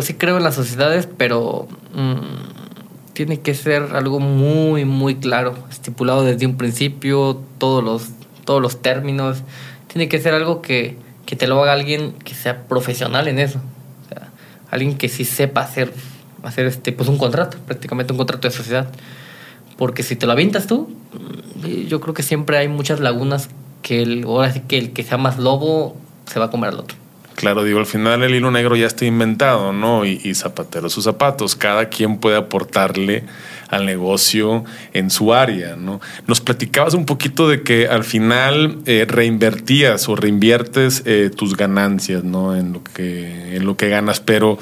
sí 0.00 0.14
creo 0.14 0.38
en 0.38 0.42
las 0.42 0.54
sociedades, 0.54 1.06
pero 1.18 1.68
mm, 1.94 3.12
tiene 3.12 3.40
que 3.40 3.54
ser 3.54 3.94
algo 3.94 4.20
muy, 4.20 4.84
muy 4.84 5.16
claro, 5.16 5.54
estipulado 5.70 6.24
desde 6.24 6.46
un 6.46 6.56
principio, 6.56 7.42
todos 7.58 7.84
los, 7.84 8.08
todos 8.44 8.62
los 8.62 8.80
términos. 8.80 9.42
Tiene 9.88 10.08
que 10.08 10.18
ser 10.18 10.32
algo 10.32 10.62
que, 10.62 10.96
que 11.26 11.36
te 11.36 11.46
lo 11.46 11.62
haga 11.62 11.72
alguien 11.72 12.12
que 12.12 12.34
sea 12.34 12.64
profesional 12.64 13.28
en 13.28 13.38
eso. 13.38 13.60
Alguien 14.70 14.96
que 14.96 15.10
sí 15.10 15.26
sepa 15.26 15.60
hacer, 15.60 15.92
hacer 16.42 16.64
este, 16.64 16.92
pues 16.92 17.06
un 17.10 17.18
contrato, 17.18 17.58
prácticamente 17.66 18.14
un 18.14 18.16
contrato 18.16 18.48
de 18.48 18.54
sociedad. 18.54 18.88
Porque 19.76 20.02
si 20.02 20.16
te 20.16 20.24
lo 20.24 20.32
avientas 20.32 20.66
tú, 20.66 20.88
mm, 21.62 21.86
yo 21.88 22.00
creo 22.00 22.14
que 22.14 22.22
siempre 22.22 22.56
hay 22.56 22.68
muchas 22.68 22.98
lagunas 22.98 23.50
que 23.82 24.00
el, 24.02 24.24
ahora 24.24 24.50
sí 24.50 24.60
que 24.60 24.78
el 24.78 24.94
que 24.94 25.02
sea 25.02 25.18
más 25.18 25.38
lobo 25.38 25.96
se 26.24 26.38
va 26.38 26.46
a 26.46 26.50
comer 26.50 26.70
al 26.70 26.80
otro. 26.80 27.01
Claro, 27.34 27.64
digo, 27.64 27.78
al 27.78 27.86
final 27.86 28.22
el 28.22 28.34
hilo 28.34 28.50
negro 28.50 28.76
ya 28.76 28.86
está 28.86 29.04
inventado, 29.04 29.72
¿no? 29.72 30.04
Y, 30.04 30.34
zapatero 30.34 30.88
sus 30.88 31.04
zapatos. 31.04 31.56
Cada 31.56 31.88
quien 31.88 32.18
puede 32.18 32.36
aportarle 32.36 33.24
al 33.68 33.86
negocio 33.86 34.64
en 34.92 35.10
su 35.10 35.32
área, 35.32 35.76
¿no? 35.76 36.00
Nos 36.26 36.40
platicabas 36.40 36.94
un 36.94 37.06
poquito 37.06 37.48
de 37.48 37.62
que 37.62 37.88
al 37.88 38.04
final 38.04 38.78
eh, 38.86 39.06
reinvertías 39.08 40.08
o 40.08 40.16
reinviertes 40.16 41.02
eh, 41.06 41.30
tus 41.34 41.56
ganancias, 41.56 42.22
¿no? 42.22 42.54
En 42.54 42.72
lo 42.74 42.84
que, 42.84 43.56
en 43.56 43.64
lo 43.64 43.76
que 43.76 43.88
ganas, 43.88 44.20
pero 44.20 44.58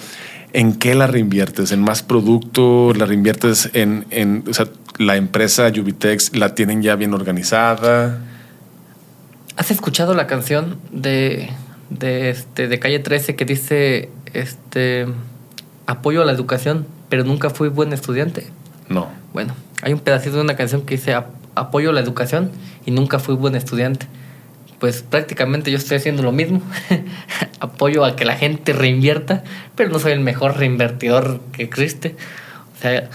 ¿en 0.53 0.75
qué 0.75 0.95
la 0.95 1.07
reinviertes? 1.07 1.73
¿En 1.73 1.83
más 1.83 2.03
producto? 2.03 2.93
¿La 2.95 3.07
reinviertes 3.07 3.71
en, 3.73 4.07
en 4.11 4.45
o 4.49 4.55
sea, 4.55 4.69
la 4.99 5.17
empresa 5.17 5.69
Yubitex 5.69 6.37
la 6.37 6.55
tienen 6.55 6.83
ya 6.83 6.95
bien 6.95 7.15
organizada? 7.15 8.21
¿Has 9.57 9.71
escuchado 9.71 10.15
la 10.15 10.27
canción 10.27 10.79
de 10.93 11.51
de, 11.91 12.31
este, 12.31 12.69
de 12.69 12.79
calle 12.79 13.01
13 13.01 13.37
que 13.37 13.45
dice 13.45 14.09
este 14.33 15.07
apoyo 15.87 16.23
a 16.23 16.25
la 16.25 16.33
educación, 16.33 16.87
pero 17.09 17.25
nunca 17.25 17.51
fui 17.51 17.69
buen 17.69 17.93
estudiante. 17.93 18.47
No. 18.89 19.09
Bueno, 19.33 19.55
hay 19.83 19.93
un 19.93 20.01
pedacito 20.01 20.37
de 20.37 20.43
una 20.43 20.57
canción 20.57 20.83
que 20.83 20.97
dice 20.97 21.15
apoyo 21.55 21.91
a 21.91 21.93
la 21.93 22.01
educación 22.01 22.51
y 22.87 22.93
nunca 22.93 23.19
fui 23.19 23.35
buen 23.35 23.55
estudiante. 23.55 24.07
Pues 24.79 25.03
prácticamente 25.03 25.71
yo 25.71 25.77
estoy 25.77 25.99
haciendo 25.99 26.23
lo 26.23 26.33
mismo. 26.33 26.63
apoyo 27.61 28.05
a 28.05 28.17
que 28.17 28.25
la 28.25 28.37
gente 28.37 28.73
reinvierta, 28.73 29.45
pero 29.75 29.91
no 29.91 29.99
soy 29.99 30.13
el 30.13 30.21
mejor 30.21 30.57
reinvertidor 30.57 31.41
que 31.53 31.63
existe. 31.63 32.17
O 32.79 32.81
sea, 32.81 33.11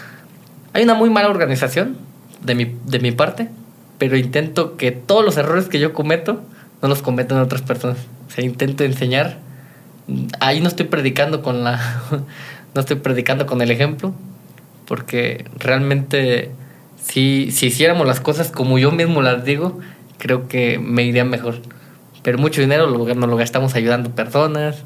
hay 0.74 0.84
una 0.84 0.94
muy 0.94 1.10
mala 1.10 1.30
organización 1.30 1.98
de 2.44 2.54
mi, 2.54 2.76
de 2.86 3.00
mi 3.00 3.12
parte, 3.12 3.50
pero 3.98 4.18
intento 4.18 4.78
que 4.78 4.92
todos 4.92 5.26
los 5.26 5.38
errores 5.38 5.66
que 5.66 5.80
yo 5.80 5.94
cometo 5.94 6.44
no 6.82 6.88
los 6.88 7.02
cometan 7.02 7.40
otras 7.40 7.62
personas. 7.62 7.98
O 8.28 8.32
sea, 8.32 8.44
intento 8.44 8.84
enseñar. 8.84 9.38
Ahí 10.40 10.62
no 10.62 10.68
estoy 10.68 10.86
predicando 10.86 11.42
con 11.42 11.64
la. 11.64 12.02
no 12.74 12.82
estoy 12.82 12.98
predicando 12.98 13.46
con 13.46 13.62
el 13.62 13.72
ejemplo. 13.72 14.14
Porque 14.88 15.46
realmente, 15.58 16.52
si, 17.04 17.52
si 17.52 17.68
hiciéramos 17.68 18.06
las 18.06 18.20
cosas 18.20 18.52
como 18.52 18.78
yo 18.78 18.92
mismo 18.92 19.22
las 19.22 19.44
digo, 19.44 19.80
creo 20.18 20.48
que 20.48 20.78
me 20.80 21.04
iría 21.04 21.26
mejor. 21.26 21.62
Pero 22.22 22.38
mucho 22.38 22.62
dinero 22.62 22.88
lo, 22.88 23.06
nos 23.16 23.30
lo 23.30 23.38
gastamos 23.38 23.76
ayudando 23.76 24.12
personas, 24.12 24.84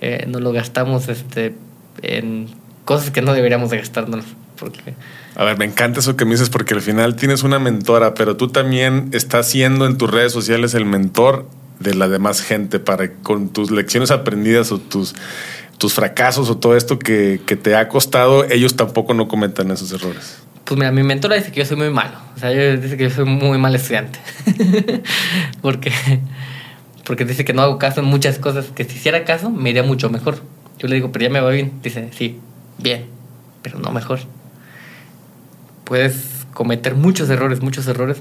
eh, 0.00 0.24
nos 0.28 0.40
lo 0.40 0.52
gastamos 0.52 1.08
este, 1.08 1.54
en 2.02 2.48
cosas 2.84 3.10
que 3.10 3.22
no 3.22 3.34
deberíamos 3.34 3.70
de 3.70 3.78
gastárnoslo. 3.78 4.34
Porque... 4.58 4.94
A 5.36 5.44
ver, 5.44 5.58
me 5.58 5.66
encanta 5.66 6.00
eso 6.00 6.16
que 6.16 6.24
me 6.24 6.30
dices 6.30 6.48
porque 6.48 6.72
al 6.72 6.80
final 6.80 7.14
tienes 7.14 7.42
una 7.42 7.58
mentora, 7.58 8.14
pero 8.14 8.38
tú 8.38 8.48
también 8.48 9.10
estás 9.12 9.46
siendo 9.48 9.86
en 9.86 9.98
tus 9.98 10.10
redes 10.10 10.32
sociales 10.32 10.72
el 10.72 10.86
mentor 10.86 11.46
de 11.78 11.94
la 11.94 12.08
demás 12.08 12.40
gente 12.40 12.78
para 12.78 13.12
con 13.12 13.50
tus 13.50 13.70
lecciones 13.70 14.10
aprendidas 14.10 14.72
o 14.72 14.78
tus, 14.78 15.14
tus 15.76 15.92
fracasos 15.92 16.48
o 16.48 16.56
todo 16.56 16.74
esto 16.74 16.98
que, 16.98 17.38
te 17.38 17.76
ha 17.76 17.86
costado, 17.88 18.44
ellos 18.44 18.76
tampoco 18.76 19.12
no 19.12 19.28
cometan 19.28 19.70
esos 19.70 19.92
errores. 19.92 20.38
Pues 20.64 20.78
mira, 20.78 20.90
mi 20.90 21.02
mentora 21.02 21.36
dice 21.36 21.52
que 21.52 21.60
yo 21.60 21.66
soy 21.66 21.76
muy 21.76 21.90
malo. 21.90 22.16
O 22.34 22.38
sea, 22.38 22.48
dice 22.48 22.96
que 22.96 23.04
yo 23.04 23.10
soy 23.10 23.26
muy 23.26 23.58
mal 23.58 23.74
estudiante. 23.74 24.18
porque, 25.60 25.92
porque 27.04 27.26
dice 27.26 27.44
que 27.44 27.52
no 27.52 27.60
hago 27.60 27.78
caso 27.78 28.00
en 28.00 28.06
muchas 28.06 28.38
cosas. 28.38 28.66
Que 28.74 28.84
si 28.84 28.96
hiciera 28.96 29.24
caso, 29.24 29.50
me 29.50 29.68
iría 29.68 29.82
mucho 29.82 30.08
mejor. 30.08 30.40
Yo 30.78 30.88
le 30.88 30.96
digo, 30.96 31.12
pero 31.12 31.24
ya 31.24 31.30
me 31.30 31.40
va 31.40 31.50
bien. 31.50 31.72
Dice, 31.82 32.08
sí, 32.16 32.40
bien, 32.78 33.06
pero 33.62 33.78
no 33.78 33.92
mejor. 33.92 34.20
Puedes 35.86 36.46
cometer 36.52 36.96
muchos 36.96 37.30
errores, 37.30 37.62
muchos 37.62 37.86
errores 37.86 38.20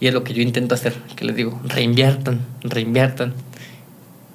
y 0.00 0.08
es 0.08 0.14
lo 0.14 0.24
que 0.24 0.34
yo 0.34 0.42
intento 0.42 0.74
hacer, 0.74 0.94
que 1.14 1.24
les 1.24 1.36
digo, 1.36 1.58
reinviertan, 1.64 2.44
reinviertan. 2.62 3.32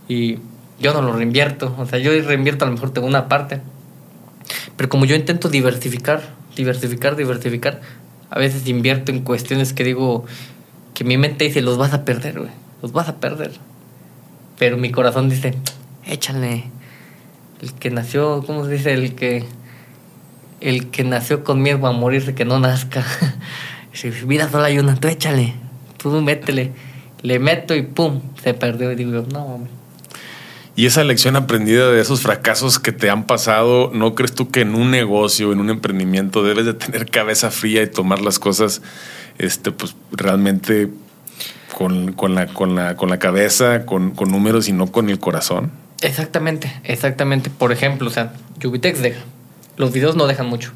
Y 0.07 0.39
yo 0.79 0.93
no 0.93 1.01
lo 1.01 1.13
reinvierto, 1.13 1.75
o 1.77 1.85
sea, 1.85 1.99
yo 1.99 2.11
reinvierto 2.21 2.65
a 2.65 2.67
lo 2.67 2.73
mejor 2.73 2.91
tengo 2.91 3.07
una 3.07 3.27
parte. 3.27 3.61
Pero 4.75 4.89
como 4.89 5.05
yo 5.05 5.15
intento 5.15 5.49
diversificar, 5.49 6.21
diversificar, 6.55 7.15
diversificar, 7.15 7.81
a 8.29 8.39
veces 8.39 8.67
invierto 8.67 9.11
en 9.11 9.21
cuestiones 9.21 9.73
que 9.73 9.83
digo, 9.83 10.25
que 10.93 11.03
mi 11.03 11.17
mente 11.17 11.43
dice, 11.43 11.61
los 11.61 11.77
vas 11.77 11.93
a 11.93 12.05
perder, 12.05 12.39
güey, 12.39 12.51
los 12.81 12.93
vas 12.93 13.09
a 13.09 13.17
perder. 13.17 13.51
Pero 14.57 14.77
mi 14.77 14.91
corazón 14.91 15.29
dice, 15.29 15.55
échale. 16.05 16.65
El 17.61 17.73
que 17.73 17.91
nació, 17.91 18.43
¿cómo 18.45 18.65
se 18.65 18.71
dice? 18.71 18.93
El 18.93 19.13
que, 19.13 19.45
el 20.61 20.89
que 20.89 21.03
nació 21.03 21.43
con 21.43 21.61
miedo 21.61 21.85
a 21.87 21.91
morirse, 21.91 22.33
que 22.33 22.45
no 22.45 22.59
nazca. 22.59 23.03
Si 23.93 24.09
vida 24.09 24.49
solo 24.49 24.63
hay 24.63 24.79
una, 24.79 24.95
tú 24.95 25.09
échale, 25.09 25.53
tú 25.97 26.09
métele. 26.21 26.71
Le 27.23 27.39
meto 27.39 27.75
y 27.75 27.81
pum, 27.81 28.21
se 28.41 28.53
perdió. 28.53 28.89
Y 28.93 28.95
digo, 28.95 29.25
no, 29.29 29.43
hombre. 29.43 29.71
Y 30.77 30.85
esa 30.85 31.03
lección 31.03 31.35
aprendida 31.35 31.91
de 31.91 31.99
esos 31.99 32.21
fracasos 32.21 32.79
que 32.79 32.93
te 32.93 33.09
han 33.09 33.25
pasado, 33.25 33.91
¿no 33.93 34.15
crees 34.15 34.33
tú 34.33 34.49
que 34.49 34.61
en 34.61 34.75
un 34.75 34.91
negocio, 34.91 35.51
en 35.51 35.59
un 35.59 35.69
emprendimiento, 35.69 36.41
debes 36.43 36.65
de 36.65 36.73
tener 36.73 37.11
cabeza 37.11 37.51
fría 37.51 37.83
y 37.83 37.87
tomar 37.87 38.21
las 38.21 38.39
cosas 38.39 38.81
este, 39.37 39.71
pues, 39.73 39.95
realmente 40.11 40.89
con, 41.77 42.15
la, 42.33 42.47
con, 42.47 42.75
la, 42.75 42.95
con 42.95 43.09
la 43.09 43.19
cabeza, 43.19 43.85
con, 43.85 44.11
con 44.11 44.31
números 44.31 44.69
y 44.69 44.73
no 44.73 44.87
con 44.87 45.09
el 45.09 45.19
corazón? 45.19 45.71
Exactamente, 46.01 46.71
exactamente. 46.85 47.49
Por 47.49 47.73
ejemplo, 47.73 48.07
o 48.07 48.11
sea, 48.11 48.33
Jubitex 48.61 49.01
deja. 49.01 49.21
Los 49.77 49.91
videos 49.91 50.15
no 50.15 50.27
dejan 50.27 50.47
mucho. 50.47 50.71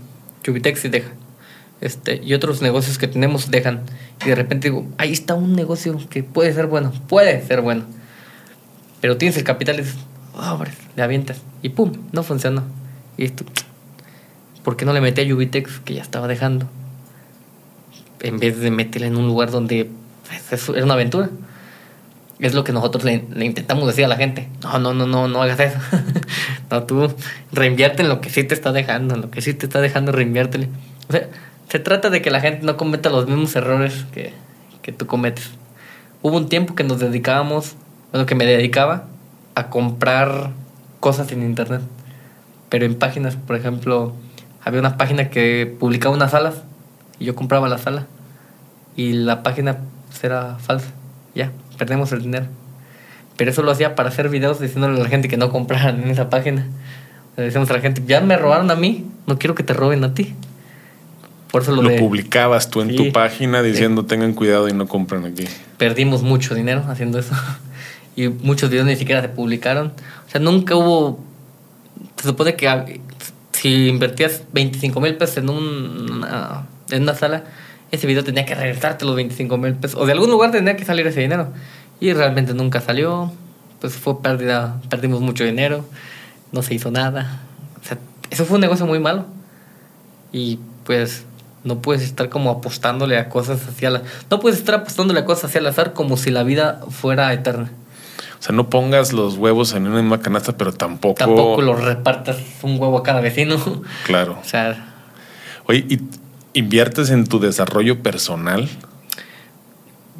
Jubitex 0.45 0.79
sí 0.79 0.89
deja. 0.89 1.11
Este, 1.81 2.21
y 2.23 2.33
otros 2.33 2.61
negocios 2.61 2.97
que 2.97 3.07
tenemos 3.07 3.51
dejan. 3.51 3.83
Y 4.25 4.29
de 4.29 4.35
repente 4.35 4.69
digo, 4.69 4.87
ahí 4.97 5.11
está 5.11 5.33
un 5.33 5.55
negocio 5.55 5.99
que 6.09 6.23
puede 6.23 6.53
ser 6.53 6.67
bueno, 6.67 6.93
puede 7.07 7.45
ser 7.45 7.61
bueno 7.61 7.85
pero 9.05 9.17
tienes 9.17 9.37
el 9.37 9.43
capital 9.43 9.75
y 9.75 9.83
dices, 9.83 9.97
oh, 10.33 10.63
le 10.95 11.03
avientas. 11.03 11.37
Y 11.61 11.69
pum, 11.69 11.91
no 12.11 12.23
funcionó. 12.23 12.63
Y 13.17 13.25
esto, 13.25 13.45
¿por 14.63 14.77
qué 14.77 14.85
no 14.85 14.93
le 14.93 14.99
metí 14.99 15.21
a 15.21 15.35
Ubitex 15.35 15.79
que 15.81 15.93
ya 15.93 16.01
estaba 16.01 16.27
dejando? 16.27 16.67
En 18.21 18.39
vez 18.39 18.59
de 18.59 18.71
meterle 18.71 19.05
en 19.05 19.17
un 19.17 19.27
lugar 19.27 19.51
donde 19.51 19.91
pues, 20.27 20.53
es 20.53 20.69
una 20.69 20.95
aventura. 20.95 21.29
Es 22.39 22.55
lo 22.55 22.63
que 22.63 22.73
nosotros 22.73 23.03
le, 23.03 23.27
intentamos 23.45 23.85
decir 23.85 24.05
a 24.05 24.07
la 24.07 24.17
gente. 24.17 24.49
No, 24.63 24.79
no, 24.79 24.95
no, 24.95 25.05
no, 25.05 25.27
no 25.27 25.43
hagas 25.43 25.59
eso. 25.59 25.79
no, 26.70 26.84
tú 26.84 27.13
reinvierte 27.51 28.01
en 28.01 28.09
lo 28.09 28.22
que 28.22 28.30
sí 28.30 28.43
te 28.43 28.53
está 28.53 28.72
dejando, 28.72 29.16
en 29.16 29.22
lo 29.22 29.32
que 29.32 29.41
sí 29.41 29.53
te 29.53 29.66
está 29.66 29.82
dejando, 29.82 30.11
reinviértele. 30.11 30.70
O 31.09 31.11
sea, 31.11 31.28
se 31.70 31.80
trata 31.80 32.09
de 32.09 32.22
que 32.22 32.32
la 32.32 32.41
gente 32.41 32.66
no 32.66 32.78
cometa 32.78 33.09
los 33.09 33.28
mismos 33.28 33.55
errores 33.55 34.05
que, 34.11 34.34
que 34.82 34.91
tú 34.91 35.05
cometes. 35.05 35.51
Hubo 36.22 36.38
un 36.38 36.49
tiempo 36.49 36.76
que 36.76 36.84
nos 36.84 36.99
dedicábamos 36.99 37.76
bueno, 38.11 38.26
que 38.26 38.36
me 38.36 38.45
dedicaba 38.45 39.07
a 39.55 39.70
comprar 39.70 40.51
cosas 40.99 41.32
en 41.32 41.43
internet. 41.43 41.82
Pero 42.70 42.86
en 42.86 42.95
páginas, 42.95 43.36
por 43.36 43.55
ejemplo, 43.55 44.13
había 44.63 44.80
una 44.80 44.97
página 44.97 45.30
que 45.30 45.76
publicaba 45.80 46.16
unas 46.16 46.32
salas 46.32 46.63
y 47.20 47.26
yo 47.26 47.36
compraba 47.36 47.68
la 47.68 47.78
sala 47.78 48.07
y 48.95 49.13
la 49.13 49.43
página 49.43 49.80
era 50.24 50.55
falsa. 50.59 50.88
Ya, 51.36 51.51
perdemos 51.78 52.11
el 52.13 52.22
dinero. 52.22 52.45
Pero 53.38 53.51
eso 53.51 53.63
lo 53.63 53.71
hacía 53.71 53.95
para 53.95 54.09
hacer 54.09 54.29
videos 54.29 54.59
diciéndole 54.59 54.99
a 54.99 55.03
la 55.03 55.09
gente 55.09 55.27
que 55.27 55.38
no 55.38 55.49
compraran 55.49 56.03
en 56.03 56.09
esa 56.09 56.29
página. 56.29 56.67
Le 57.38 57.43
decíamos 57.43 57.69
a 57.69 57.73
la 57.73 57.81
gente, 57.81 58.01
ya 58.05 58.21
me 58.21 58.38
robaron 58.38 58.71
a 58.71 58.75
mí, 58.75 59.05
no 59.27 59.38
quiero 59.38 59.55
que 59.55 59.63
te 59.63 59.73
roben 59.73 60.03
a 60.03 60.13
ti. 60.13 60.33
Por 61.51 61.61
eso 61.61 61.71
lo, 61.71 61.95
publicabas 61.95 62.69
tú 62.69 62.81
en 62.81 62.95
tu 62.95 63.11
página 63.11 63.61
diciendo 63.61 64.05
tengan 64.05 64.33
cuidado 64.33 64.67
y 64.67 64.73
no 64.73 64.88
compren 64.88 65.25
aquí. 65.25 65.45
Perdimos 65.77 66.21
mucho 66.21 66.53
dinero 66.53 66.83
haciendo 66.88 67.19
eso. 67.19 67.33
y 68.15 68.27
muchos 68.27 68.69
videos 68.69 68.86
ni 68.86 68.95
siquiera 68.95 69.21
se 69.21 69.29
publicaron. 69.29 69.93
O 70.27 70.29
sea, 70.29 70.41
nunca 70.41 70.75
hubo... 70.75 71.23
Se 72.17 72.27
supone 72.27 72.55
que 72.55 72.99
si 73.51 73.88
invertías 73.88 74.43
25 74.51 74.99
mil 74.99 75.15
pesos 75.15 75.38
en, 75.38 75.49
una, 75.49 76.67
en 76.89 77.03
una 77.03 77.15
sala, 77.15 77.43
ese 77.91 78.07
video 78.07 78.23
tenía 78.23 78.45
que 78.45 78.55
regresarte 78.55 79.05
los 79.05 79.15
25 79.15 79.57
mil 79.57 79.75
pesos. 79.75 79.99
O 79.99 80.05
de 80.05 80.11
algún 80.11 80.31
lugar 80.31 80.51
tenía 80.51 80.75
que 80.75 80.86
salir 80.86 81.07
ese 81.07 81.21
dinero. 81.21 81.53
Y 81.99 82.13
realmente 82.13 82.53
nunca 82.53 82.81
salió. 82.81 83.31
Pues 83.79 83.93
fue 83.93 84.21
pérdida, 84.21 84.81
perdimos 84.89 85.21
mucho 85.21 85.43
dinero. 85.43 85.85
No 86.51 86.61
se 86.61 86.73
hizo 86.73 86.91
nada. 86.91 87.41
O 87.81 87.87
sea, 87.87 87.97
eso 88.29 88.45
fue 88.45 88.55
un 88.55 88.61
negocio 88.61 88.85
muy 88.85 88.99
malo. 88.99 89.25
Y 90.31 90.59
pues 90.85 91.25
no 91.63 91.81
puedes 91.81 92.03
estar 92.03 92.29
como 92.29 92.51
apostándole 92.51 93.17
a 93.17 93.29
cosas 93.29 93.67
hacia 93.67 93.89
la... 93.89 94.03
No 94.29 94.39
puedes 94.39 94.59
estar 94.59 94.75
apostándole 94.75 95.21
a 95.21 95.25
cosas 95.25 95.45
hacia 95.45 95.59
el 95.59 95.67
azar 95.67 95.93
como 95.93 96.15
si 96.15 96.31
la 96.31 96.43
vida 96.43 96.81
fuera 96.89 97.33
eterna. 97.33 97.71
O 98.39 98.43
sea, 98.43 98.55
no 98.55 98.69
pongas 98.69 99.13
los 99.13 99.37
huevos 99.37 99.73
en 99.73 99.87
una 99.87 100.01
misma 100.01 100.21
canasta, 100.21 100.55
pero 100.57 100.73
tampoco. 100.73 101.15
Tampoco 101.15 101.61
los 101.61 101.83
repartas 101.83 102.37
un 102.61 102.79
huevo 102.79 102.99
a 102.99 103.03
cada 103.03 103.21
vecino. 103.21 103.57
Claro. 104.05 104.37
O 104.39 104.47
sea. 104.47 104.93
Oye, 105.65 105.85
¿y 105.89 105.99
inviertes 106.53 107.09
en 107.09 107.25
tu 107.25 107.39
desarrollo 107.39 108.03
personal? 108.03 108.69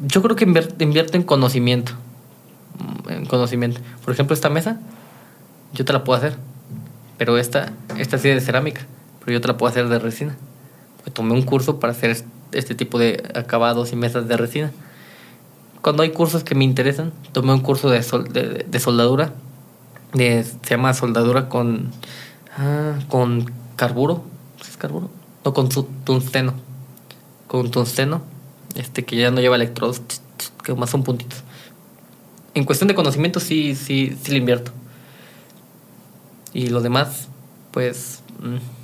Yo 0.04 0.22
creo 0.22 0.36
que 0.36 0.44
invierto 0.44 1.16
en 1.16 1.22
conocimiento. 1.22 1.92
En 3.08 3.26
conocimiento. 3.26 3.80
Por 4.04 4.12
ejemplo, 4.12 4.34
esta 4.34 4.50
mesa, 4.50 4.78
yo 5.72 5.84
te 5.84 5.92
la 5.92 6.04
puedo 6.04 6.18
hacer. 6.18 6.36
Pero 7.18 7.38
esta, 7.38 7.72
esta 7.96 8.18
sí 8.18 8.28
es 8.28 8.34
de 8.34 8.40
cerámica. 8.40 8.82
Pero 9.20 9.32
yo 9.32 9.40
te 9.40 9.48
la 9.48 9.56
puedo 9.56 9.70
hacer 9.70 9.88
de 9.88 9.98
resina. 9.98 10.36
tomé 11.12 11.32
un 11.32 11.42
curso 11.42 11.80
para 11.80 11.92
hacer 11.92 12.16
este 12.52 12.74
tipo 12.74 12.98
de 12.98 13.22
acabados 13.34 13.92
y 13.92 13.96
mesas 13.96 14.28
de 14.28 14.36
resina 14.36 14.72
cuando 15.86 16.02
hay 16.02 16.10
cursos 16.10 16.42
que 16.42 16.56
me 16.56 16.64
interesan, 16.64 17.12
tomé 17.30 17.52
un 17.52 17.60
curso 17.60 17.88
de, 17.88 18.00
de, 18.00 18.80
soldadura. 18.80 19.34
De, 20.14 20.42
se 20.42 20.70
llama 20.70 20.92
soldadura 20.94 21.48
con, 21.48 21.92
ah, 22.58 22.98
con 23.06 23.52
carburo. 23.76 24.24
¿Es 24.60 24.76
carburo? 24.76 25.10
No, 25.44 25.54
con 25.54 25.68
tungsteno. 25.68 26.54
Con 27.46 27.70
tungsteno. 27.70 28.22
Este 28.76 29.04
que 29.04 29.16
ya 29.16 29.30
no 29.30 29.40
lleva 29.40 29.56
electrodos, 29.56 30.02
que 30.62 30.74
más 30.74 30.90
son 30.90 31.02
puntitos. 31.02 31.42
En 32.54 32.64
cuestión 32.64 32.88
de 32.88 32.94
conocimiento 32.94 33.40
sí, 33.40 33.74
sí, 33.74 34.16
sí 34.22 34.32
le 34.32 34.38
invierto. 34.38 34.72
Y 36.52 36.68
lo 36.68 36.80
demás, 36.80 37.28
pues... 37.72 38.22
Mm, 38.40 38.76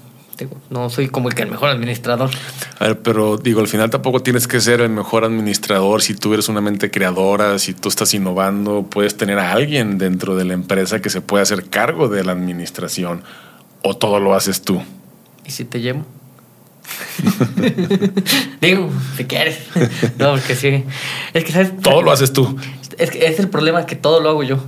no 0.70 0.90
soy 0.90 1.08
como 1.08 1.28
el 1.28 1.34
que 1.34 1.42
el 1.42 1.50
mejor 1.50 1.68
administrador. 1.68 2.30
A 2.78 2.86
ver, 2.86 3.00
pero 3.00 3.36
digo, 3.36 3.60
al 3.60 3.68
final 3.68 3.90
tampoco 3.90 4.20
tienes 4.20 4.48
que 4.48 4.60
ser 4.60 4.80
el 4.80 4.88
mejor 4.88 5.24
administrador 5.24 6.02
si 6.02 6.14
tú 6.14 6.32
eres 6.34 6.48
una 6.48 6.60
mente 6.60 6.90
creadora, 6.90 7.58
si 7.58 7.74
tú 7.74 7.88
estás 7.88 8.12
innovando, 8.14 8.86
puedes 8.88 9.16
tener 9.16 9.38
a 9.38 9.52
alguien 9.52 9.98
dentro 9.98 10.36
de 10.36 10.44
la 10.44 10.54
empresa 10.54 11.00
que 11.00 11.10
se 11.10 11.20
pueda 11.20 11.42
hacer 11.42 11.68
cargo 11.68 12.08
de 12.08 12.24
la 12.24 12.32
administración 12.32 13.22
o 13.82 13.96
todo 13.96 14.20
lo 14.20 14.34
haces 14.34 14.62
tú. 14.62 14.82
¿Y 15.44 15.50
si 15.50 15.64
te 15.64 15.80
llevo? 15.80 16.04
Digo, 18.60 18.90
si 19.16 19.24
quieres. 19.24 19.58
No, 20.18 20.32
porque 20.32 20.54
sí. 20.54 20.84
Es 21.32 21.44
que, 21.44 21.52
¿sabes? 21.52 21.72
Todo 21.80 22.02
lo 22.02 22.12
haces 22.12 22.32
tú. 22.32 22.56
Es 22.98 23.10
que 23.10 23.26
es 23.26 23.38
el 23.38 23.48
problema 23.48 23.86
que 23.86 23.96
todo 23.96 24.20
lo 24.20 24.30
hago 24.30 24.42
yo. 24.42 24.58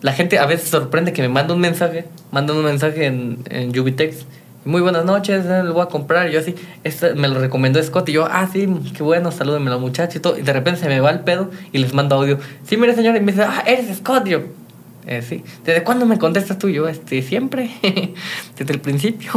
La 0.00 0.12
gente 0.12 0.38
a 0.38 0.46
veces 0.46 0.68
sorprende 0.68 1.12
que 1.12 1.22
me 1.22 1.28
manda 1.28 1.54
un 1.54 1.60
mensaje, 1.60 2.06
manda 2.32 2.54
un 2.54 2.64
mensaje 2.64 3.06
en, 3.06 3.44
en 3.50 3.78
Ubitex 3.78 4.26
muy 4.64 4.80
buenas 4.80 5.04
noches, 5.04 5.44
eh, 5.44 5.62
lo 5.64 5.74
voy 5.74 5.82
a 5.82 5.86
comprar. 5.86 6.28
Y 6.28 6.32
yo 6.32 6.40
así, 6.40 6.54
este 6.84 7.14
me 7.14 7.28
lo 7.28 7.40
recomendó 7.40 7.82
Scott. 7.82 8.08
Y 8.08 8.12
yo, 8.12 8.26
ah, 8.30 8.48
sí, 8.52 8.68
qué 8.96 9.02
bueno, 9.02 9.32
salúdenme 9.32 9.68
a 9.70 9.74
la 9.74 9.78
muchacha 9.78 10.18
y 10.18 10.20
todo. 10.20 10.38
Y 10.38 10.42
de 10.42 10.52
repente 10.52 10.80
se 10.80 10.88
me 10.88 11.00
va 11.00 11.10
el 11.10 11.20
pedo 11.20 11.50
y 11.72 11.78
les 11.78 11.92
mando 11.94 12.16
audio. 12.16 12.38
Sí, 12.64 12.76
mire, 12.76 12.94
señor. 12.94 13.16
Y 13.16 13.20
me 13.20 13.32
dice, 13.32 13.44
ah, 13.44 13.64
eres 13.66 13.96
Scott. 13.98 14.26
yo, 14.26 14.42
eh, 15.06 15.22
sí. 15.22 15.42
¿Desde 15.64 15.82
cuándo 15.82 16.06
me 16.06 16.18
contestas 16.18 16.58
tú? 16.58 16.68
Yo, 16.68 16.86
este, 16.88 17.22
siempre. 17.22 17.70
Desde 18.56 18.72
el 18.72 18.80
principio. 18.80 19.32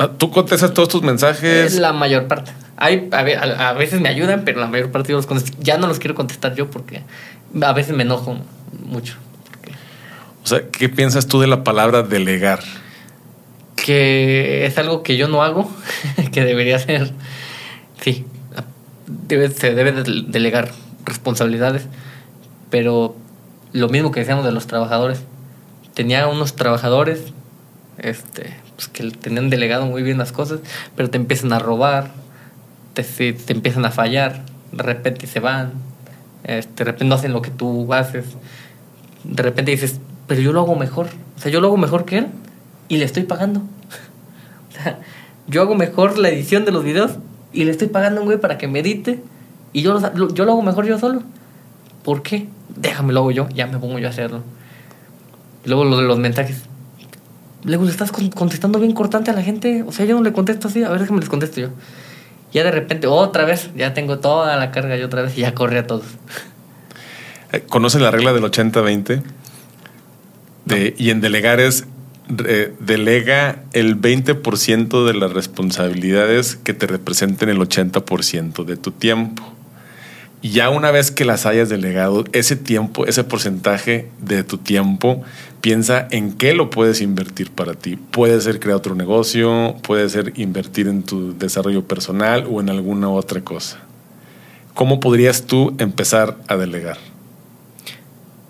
Ah, 0.00 0.10
¿Tú 0.16 0.30
contestas 0.30 0.74
todos 0.74 0.88
tus 0.88 1.02
mensajes? 1.02 1.78
La 1.78 1.92
mayor 1.92 2.26
parte. 2.26 2.52
Hay, 2.76 3.08
a, 3.12 3.68
a, 3.68 3.72
veces 3.74 4.00
me 4.00 4.08
ayudan, 4.08 4.42
pero 4.44 4.58
la 4.58 4.66
mayor 4.66 4.90
parte 4.90 5.10
yo 5.10 5.16
los 5.16 5.26
contesto. 5.26 5.56
Ya 5.60 5.76
no 5.78 5.86
los 5.86 5.98
quiero 5.98 6.14
contestar 6.14 6.54
yo 6.54 6.70
porque 6.70 7.02
a 7.62 7.72
veces 7.72 7.94
me 7.94 8.02
enojo 8.02 8.38
mucho. 8.86 9.14
O 10.42 10.46
sea, 10.46 10.62
¿qué 10.70 10.88
piensas 10.88 11.26
tú 11.26 11.40
de 11.40 11.46
la 11.46 11.62
palabra 11.62 12.02
delegar? 12.02 12.60
que 13.84 14.66
es 14.66 14.78
algo 14.78 15.02
que 15.02 15.16
yo 15.16 15.28
no 15.28 15.42
hago, 15.42 15.70
que 16.32 16.44
debería 16.44 16.78
ser, 16.78 17.10
sí, 18.00 18.26
debe, 19.06 19.48
se 19.48 19.74
debe 19.74 19.92
delegar 19.92 20.70
responsabilidades, 21.04 21.86
pero 22.70 23.16
lo 23.72 23.88
mismo 23.88 24.10
que 24.10 24.20
decíamos 24.20 24.44
de 24.44 24.52
los 24.52 24.66
trabajadores, 24.66 25.22
tenía 25.94 26.28
unos 26.28 26.54
trabajadores 26.54 27.32
este, 27.98 28.54
pues, 28.80 28.88
que 28.88 29.10
tenían 29.10 29.50
delegado 29.50 29.84
muy 29.84 30.02
bien 30.02 30.16
las 30.16 30.32
cosas, 30.32 30.60
pero 30.96 31.10
te 31.10 31.18
empiezan 31.18 31.52
a 31.52 31.58
robar, 31.58 32.12
te, 32.94 33.02
te 33.02 33.52
empiezan 33.52 33.84
a 33.84 33.90
fallar, 33.90 34.42
de 34.72 34.82
repente 34.82 35.26
se 35.26 35.38
van, 35.38 35.72
este, 36.44 36.72
de 36.76 36.84
repente 36.84 37.04
no 37.04 37.14
hacen 37.14 37.34
lo 37.34 37.42
que 37.42 37.50
tú 37.50 37.92
haces, 37.92 38.24
de 39.24 39.42
repente 39.42 39.70
dices, 39.72 40.00
pero 40.26 40.40
yo 40.40 40.54
lo 40.54 40.60
hago 40.60 40.76
mejor, 40.76 41.08
o 41.36 41.40
sea, 41.40 41.52
yo 41.52 41.60
lo 41.60 41.66
hago 41.66 41.76
mejor 41.76 42.06
que 42.06 42.18
él 42.18 42.28
y 42.88 42.96
le 42.96 43.04
estoy 43.04 43.24
pagando. 43.24 43.60
yo 45.46 45.60
hago 45.60 45.74
mejor 45.74 46.16
la 46.16 46.30
edición 46.30 46.64
de 46.64 46.72
los 46.72 46.82
videos 46.82 47.12
y 47.52 47.64
le 47.64 47.72
estoy 47.72 47.88
pagando 47.88 48.20
a 48.20 48.22
un 48.22 48.28
güey 48.28 48.40
para 48.40 48.56
que 48.56 48.66
me 48.66 48.78
edite 48.78 49.22
y 49.74 49.82
yo 49.82 49.98
lo, 49.98 50.32
yo 50.32 50.44
lo 50.46 50.52
hago 50.52 50.62
mejor 50.62 50.86
yo 50.86 50.98
solo. 50.98 51.22
¿Por 52.02 52.22
qué? 52.22 52.48
Déjame 52.76 53.12
lo 53.12 53.20
hago 53.20 53.30
yo, 53.30 53.46
ya 53.50 53.66
me 53.66 53.78
pongo 53.78 53.98
yo 53.98 54.06
a 54.06 54.10
hacerlo. 54.10 54.42
Luego 55.66 55.84
lo 55.84 55.98
de 55.98 56.04
los 56.04 56.18
mensajes. 56.18 56.69
Luego 57.64 57.84
le 57.84 57.90
estás 57.90 58.10
contestando 58.12 58.78
bien 58.78 58.92
cortante 58.92 59.30
a 59.30 59.34
la 59.34 59.42
gente. 59.42 59.84
O 59.86 59.92
sea, 59.92 60.06
yo 60.06 60.16
no 60.16 60.22
le 60.22 60.32
contesto 60.32 60.68
así. 60.68 60.82
A 60.82 60.88
ver, 60.90 61.00
déjame 61.00 61.20
les 61.20 61.28
contesto 61.28 61.60
yo. 61.60 61.68
Ya 62.52 62.64
de 62.64 62.70
repente, 62.70 63.06
otra 63.06 63.44
vez, 63.44 63.70
ya 63.76 63.94
tengo 63.94 64.18
toda 64.18 64.56
la 64.56 64.70
carga 64.70 64.96
yo 64.96 65.06
otra 65.06 65.22
vez 65.22 65.36
y 65.38 65.42
ya 65.42 65.54
corre 65.54 65.78
a 65.78 65.86
todos. 65.86 66.06
Eh, 67.52 67.62
¿Conoce 67.68 67.98
la 68.00 68.10
regla 68.10 68.32
del 68.32 68.44
80-20? 68.44 69.22
Y 70.98 71.10
en 71.10 71.20
delegar 71.20 71.58
es 71.58 71.86
delega 72.28 73.64
el 73.72 74.00
20% 74.00 75.04
de 75.04 75.14
las 75.14 75.32
responsabilidades 75.32 76.56
que 76.56 76.74
te 76.74 76.86
representen 76.86 77.48
el 77.48 77.58
80% 77.58 78.64
de 78.64 78.76
tu 78.76 78.92
tiempo. 78.92 79.42
Ya 80.42 80.70
una 80.70 80.90
vez 80.90 81.10
que 81.10 81.26
las 81.26 81.44
hayas 81.44 81.68
delegado, 81.68 82.24
ese 82.32 82.56
tiempo, 82.56 83.04
ese 83.04 83.24
porcentaje 83.24 84.10
de 84.20 84.42
tu 84.42 84.56
tiempo, 84.56 85.22
piensa 85.60 86.08
en 86.10 86.32
qué 86.32 86.54
lo 86.54 86.70
puedes 86.70 87.02
invertir 87.02 87.50
para 87.50 87.74
ti. 87.74 87.96
Puede 87.96 88.40
ser 88.40 88.58
crear 88.58 88.78
otro 88.78 88.94
negocio, 88.94 89.76
puede 89.82 90.08
ser 90.08 90.32
invertir 90.36 90.88
en 90.88 91.02
tu 91.02 91.36
desarrollo 91.36 91.86
personal 91.86 92.46
o 92.50 92.60
en 92.60 92.70
alguna 92.70 93.10
otra 93.10 93.42
cosa. 93.42 93.80
¿Cómo 94.72 94.98
podrías 94.98 95.42
tú 95.42 95.74
empezar 95.78 96.38
a 96.48 96.56
delegar? 96.56 96.96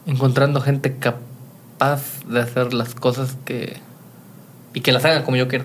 Encontrando 0.06 0.60
gente 0.60 0.96
capaz 0.96 2.24
de 2.24 2.40
hacer 2.40 2.72
las 2.72 2.94
cosas 2.94 3.36
que... 3.44 3.78
y 4.74 4.80
que 4.80 4.92
las 4.92 5.04
hagan 5.04 5.24
como 5.24 5.36
yo 5.36 5.48
quiero 5.48 5.64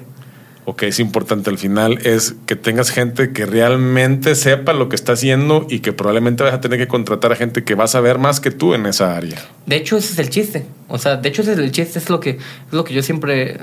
o 0.66 0.76
que 0.76 0.88
es 0.88 0.99
importante 0.99 1.51
al 1.51 1.59
final 1.59 1.99
es 2.03 2.36
que 2.47 2.55
tengas 2.55 2.89
gente 2.89 3.32
que 3.32 3.45
realmente 3.45 4.34
sepa 4.34 4.74
lo 4.74 4.89
que 4.89 4.95
está 4.95 5.13
haciendo 5.13 5.68
y 5.70 5.80
que 5.80 5.93
probablemente 5.93 6.43
vas 6.43 6.55
a 6.55 6.61
tener 6.61 6.80
que 6.80 6.88
contratar 6.88 7.32
a 7.32 7.36
gente 7.36 7.63
que 7.63 7.76
va 7.76 7.84
a 7.84 7.88
saber 7.88 8.18
más 8.18 8.39
que 8.39 8.49
tú 8.49 8.74
en 8.74 8.88
esa 8.88 9.16
área. 9.16 9.38
De 9.68 9.76
hecho, 9.76 9.95
ese 9.97 10.13
es 10.13 10.20
el 10.20 10.30
chiste. 10.30 10.66
O 10.88 10.97
sea, 10.97 11.18
de 11.18 11.30
hecho, 11.30 11.43
ese 11.43 11.53
es 11.53 11.59
el 11.59 11.72
chiste, 11.72 11.99
es 11.99 12.09
lo 12.09 12.20
que, 12.20 12.32
es 12.32 12.72
lo 12.72 12.84
que 12.84 12.95
yo 12.95 13.03
siempre 13.03 13.59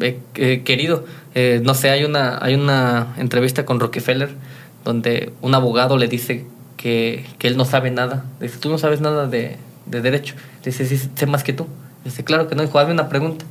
he, 0.00 0.62
querido. 0.62 1.04
Eh, 1.34 1.60
no 1.62 1.74
sé, 1.74 1.90
hay 1.90 2.04
una, 2.04 2.38
hay 2.42 2.54
una 2.54 3.14
entrevista 3.18 3.66
con 3.66 3.78
Rockefeller 3.78 4.30
donde 4.84 5.32
un 5.42 5.54
abogado 5.54 5.98
le 5.98 6.08
dice 6.08 6.46
que, 6.78 7.26
que 7.38 7.48
él 7.48 7.58
no 7.58 7.66
sabe 7.66 7.90
nada. 7.90 8.24
Dice, 8.40 8.56
tú 8.58 8.70
no 8.70 8.78
sabes 8.78 9.02
nada 9.02 9.26
de, 9.26 9.58
de 9.84 10.00
derecho. 10.00 10.34
Dice, 10.64 10.86
sí, 10.86 10.98
sé 11.14 11.26
más 11.26 11.44
que 11.44 11.52
tú. 11.52 11.66
Dice, 12.04 12.24
claro 12.24 12.48
que 12.48 12.54
no, 12.54 12.62
hijo, 12.62 12.78
hazme 12.78 12.94
una 12.94 13.10
pregunta 13.10 13.44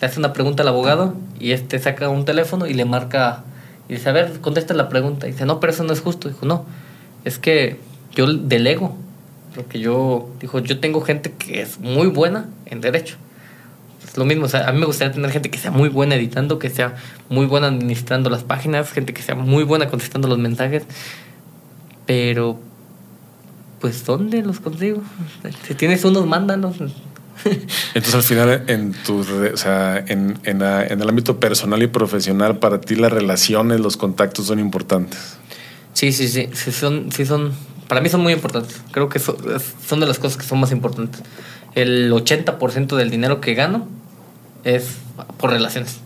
le 0.00 0.06
hace 0.06 0.18
una 0.18 0.32
pregunta 0.32 0.62
al 0.62 0.68
abogado 0.68 1.14
y 1.40 1.52
este 1.52 1.78
saca 1.78 2.08
un 2.08 2.24
teléfono 2.24 2.66
y 2.66 2.74
le 2.74 2.84
marca 2.84 3.44
y 3.88 3.94
dice, 3.94 4.10
a 4.10 4.12
ver, 4.12 4.40
contesta 4.40 4.74
la 4.74 4.88
pregunta. 4.88 5.26
Y 5.26 5.32
dice, 5.32 5.46
no, 5.46 5.60
pero 5.60 5.72
eso 5.72 5.82
no 5.82 5.92
es 5.92 6.00
justo. 6.00 6.28
Dijo, 6.28 6.44
no, 6.44 6.66
es 7.24 7.38
que 7.38 7.80
yo 8.14 8.26
delego. 8.26 8.96
Porque 9.54 9.80
yo, 9.80 10.28
dijo, 10.40 10.58
yo 10.60 10.78
tengo 10.78 11.00
gente 11.00 11.32
que 11.32 11.62
es 11.62 11.80
muy 11.80 12.08
buena 12.08 12.48
en 12.66 12.80
derecho. 12.80 13.16
Es 14.06 14.16
lo 14.16 14.24
mismo, 14.24 14.44
o 14.44 14.48
sea, 14.48 14.68
a 14.68 14.72
mí 14.72 14.78
me 14.78 14.86
gustaría 14.86 15.12
tener 15.12 15.30
gente 15.30 15.50
que 15.50 15.58
sea 15.58 15.70
muy 15.70 15.88
buena 15.88 16.14
editando, 16.14 16.58
que 16.58 16.70
sea 16.70 16.96
muy 17.28 17.46
buena 17.46 17.68
administrando 17.68 18.30
las 18.30 18.44
páginas, 18.44 18.90
gente 18.92 19.12
que 19.12 19.22
sea 19.22 19.34
muy 19.34 19.64
buena 19.64 19.88
contestando 19.88 20.28
los 20.28 20.38
mensajes. 20.38 20.84
Pero, 22.06 22.58
pues, 23.80 24.04
¿dónde 24.04 24.42
los 24.42 24.60
consigo? 24.60 25.02
Si 25.66 25.74
tienes 25.74 26.04
unos, 26.04 26.26
mándanos. 26.26 26.76
Entonces, 27.94 28.14
al 28.14 28.22
final, 28.22 28.64
en, 28.66 28.92
tu, 28.92 29.20
o 29.20 29.56
sea, 29.56 30.02
en, 30.06 30.38
en, 30.44 30.62
el 30.62 31.08
ámbito 31.08 31.38
personal 31.40 31.82
y 31.82 31.86
profesional, 31.86 32.58
para 32.58 32.80
ti 32.80 32.94
las 32.94 33.12
relaciones, 33.12 33.80
los 33.80 33.96
contactos 33.96 34.46
son 34.46 34.58
importantes. 34.58 35.36
Sí, 35.92 36.12
sí, 36.12 36.28
sí. 36.28 36.48
sí 36.52 36.72
son, 36.72 37.10
sí 37.12 37.26
son, 37.26 37.52
para 37.88 38.00
mí 38.00 38.08
son 38.08 38.20
muy 38.20 38.32
importantes. 38.32 38.80
Creo 38.90 39.08
que 39.08 39.18
son, 39.18 39.36
son 39.86 40.00
de 40.00 40.06
las 40.06 40.18
cosas 40.18 40.36
que 40.36 40.44
son 40.44 40.60
más 40.60 40.72
importantes. 40.72 41.22
El 41.74 42.12
80% 42.12 42.96
del 42.96 43.10
dinero 43.10 43.40
que 43.40 43.54
gano 43.54 43.88
es 44.64 44.96
por 45.38 45.50
relaciones. 45.50 45.98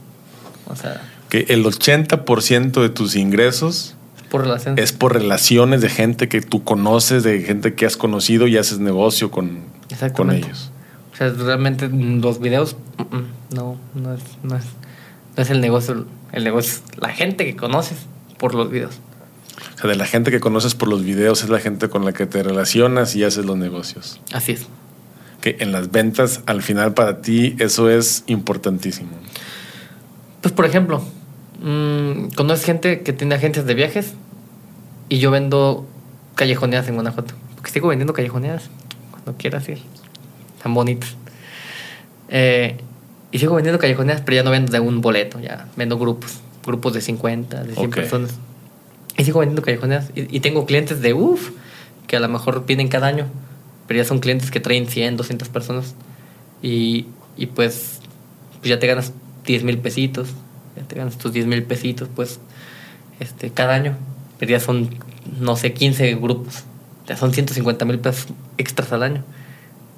O 0.66 0.76
sea. 0.76 1.03
Que 1.28 1.47
el 1.49 1.64
80% 1.64 2.83
de 2.83 2.89
tus 2.89 3.16
ingresos 3.16 3.95
por 4.33 4.43
relaciones. 4.43 4.83
Es 4.83 4.93
por 4.93 5.12
relaciones 5.12 5.83
de 5.83 5.91
gente 5.91 6.28
que 6.28 6.41
tú 6.41 6.64
conoces, 6.64 7.22
de 7.22 7.43
gente 7.43 7.74
que 7.74 7.85
has 7.85 7.99
conocido 7.99 8.47
y 8.47 8.57
haces 8.57 8.78
negocio 8.78 9.30
con, 9.30 9.61
con 10.14 10.30
ellos. 10.30 10.70
O 11.12 11.16
sea, 11.16 11.28
realmente 11.28 11.88
los 11.88 12.40
videos, 12.40 12.76
no, 13.54 13.76
no 13.94 14.14
es, 14.14 14.22
no 14.42 14.56
es, 14.56 14.64
no 15.36 15.42
es 15.42 15.50
el 15.50 15.60
negocio. 15.60 16.06
El 16.32 16.44
negocio 16.44 16.80
es 16.90 16.98
la 16.98 17.10
gente 17.10 17.44
que 17.44 17.54
conoces 17.54 17.98
por 18.38 18.54
los 18.54 18.70
videos. 18.70 19.00
O 19.76 19.78
sea, 19.78 19.90
de 19.90 19.96
la 19.96 20.06
gente 20.06 20.30
que 20.30 20.40
conoces 20.40 20.74
por 20.74 20.88
los 20.88 21.04
videos 21.04 21.42
es 21.42 21.50
la 21.50 21.60
gente 21.60 21.90
con 21.90 22.06
la 22.06 22.12
que 22.12 22.24
te 22.24 22.42
relacionas 22.42 23.14
y 23.14 23.24
haces 23.24 23.44
los 23.44 23.58
negocios. 23.58 24.20
Así 24.32 24.52
es. 24.52 24.66
Que 25.42 25.56
en 25.60 25.72
las 25.72 25.90
ventas, 25.90 26.40
al 26.46 26.62
final 26.62 26.94
para 26.94 27.20
ti, 27.20 27.56
eso 27.58 27.90
es 27.90 28.24
importantísimo. 28.26 29.10
Pues, 30.40 30.54
por 30.54 30.64
ejemplo, 30.64 31.04
mmm, 31.62 32.28
conoces 32.34 32.64
gente 32.64 33.02
que 33.02 33.12
tiene 33.12 33.34
agencias 33.34 33.66
de 33.66 33.74
viajes 33.74 34.14
y 35.10 35.18
yo 35.18 35.30
vendo 35.30 35.86
callejoneadas 36.36 36.88
en 36.88 36.94
Guanajuato. 36.94 37.34
Porque 37.56 37.70
sigo 37.70 37.88
vendiendo 37.88 38.14
callejoneadas 38.14 38.70
cuando 39.10 39.36
quieras 39.36 39.68
ir 39.68 39.91
tan 40.62 40.74
bonitas. 40.74 41.16
Eh, 42.28 42.76
y 43.30 43.38
sigo 43.38 43.54
vendiendo 43.54 43.78
callejoneras, 43.78 44.20
pero 44.22 44.36
ya 44.36 44.42
no 44.42 44.50
vendo 44.50 44.70
de 44.72 44.80
un 44.80 45.00
boleto, 45.00 45.40
ya 45.40 45.68
vendo 45.76 45.98
grupos, 45.98 46.40
grupos 46.64 46.92
de 46.92 47.00
50, 47.00 47.64
de 47.64 47.74
100 47.74 47.90
personas. 47.90 48.34
Y 49.16 49.24
sigo 49.24 49.40
vendiendo 49.40 49.62
callejoneras. 49.62 50.10
Y, 50.14 50.40
tengo 50.40 50.66
clientes 50.66 51.00
de 51.00 51.14
uff, 51.14 51.50
que 52.06 52.16
a 52.16 52.20
lo 52.20 52.28
mejor 52.28 52.66
vienen 52.66 52.88
cada 52.88 53.06
año, 53.06 53.26
pero 53.86 53.98
ya 53.98 54.04
son 54.04 54.20
clientes 54.20 54.50
que 54.50 54.60
traen 54.60 54.86
100, 54.86 55.16
200 55.16 55.48
personas. 55.48 55.94
Y, 56.62 57.06
y 57.36 57.46
pues, 57.46 58.00
pues 58.60 58.68
ya 58.68 58.78
te 58.78 58.86
ganas 58.86 59.12
10 59.46 59.64
mil 59.64 59.78
pesitos, 59.78 60.28
ya 60.76 60.82
te 60.84 60.94
ganas 60.94 61.16
tus 61.18 61.32
10 61.32 61.46
mil 61.46 61.62
pesitos, 61.64 62.08
pues, 62.14 62.38
este, 63.18 63.50
cada 63.50 63.74
año. 63.74 63.96
Pero 64.38 64.52
ya 64.52 64.60
son, 64.60 64.90
no 65.40 65.56
sé, 65.56 65.72
15 65.72 66.14
grupos. 66.16 66.64
Ya 67.06 67.16
son 67.16 67.32
150 67.32 67.84
mil 67.84 67.98
pesos 67.98 68.28
extras 68.58 68.92
al 68.92 69.02
año 69.02 69.24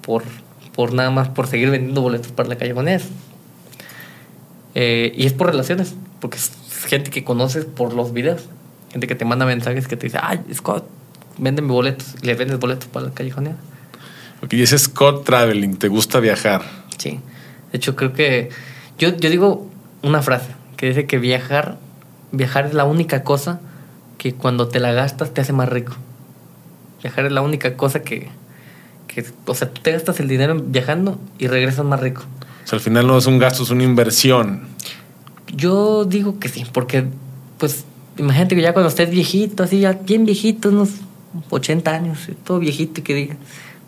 por 0.03 0.23
por 0.75 0.93
nada 0.93 1.11
más 1.11 1.29
por 1.29 1.47
seguir 1.47 1.71
vendiendo 1.71 2.01
boletos 2.01 2.33
para 2.33 2.49
la 2.49 2.57
calle 2.57 2.75
eh, 4.75 5.13
y 5.17 5.27
es 5.27 5.33
por 5.33 5.49
relaciones, 5.49 5.95
porque 6.21 6.37
es 6.37 6.51
gente 6.87 7.11
que 7.11 7.23
conoces 7.23 7.65
por 7.65 7.95
los 7.95 8.13
videos, 8.13 8.49
gente 8.91 9.07
que 9.07 9.15
te 9.15 9.25
manda 9.25 9.47
mensajes 9.47 9.87
que 9.87 9.97
te 9.97 10.07
dice, 10.07 10.19
ay, 10.21 10.41
Scott, 10.53 10.85
véndeme 11.39 11.69
boletos, 11.69 12.17
y 12.21 12.27
le 12.27 12.35
vendes 12.35 12.59
boletos 12.59 12.89
para 12.89 13.07
la 13.07 13.13
calle 13.13 13.33
Ok, 14.43 14.53
y 14.53 14.63
ese 14.63 14.77
Scott 14.79 15.25
Traveling, 15.25 15.77
¿te 15.77 15.89
gusta 15.89 16.19
viajar? 16.19 16.63
Sí, 16.99 17.21
de 17.71 17.79
hecho 17.79 17.95
creo 17.95 18.13
que 18.13 18.51
yo, 18.99 19.17
yo 19.17 19.31
digo 19.31 19.71
una 20.03 20.23
frase 20.23 20.51
que 20.77 20.89
dice 20.89 21.07
que 21.07 21.19
viajar, 21.19 21.79
viajar 22.33 22.67
es 22.67 22.75
la 22.75 22.85
única 22.85 23.23
cosa 23.23 23.61
que 24.19 24.35
cuando 24.35 24.69
te 24.69 24.81
la 24.81 24.93
gastas 24.93 25.33
te 25.33 25.41
hace 25.41 25.53
más 25.53 25.69
rico. 25.69 25.95
Viajar 27.03 27.27
es 27.27 27.33
la 27.33 27.43
única 27.43 27.77
cosa 27.77 28.03
que, 28.03 28.29
o 29.47 29.55
sea, 29.55 29.71
tú 29.71 29.81
te 29.83 29.93
gastas 29.93 30.21
el 30.21 30.29
dinero 30.29 30.57
viajando 30.65 31.19
y 31.39 31.47
regresas 31.47 31.85
más 31.85 32.01
rico. 32.01 32.23
O 32.65 32.67
sea, 32.67 32.77
al 32.77 32.83
final 32.83 33.07
no 33.07 33.19
es 33.19 33.27
un 33.27 33.39
gasto, 33.39 33.63
es 33.63 33.71
una 33.71 33.85
inversión. 33.85 34.63
Yo 35.55 36.05
digo 36.05 36.39
que 36.39 36.49
sí, 36.49 36.65
porque, 36.73 37.05
pues, 37.59 37.85
imagínate 38.17 38.57
que 38.57 38.63
ya 38.63 38.73
cuando 38.73 38.89
estés 38.89 39.11
viejito, 39.11 39.63
así, 39.63 39.81
ya 39.81 39.93
bien 39.93 40.25
viejito, 40.25 40.71
unos 40.71 40.91
80 41.51 41.91
años, 41.91 42.29
todo 42.45 42.59
viejito, 42.59 43.01
y 43.01 43.05
que 43.05 43.15
diga, 43.15 43.37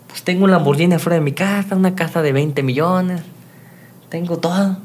pues 0.07 0.23
tengo 0.23 0.45
un 0.45 0.51
Lamborghini 0.51 0.95
afuera 0.95 1.15
de 1.15 1.21
mi 1.21 1.31
casa, 1.31 1.75
una 1.75 1.95
casa 1.95 2.21
de 2.21 2.31
20 2.31 2.63
millones, 2.63 3.21
tengo 4.09 4.37
todo, 4.37 4.77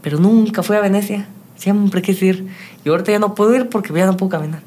pero 0.00 0.18
nunca 0.18 0.62
fui 0.62 0.76
a 0.76 0.80
Venecia, 0.80 1.28
siempre 1.56 2.02
quise 2.02 2.26
ir, 2.26 2.46
y 2.84 2.88
ahorita 2.88 3.12
ya 3.12 3.18
no 3.18 3.34
puedo 3.34 3.54
ir 3.54 3.68
porque 3.68 3.92
ya 3.92 4.06
no 4.06 4.16
puedo 4.16 4.30
caminar. 4.30 4.62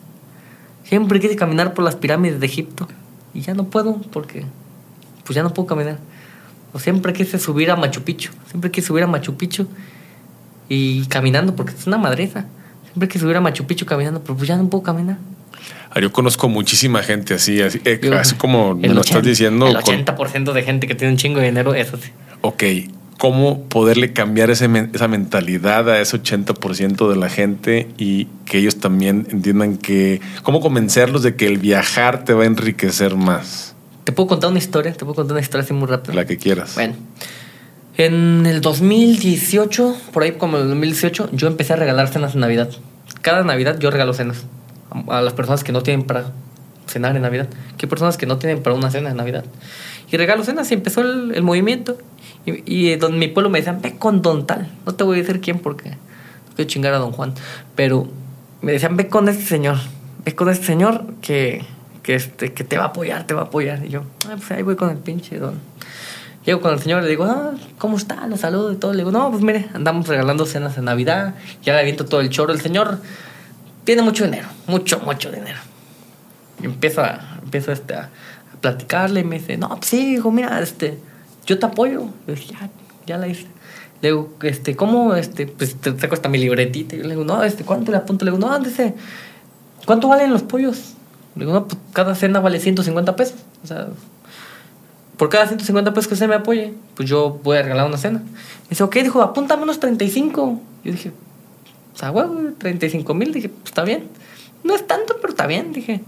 Siempre 0.84 1.20
quise 1.20 1.36
caminar 1.36 1.74
por 1.74 1.84
las 1.84 1.96
pirámides 1.96 2.40
de 2.40 2.46
Egipto, 2.46 2.88
y 3.34 3.42
ya 3.42 3.54
no 3.54 3.66
puedo 3.66 4.02
porque 4.12 4.46
pues 5.26 5.36
ya 5.36 5.44
no 5.44 5.54
puedo 5.54 5.68
caminar. 5.68 5.98
O 6.74 6.80
siempre 6.80 7.14
quise 7.14 7.40
subir 7.40 7.72
a 7.72 7.76
Machu 7.76 8.02
Picchu, 8.04 8.32
siempre 8.50 8.72
quise 8.72 8.88
subir 8.88 9.04
a 9.04 9.08
Machu 9.08 9.36
Picchu 9.36 9.68
y 10.70 11.06
caminando, 11.08 11.56
porque 11.56 11.74
es 11.74 11.88
una 11.88 11.98
madreza. 11.98 12.46
Siempre 12.84 13.08
quise 13.08 13.20
subir 13.20 13.38
a 13.38 13.42
Machu 13.42 13.66
Picchu 13.66 13.86
caminando, 13.86 14.22
pero 14.22 14.36
pues 14.36 14.48
ya 14.48 14.58
no 14.58 14.70
puedo 14.70 14.84
caminar. 14.84 15.18
Ah, 15.90 16.00
yo 16.02 16.12
conozco 16.12 16.50
muchísima 16.50 17.02
gente 17.04 17.34
así, 17.34 17.62
así, 17.62 17.80
eh, 17.86 18.02
como 18.38 18.76
me 18.76 18.90
lo 18.90 19.02
estás 19.02 19.24
diciendo. 19.24 19.68
El 19.68 19.78
80% 19.78 20.52
de 20.52 20.64
gente 20.64 20.88
que 20.88 20.96
tiene 20.96 21.14
un 21.14 21.18
chingo 21.18 21.40
de 21.40 21.46
dinero, 21.46 21.74
eso 21.74 21.98
sí. 21.98 22.12
Ok, 22.42 22.64
¿cómo 23.18 23.64
poderle 23.64 24.12
cambiar 24.12 24.50
ese, 24.50 24.70
esa 24.94 25.08
mentalidad 25.08 25.90
a 25.90 26.02
ese 26.02 26.22
80% 26.22 27.10
de 27.10 27.16
la 27.16 27.30
gente 27.30 27.88
y 27.98 28.26
que 28.46 28.58
ellos 28.58 28.78
también 28.78 29.28
entiendan 29.32 29.78
que, 29.78 30.20
cómo 30.44 30.60
convencerlos 30.60 31.24
de 31.24 31.36
que 31.36 31.48
el 31.48 31.58
viajar 31.58 32.26
te 32.26 32.34
va 32.34 32.44
a 32.44 32.48
enriquecer 32.48 33.16
más? 33.16 33.75
¿Te 34.06 34.12
puedo 34.12 34.28
contar 34.28 34.52
una 34.52 34.60
historia? 34.60 34.94
¿Te 34.94 35.00
puedo 35.00 35.16
contar 35.16 35.34
una 35.34 35.42
historia 35.42 35.64
así 35.64 35.74
muy 35.74 35.88
rápido? 35.88 36.14
La 36.14 36.26
que 36.26 36.38
quieras. 36.38 36.76
Bueno. 36.76 36.94
En 37.98 38.46
el 38.46 38.62
2018, 38.62 39.98
por 40.14 40.22
ahí 40.22 40.34
como 40.34 40.58
el 40.58 40.68
2018, 40.68 41.30
yo 41.32 41.48
empecé 41.48 41.74
a 41.74 41.76
regalar 41.76 42.08
cenas 42.10 42.36
en 42.36 42.42
Navidad. 42.42 42.70
Cada 43.22 43.44
Navidad 43.44 43.80
yo 43.80 43.90
regalo 43.90 44.14
cenas 44.14 44.46
a 45.08 45.22
las 45.22 45.34
personas 45.34 45.64
que 45.64 45.72
no 45.72 45.82
tienen 45.82 46.06
para 46.06 46.32
cenar 46.86 47.16
en 47.16 47.24
Navidad. 47.24 47.50
Que 47.78 47.88
hay 47.88 47.90
personas 47.90 48.18
que 48.18 48.28
no 48.28 48.38
tienen 48.38 48.62
para 48.62 48.76
una 48.76 48.92
cena 48.92 49.10
en 49.10 49.18
Navidad. 49.18 49.44
Y 50.12 50.18
regalo 50.18 50.44
cenas 50.44 50.70
y 50.70 50.76
empezó 50.76 51.02
el, 51.02 51.42
movimiento. 51.42 51.98
Y, 52.46 52.92
y 52.92 52.96
don, 52.98 53.18
mi 53.18 53.28
pueblo 53.28 53.50
me 53.50 53.58
decían, 53.58 53.82
ve 53.82 53.98
con 53.98 54.22
don 54.22 54.46
tal. 54.46 54.70
No 54.86 54.94
te 54.94 55.04
voy 55.04 55.18
a 55.18 55.22
decir 55.22 55.42
quién 55.42 55.58
porque 55.58 55.90
no 55.90 56.56
quiero 56.56 56.70
chingar 56.70 56.94
a 56.94 57.00
don 57.00 57.12
Juan. 57.12 57.34
Pero 57.76 58.08
me 58.62 58.72
decían, 58.72 58.98
ve 58.98 59.08
con 59.08 59.30
este 59.30 59.46
señor. 59.46 59.78
Ve 60.24 60.36
con 60.36 60.50
este 60.50 60.66
señor 60.66 61.06
que 61.22 61.66
que, 62.06 62.14
este, 62.14 62.54
que 62.54 62.64
te 62.64 62.78
va 62.78 62.84
a 62.84 62.88
apoyar, 62.88 63.26
te 63.26 63.34
va 63.34 63.42
a 63.42 63.46
apoyar. 63.46 63.84
Y 63.84 63.90
yo, 63.90 64.04
ah, 64.30 64.36
pues 64.38 64.52
ahí 64.52 64.62
voy 64.62 64.76
con 64.76 64.92
el 64.92 64.98
pinche 64.98 65.40
don. 65.40 65.56
Llego 66.46 66.62
con 66.62 66.72
el 66.72 66.80
señor, 66.80 67.02
le 67.02 67.10
digo, 67.10 67.24
ah, 67.24 67.54
¿cómo 67.80 67.98
está? 67.98 68.28
Lo 68.28 68.38
saludo 68.38 68.72
y 68.72 68.76
todo. 68.76 68.92
Le 68.92 69.00
digo, 69.00 69.12
no, 69.12 69.32
pues 69.32 69.42
mire, 69.42 69.70
andamos 69.74 70.08
regalando 70.08 70.46
cenas 70.46 70.76
de 70.76 70.84
Navidad, 70.84 71.34
ya 71.64 71.74
le 71.74 71.80
aviento 71.80 72.06
todo 72.06 72.22
el 72.22 72.30
choro. 72.30 72.54
El 72.54 72.62
señor 72.62 73.00
tiene 73.86 74.04
mucho 74.04 74.24
dinero, 74.24 74.48
mucho, 74.68 75.00
mucho 75.00 75.32
dinero. 75.32 75.58
Y 76.62 76.66
empiezo 76.66 77.02
a, 77.02 77.40
empiezo 77.42 77.72
este, 77.72 77.96
a, 77.96 78.12
a 78.54 78.62
platicarle 78.62 79.22
y 79.22 79.24
me 79.24 79.40
dice, 79.40 79.58
no, 79.58 79.70
pues 79.70 79.88
sí, 79.88 80.14
hijo, 80.14 80.30
mira, 80.30 80.62
este, 80.62 81.00
yo 81.48 81.58
te 81.58 81.66
apoyo. 81.66 82.08
Le 82.28 82.36
dije, 82.36 82.54
ya, 82.54 82.70
ya 83.08 83.18
la 83.18 83.28
hice. 83.28 83.48
Le 84.04 84.10
digo, 84.10 84.32
este, 84.44 84.76
¿cómo? 84.76 85.16
Este, 85.16 85.48
pues 85.48 85.76
te 85.78 86.00
saco 86.00 86.14
hasta 86.14 86.30
mi 86.30 86.38
libretita. 86.38 86.96
Y 86.96 87.00
yo 87.00 87.06
le 87.06 87.16
digo, 87.16 87.26
no, 87.26 87.44
este, 87.44 87.64
¿cuánto 87.64 87.90
le 87.90 87.98
apunto? 87.98 88.26
Le 88.26 88.30
digo, 88.30 88.48
no, 88.48 88.60
dice, 88.60 88.94
¿cuánto 89.88 90.08
valen 90.08 90.30
los 90.30 90.44
pollos? 90.44 90.95
Le 91.36 91.46
digo, 91.46 91.54
no, 91.54 91.68
pues 91.68 91.78
cada 91.94 92.16
cena 92.16 92.40
vale 92.40 92.60
150 92.60 93.16
pesos. 93.16 93.38
O 93.64 93.68
sea, 93.68 93.88
por 95.18 95.30
cada 95.30 95.48
150 95.48 95.94
pesos 95.94 96.08
que 96.08 96.14
usted 96.14 96.28
me 96.28 96.36
apoye, 96.36 96.74
pues 96.96 97.10
yo 97.10 97.40
voy 97.44 97.58
a 97.58 97.62
regalar 97.62 97.88
una 97.88 97.98
cena. 97.98 98.20
Me 98.20 98.70
dice, 98.70 98.84
ok, 98.84 98.96
dijo, 98.96 99.22
apúntame 99.22 99.64
unos 99.64 99.80
35. 99.80 100.62
Yo 100.84 100.92
dije, 100.92 101.12
o 101.94 101.98
sea, 101.98 102.12
huevo, 102.12 102.52
35 102.58 103.14
mil. 103.14 103.34
Dije, 103.34 103.50
pues 103.50 103.66
está 103.66 103.84
bien. 103.84 104.08
No 104.64 104.76
es 104.76 104.86
tanto, 104.88 105.18
pero 105.22 105.30
está 105.30 105.48
bien, 105.48 105.74
dije. 105.74 106.02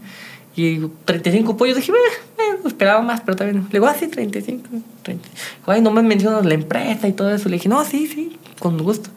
Y 0.56 0.80
35 1.06 1.56
pollos, 1.56 1.76
dije, 1.76 1.92
eh, 1.92 2.58
esperaba 2.66 3.02
más, 3.02 3.22
pero 3.22 3.34
está 3.34 3.44
bien. 3.46 3.64
Le 3.68 3.74
digo, 3.74 3.86
ah, 3.86 3.96
sí, 3.98 4.08
35. 4.08 4.68
30. 5.04 5.30
Ay, 5.68 5.82
no 5.82 5.92
me 5.92 6.02
mencionas 6.02 6.46
la 6.46 6.56
empresa 6.56 7.08
y 7.08 7.14
todo 7.14 7.30
eso. 7.30 7.48
Le 7.50 7.58
dije, 7.58 7.70
no, 7.70 7.84
sí, 7.86 8.08
sí, 8.08 8.38
con 8.60 8.78
gusto. 8.78 9.10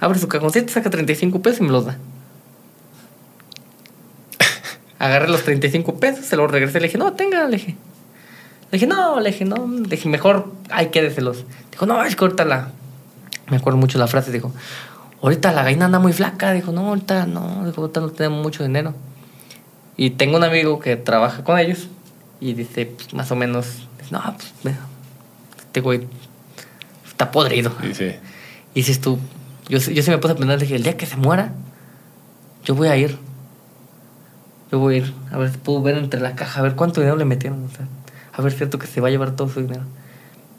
Abre 0.00 0.18
su 0.18 0.28
cajoncito, 0.28 0.72
saca 0.72 0.90
35 0.90 1.40
pesos 1.42 1.60
y 1.60 1.64
me 1.64 1.70
los 1.70 1.86
da. 1.86 1.98
Agarré 4.98 5.28
los 5.28 5.42
35 5.42 5.98
pesos, 6.00 6.24
se 6.24 6.36
los 6.36 6.50
regresé. 6.50 6.80
Le 6.80 6.86
dije, 6.86 6.98
no, 6.98 7.12
tenga, 7.12 7.46
le 7.46 7.56
dije. 7.58 7.76
Le 8.70 8.78
dije, 8.78 8.86
no, 8.86 9.20
le 9.20 9.30
dije, 9.30 9.44
no. 9.44 9.66
Le 9.66 9.88
dije, 9.88 10.08
mejor, 10.08 10.52
ay, 10.70 10.88
quédeselos. 10.88 11.44
Dijo, 11.70 11.86
no, 11.86 12.02
es 12.04 12.16
que 12.16 12.24
ahorita 12.24 12.44
la. 12.44 12.70
Me 13.48 13.58
acuerdo 13.58 13.78
mucho 13.78 13.98
la 13.98 14.06
frase, 14.06 14.32
dijo, 14.32 14.52
ahorita 15.22 15.52
la 15.52 15.62
gallina 15.62 15.84
anda 15.84 15.98
muy 15.98 16.12
flaca. 16.12 16.52
Dijo, 16.52 16.72
no, 16.72 16.88
ahorita 16.88 17.26
no, 17.26 17.64
dijo, 17.66 17.82
ahorita 17.82 18.00
no 18.00 18.10
tenemos 18.10 18.42
mucho 18.42 18.62
dinero. 18.62 18.94
Y 19.96 20.10
tengo 20.10 20.36
un 20.36 20.44
amigo 20.44 20.78
que 20.78 20.96
trabaja 20.96 21.44
con 21.44 21.58
ellos 21.58 21.88
y 22.40 22.54
dice, 22.54 22.86
pues, 22.86 23.14
más 23.14 23.30
o 23.30 23.36
menos, 23.36 23.88
no, 24.10 24.22
pues, 24.62 24.76
este 25.58 25.80
güey 25.80 26.06
está 27.06 27.30
podrido. 27.30 27.72
Sí, 27.82 27.94
sí. 27.94 28.12
Y 28.74 28.80
dices 28.80 29.00
tú, 29.00 29.18
yo, 29.68 29.78
yo 29.78 30.02
sí 30.02 30.10
me 30.10 30.18
puse 30.18 30.32
a 30.32 30.36
pensar, 30.36 30.58
dije, 30.58 30.76
el 30.76 30.82
día 30.82 30.96
que 30.96 31.06
se 31.06 31.16
muera, 31.16 31.52
yo 32.64 32.74
voy 32.74 32.88
a 32.88 32.96
ir. 32.96 33.18
Yo 34.72 34.78
voy 34.80 34.94
a 34.94 34.98
ir, 34.98 35.14
a 35.30 35.38
ver 35.38 35.50
si 35.52 35.58
puedo 35.58 35.80
ver 35.82 35.96
entre 35.96 36.20
la 36.20 36.34
caja, 36.34 36.60
a 36.60 36.62
ver 36.62 36.74
cuánto 36.74 37.00
dinero 37.00 37.16
le 37.16 37.24
metieron. 37.24 37.64
O 37.64 37.68
sea, 37.68 37.86
a 38.32 38.42
ver, 38.42 38.52
cierto 38.52 38.78
que 38.78 38.86
se 38.86 39.00
va 39.00 39.08
a 39.08 39.10
llevar 39.10 39.32
todo 39.36 39.48
su 39.48 39.60
dinero. 39.60 39.82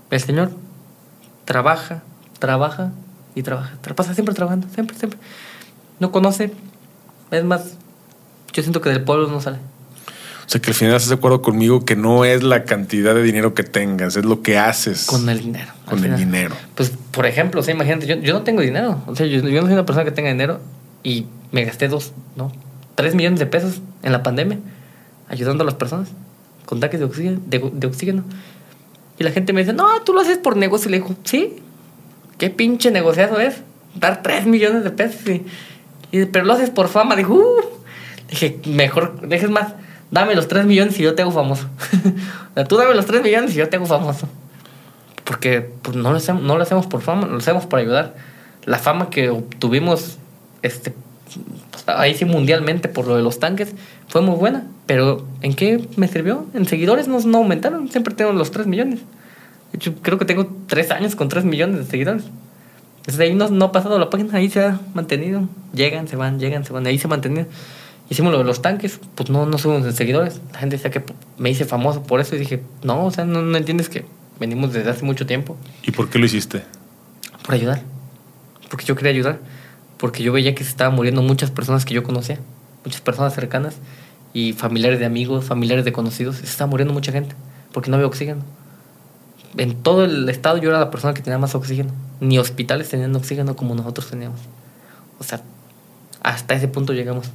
El 0.10 0.20
señor 0.22 0.52
trabaja, 1.46 2.04
trabaja 2.40 2.92
y 3.36 3.44
trabaja. 3.44 3.76
Tra- 3.84 3.96
Pasa 3.96 4.14
siempre 4.14 4.34
trabajando, 4.34 4.68
siempre, 4.74 4.98
siempre. 4.98 5.20
No 6.00 6.12
conoce, 6.12 6.54
es 7.32 7.44
más, 7.44 7.74
yo 8.54 8.62
siento 8.64 8.82
que 8.82 8.90
del 8.90 9.04
pueblo 9.04 9.28
no 9.28 9.42
sale. 9.42 9.58
O 10.46 10.50
sea 10.50 10.62
que 10.62 10.70
al 10.70 10.76
final 10.76 10.94
estás 10.96 11.10
de 11.10 11.16
acuerdo 11.16 11.42
conmigo 11.42 11.84
que 11.84 11.98
no 11.98 12.24
es 12.24 12.42
la 12.42 12.64
cantidad 12.64 13.14
de 13.14 13.22
dinero 13.22 13.54
que 13.54 13.64
tengas, 13.64 14.16
es 14.16 14.24
lo 14.24 14.42
que 14.42 14.58
haces 14.58 15.06
Con 15.06 15.28
el 15.28 15.40
dinero. 15.42 15.74
con 15.86 16.04
el 16.06 16.16
dinero. 16.16 16.56
Pues, 16.74 16.94
por 17.12 17.26
ejemplo, 17.26 17.60
o 17.60 17.64
sea, 17.64 17.74
imagínate, 17.74 18.08
yo, 18.08 18.16
yo 18.16 18.34
no 18.34 18.44
tengo 18.44 18.62
dinero. 18.62 19.02
O 19.08 19.16
sea, 19.16 19.26
yo, 19.26 19.42
yo 19.42 19.60
no 19.60 19.68
soy 19.68 19.74
una 19.74 19.86
persona 19.86 20.06
que 20.06 20.12
tenga 20.12 20.30
dinero 20.30 20.62
y 21.04 21.26
me 21.52 21.66
gasté 21.66 21.90
dos, 21.90 22.14
no, 22.38 22.54
tres 22.98 23.14
millones 23.14 23.40
de 23.40 23.46
pesos 23.46 23.80
en 24.02 24.12
la 24.12 24.24
pandemia 24.24 24.58
ayudando 25.30 25.62
a 25.62 25.66
las 25.66 25.76
personas 25.76 26.10
con 26.66 26.80
tanques 26.80 27.00
de 27.00 27.06
oxígeno, 27.06 27.40
de, 27.46 27.60
de. 27.60 28.24
Y 29.20 29.24
la 29.24 29.32
gente 29.32 29.54
me 29.54 29.62
dice, 29.62 29.72
no, 29.72 29.86
tú 30.02 30.14
lo 30.14 30.22
haces 30.22 30.38
por 30.38 30.58
negocio. 30.58 30.90
Le 30.90 30.98
digo, 30.98 31.16
sí, 31.24 31.56
qué 32.38 32.50
pinche 32.50 32.92
negociazo 32.92 33.40
es 33.40 33.62
dar 33.96 34.22
tres 34.22 34.46
millones 34.46 34.84
de 34.84 34.92
pesos. 34.92 35.22
Y, 36.12 36.26
pero 36.26 36.46
lo 36.46 36.54
haces 36.54 36.70
por 36.70 36.90
fama. 36.90 37.16
Dijo, 37.16 37.34
uh. 37.34 37.62
Dije, 38.30 38.60
mejor, 38.66 39.22
dejes 39.28 39.50
más, 39.50 39.74
dame 40.12 40.36
los 40.36 40.48
tres 40.48 40.66
millones 40.66 41.00
y 41.00 41.04
yo 41.04 41.16
te 41.16 41.22
hago 41.22 41.32
famoso. 41.32 41.68
tú 42.68 42.76
dame 42.76 42.94
los 42.94 43.06
tres 43.06 43.24
millones 43.24 43.54
y 43.54 43.56
yo 43.56 43.70
te 43.70 43.78
hago 43.78 43.86
famoso. 43.86 44.28
Porque 45.24 45.62
pues, 45.82 45.96
no, 45.96 46.12
lo 46.12 46.18
hacemos, 46.18 46.44
no 46.44 46.58
lo 46.58 46.64
hacemos 46.64 46.88
por 46.88 47.02
fama, 47.02 47.28
lo 47.28 47.38
hacemos 47.38 47.66
por 47.66 47.80
ayudar. 47.80 48.16
La 48.66 48.78
fama 48.78 49.10
que 49.10 49.30
obtuvimos 49.30 50.18
este, 50.62 50.94
ahí 51.88 52.14
sí 52.16 52.26
mundialmente 52.26 52.90
por 52.90 53.08
lo 53.08 53.16
de 53.16 53.24
los 53.24 53.40
tanques 53.40 53.74
fue 54.08 54.22
muy 54.22 54.36
buena. 54.36 54.66
Pero 54.86 55.26
¿en 55.42 55.54
qué 55.54 55.86
me 55.96 56.08
sirvió? 56.08 56.46
En 56.54 56.66
seguidores 56.66 57.08
no, 57.08 57.20
no 57.20 57.40
aumentaron, 57.40 57.90
siempre 57.90 58.14
tengo 58.14 58.32
los 58.34 58.52
3 58.52 58.68
millones. 58.68 59.00
De 59.72 59.78
hecho, 59.78 59.96
creo 60.02 60.18
que 60.18 60.26
tengo 60.26 60.50
3 60.68 60.92
años 60.92 61.16
con 61.16 61.30
3 61.30 61.44
millones 61.46 61.80
de 61.80 61.86
seguidores. 61.86 62.24
Desde 63.06 63.24
ahí 63.24 63.36
no, 63.36 63.50
no 63.50 63.66
ha 63.66 63.72
pasado 63.72 63.98
la 64.00 64.10
página, 64.10 64.38
ahí 64.38 64.50
se 64.50 64.62
ha 64.62 64.80
mantenido. 64.94 65.48
Llegan, 65.74 66.08
se 66.08 66.16
van, 66.16 66.40
llegan, 66.40 66.66
se 66.66 66.74
van, 66.74 66.86
ahí 66.88 66.98
se 66.98 67.08
ha 67.08 67.10
mantenido. 67.10 67.46
Hicimos 68.10 68.32
lo 68.32 68.38
de 68.38 68.46
los 68.46 68.62
tanques, 68.62 69.00
pues 69.16 69.30
no, 69.30 69.46
no 69.46 69.58
subimos 69.58 69.86
en 69.86 69.94
seguidores. 69.94 70.40
La 70.54 70.60
gente 70.60 70.78
decía 70.78 70.92
que 70.92 71.04
me 71.38 71.50
hice 71.50 71.66
famoso 71.66 72.04
por 72.04 72.22
eso 72.22 72.36
y 72.36 72.40
dije, 72.40 72.62
no, 72.84 73.06
o 73.06 73.12
sea, 73.12 73.26
no, 73.26 73.42
no 73.42 73.58
entiendes 73.58 73.90
que 73.90 74.06
venimos 74.40 74.72
desde 74.72 74.90
hace 74.92 75.04
mucho 75.04 75.26
tiempo 75.26 75.58
¿Y 75.84 75.92
por 75.92 76.10
qué 76.10 76.20
lo 76.20 76.26
hiciste? 76.26 76.64
por 77.44 77.56
ayudar. 77.56 77.82
Porque 78.70 78.86
yo 78.86 78.96
quería 78.96 79.12
ayudar. 79.12 79.40
Porque 79.98 80.24
yo 80.24 80.32
veía 80.32 80.54
que 80.56 80.64
se 80.64 80.70
estaban 80.70 80.96
muriendo 80.96 81.22
muchas 81.22 81.52
personas 81.52 81.86
que 81.86 81.94
yo 81.94 82.04
conocía. 82.04 82.40
Muchas 82.86 83.02
personas 83.02 83.34
cercanas. 83.34 83.78
Y 84.34 84.54
familiares 84.54 85.00
de 85.00 85.06
amigos, 85.06 85.46
familiares 85.46 85.86
de 85.86 85.92
conocidos. 85.92 86.38
Se 86.38 86.46
estaba 86.46 86.70
muriendo 86.70 86.94
mucha 86.94 87.12
gente. 87.12 87.36
Porque 87.74 87.90
no 87.90 87.96
había 87.96 88.08
oxígeno. 88.08 88.42
En 89.58 89.76
todo 89.76 90.06
el 90.06 90.30
estado 90.30 90.58
yo 90.58 90.70
era 90.70 90.80
la 90.80 90.92
persona 90.92 91.14
que 91.14 91.22
tenía 91.22 91.40
más 91.40 91.56
oxígeno. 91.56 91.92
Ni 92.20 92.38
hospitales 92.38 92.90
tenían 92.90 93.16
oxígeno 93.16 93.56
como 93.56 93.74
nosotros 93.74 94.10
teníamos. 94.10 94.40
O 95.20 95.24
sea, 95.24 95.42
hasta 96.22 96.54
ese 96.54 96.68
punto 96.68 96.94
llegamos. 96.94 97.32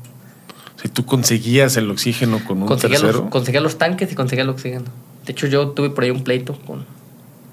Si 0.82 0.88
tú 0.88 1.04
conseguías 1.04 1.76
el 1.76 1.90
oxígeno 1.90 2.44
con 2.44 2.62
un 2.62 2.68
Conseguía 2.68 2.98
tercero, 2.98 3.22
los, 3.22 3.30
conseguía 3.30 3.60
los 3.60 3.78
tanques 3.78 4.10
y 4.12 4.14
conseguía 4.14 4.42
el 4.42 4.50
oxígeno. 4.50 4.86
De 5.24 5.32
hecho, 5.32 5.46
yo 5.46 5.68
tuve 5.70 5.90
por 5.90 6.04
ahí 6.04 6.10
un 6.10 6.24
pleito 6.24 6.58
con, 6.66 6.84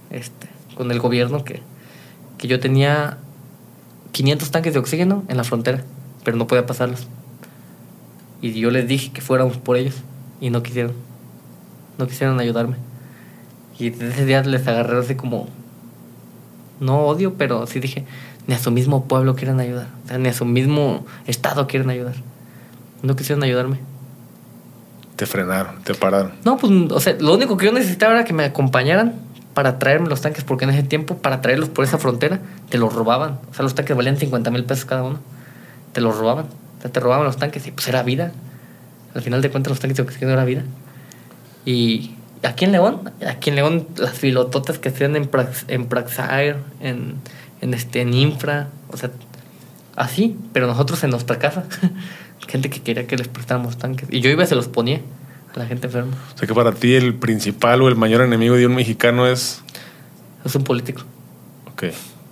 este, 0.10 0.48
con 0.76 0.92
el 0.92 1.00
gobierno 1.00 1.44
que, 1.44 1.62
que 2.38 2.48
yo 2.48 2.60
tenía 2.60 3.20
500 4.12 4.52
tanques 4.52 4.74
de 4.74 4.80
oxígeno 4.80 5.24
en 5.28 5.38
la 5.38 5.44
frontera, 5.44 5.84
pero 6.24 6.38
no 6.38 6.48
podía 6.48 6.66
pasarlos. 6.66 7.08
Y 8.42 8.54
yo 8.54 8.72
les 8.72 8.88
dije 8.88 9.12
que 9.12 9.22
fuéramos 9.22 9.58
por 9.58 9.78
ellos 9.78 9.96
y 10.40 10.50
no 10.50 10.64
quisieron. 10.64 10.94
No 11.98 12.08
quisieron 12.08 12.40
ayudarme. 12.40 12.78
Y 13.78 13.90
desde 13.90 14.10
ese 14.10 14.26
día 14.26 14.42
les 14.44 14.68
agarré 14.68 14.98
así 14.98 15.16
como, 15.16 15.48
no 16.80 17.02
odio, 17.02 17.34
pero 17.36 17.66
sí 17.68 17.80
dije, 17.80 18.06
ni 18.48 18.54
a 18.54 18.60
su 18.60 18.72
mismo 18.72 19.06
pueblo 19.06 19.36
quieren 19.36 19.60
ayudar. 19.60 19.88
O 20.06 20.08
sea, 20.08 20.18
ni 20.18 20.30
a 20.30 20.34
su 20.34 20.46
mismo 20.46 21.06
estado 21.28 21.68
quieren 21.68 21.90
ayudar. 21.90 22.16
No 23.02 23.16
quisieron 23.16 23.44
ayudarme. 23.44 23.80
te 25.16 25.26
frenaron, 25.26 25.82
te 25.84 25.94
pararon. 25.94 26.32
No, 26.46 26.58
pues, 26.58 26.72
o 26.92 27.00
sea, 27.00 27.16
lo 27.20 27.34
único 27.36 27.58
que 27.58 27.66
yo 27.66 27.72
necesitaba 27.74 28.14
era 28.14 28.24
que 28.24 28.34
me 28.34 28.46
acompañaran 28.46 29.16
para 29.60 29.78
traerme 29.78 30.08
los 30.08 30.22
tanques, 30.22 30.46
porque 30.46 30.64
en 30.64 30.70
ese 30.70 30.84
tiempo, 30.84 31.18
para 31.18 31.42
traerlos 31.42 31.68
por 31.68 31.84
esa 31.84 31.98
frontera, 31.98 32.40
te 32.70 32.78
los 32.78 32.94
robaban. 32.94 33.40
O 33.52 33.54
sea, 33.54 33.64
los 33.64 33.76
tanques 33.76 33.94
valían 33.94 34.16
50 34.16 34.52
mil 34.52 34.64
pesos 34.64 34.86
cada 34.86 35.04
uno. 35.04 35.20
Te 35.92 36.00
los 36.00 36.18
robaban. 36.18 36.46
O 36.46 36.82
sea, 36.82 36.90
te 36.90 37.02
robaban 37.02 37.26
los 37.26 37.36
tanques 37.36 37.68
y 37.68 37.72
pues 37.72 37.86
era 37.90 38.02
vida. 38.02 38.32
Al 39.14 39.22
final 39.22 39.42
de 39.42 39.52
cuentas, 39.52 39.72
los 39.72 39.82
tanques 39.82 39.98
de 39.98 40.04
oxígeno 40.04 40.32
era 40.32 40.46
vida. 40.46 40.64
Y 41.66 42.16
aquí 42.42 42.64
en 42.64 42.72
León, 42.72 43.12
aquí 43.28 43.50
en 43.50 43.58
León, 43.58 43.86
las 43.98 44.14
filototas 44.14 44.80
que 44.80 44.88
hacían 44.88 45.18
en, 45.18 45.28
Prax, 45.28 45.66
en 45.68 45.88
Praxair, 45.88 46.56
en, 46.80 47.16
en, 47.60 47.74
este, 47.74 48.00
en 48.00 48.14
Infra, 48.14 48.70
o 48.94 48.96
sea, 48.96 49.12
así, 49.98 50.38
pero 50.54 50.68
nosotros 50.68 51.04
en 51.04 51.10
nuestra 51.10 51.38
casa. 51.38 51.66
gente 52.48 52.70
que 52.70 52.80
quería 52.80 53.08
que 53.08 53.18
les 53.18 53.28
prestáramos 53.28 53.78
tanques. 53.78 54.08
Y 54.10 54.22
yo 54.22 54.30
iba 54.30 54.42
y 54.46 54.48
se 54.48 54.56
los 54.56 54.70
ponía 54.70 55.02
la 55.56 55.66
gente 55.66 55.88
enferma. 55.88 56.16
O 56.36 56.38
sea 56.38 56.48
que 56.48 56.54
para 56.54 56.72
ti 56.74 56.96
el 56.96 57.16
principal 57.16 57.82
o 57.82 57.88
el 57.88 57.96
mayor 57.96 58.22
enemigo 58.22 58.56
de 58.56 58.66
un 58.68 58.76
mexicano 58.76 59.28
es... 59.28 59.62
Es 60.46 60.56
un 60.56 60.64
político. 60.64 61.02
Ok, 61.72 61.84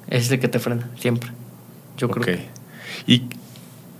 Es 0.09 0.31
el 0.31 0.39
que 0.39 0.47
te 0.47 0.59
frena, 0.59 0.89
siempre. 0.99 1.29
Yo 1.97 2.09
creo 2.09 2.21
ok. 2.21 2.25
que 2.25 2.47
¿Y 3.11 3.23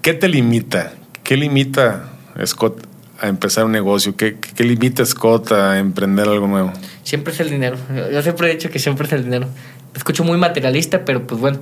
qué 0.01 0.13
te 0.13 0.27
limita? 0.27 0.93
¿Qué 1.23 1.35
limita 1.37 2.09
a 2.35 2.45
Scott 2.45 2.85
a 3.19 3.27
empezar 3.27 3.65
un 3.65 3.71
negocio? 3.71 4.15
¿Qué, 4.15 4.37
qué 4.39 4.63
limita 4.63 5.03
a 5.03 5.05
Scott 5.05 5.51
a 5.51 5.77
emprender 5.79 6.27
algo 6.27 6.47
nuevo? 6.47 6.71
siempre 7.03 7.33
es 7.33 7.39
el 7.39 7.49
dinero. 7.49 7.77
Yo- 8.11 8.21
siempre 8.21 8.49
he 8.51 8.55
dicho 8.55 8.69
que 8.69 8.79
siempre 8.79 9.07
es 9.07 9.13
el 9.13 9.23
dinero. 9.23 9.47
Me 9.93 9.97
escucho 9.97 10.23
muy 10.23 10.37
materialista, 10.37 11.03
pero 11.05 11.25
pues 11.25 11.39
bueno. 11.41 11.59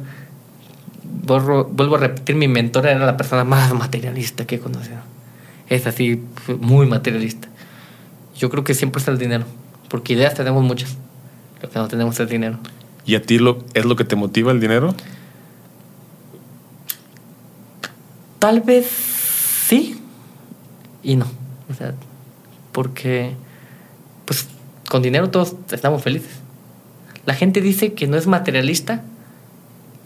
Borro- 1.26 1.68
vuelvo 1.72 1.96
a 1.96 2.00
repetir, 2.00 2.36
mi 2.36 2.48
mentora 2.48 2.92
era 2.92 3.06
la 3.06 3.18
persona 3.18 3.44
más 3.44 3.74
materialista 3.74 4.46
que 4.46 4.56
he 4.56 4.60
conocido. 4.60 4.98
Es 5.70 5.88
así, 5.88 6.24
muy 6.60 6.86
materialista. 6.86 7.48
Yo 8.38 8.50
creo 8.50 8.64
que 8.64 8.74
siempre 8.74 9.02
es 9.02 9.08
el 9.08 9.18
dinero, 9.18 9.46
porque 9.90 10.14
ideas 10.14 10.34
tenemos 10.34 10.64
muchas. 10.64 10.98
Lo 11.62 11.70
que 11.70 11.80
no 11.80 11.88
tenemos 11.88 12.20
es 12.20 12.30
dinero. 12.30 12.60
¿Y 13.06 13.16
a 13.16 13.22
ti 13.22 13.40
lo, 13.40 13.64
es 13.74 13.86
lo 13.86 13.96
que 13.96 14.04
te 14.04 14.16
motiva 14.16 14.52
el 14.52 14.60
dinero? 14.60 14.94
Tal 18.40 18.62
vez 18.62 18.88
sí 18.88 20.00
y 21.02 21.16
no. 21.16 21.26
O 21.70 21.74
sea, 21.74 21.94
porque 22.72 23.34
pues 24.26 24.48
con 24.90 25.02
dinero 25.02 25.30
todos 25.30 25.56
estamos 25.72 26.04
felices. 26.04 26.32
La 27.26 27.34
gente 27.34 27.62
dice 27.62 27.94
que 27.94 28.08
no 28.08 28.18
es 28.18 28.28
materialista 28.28 29.02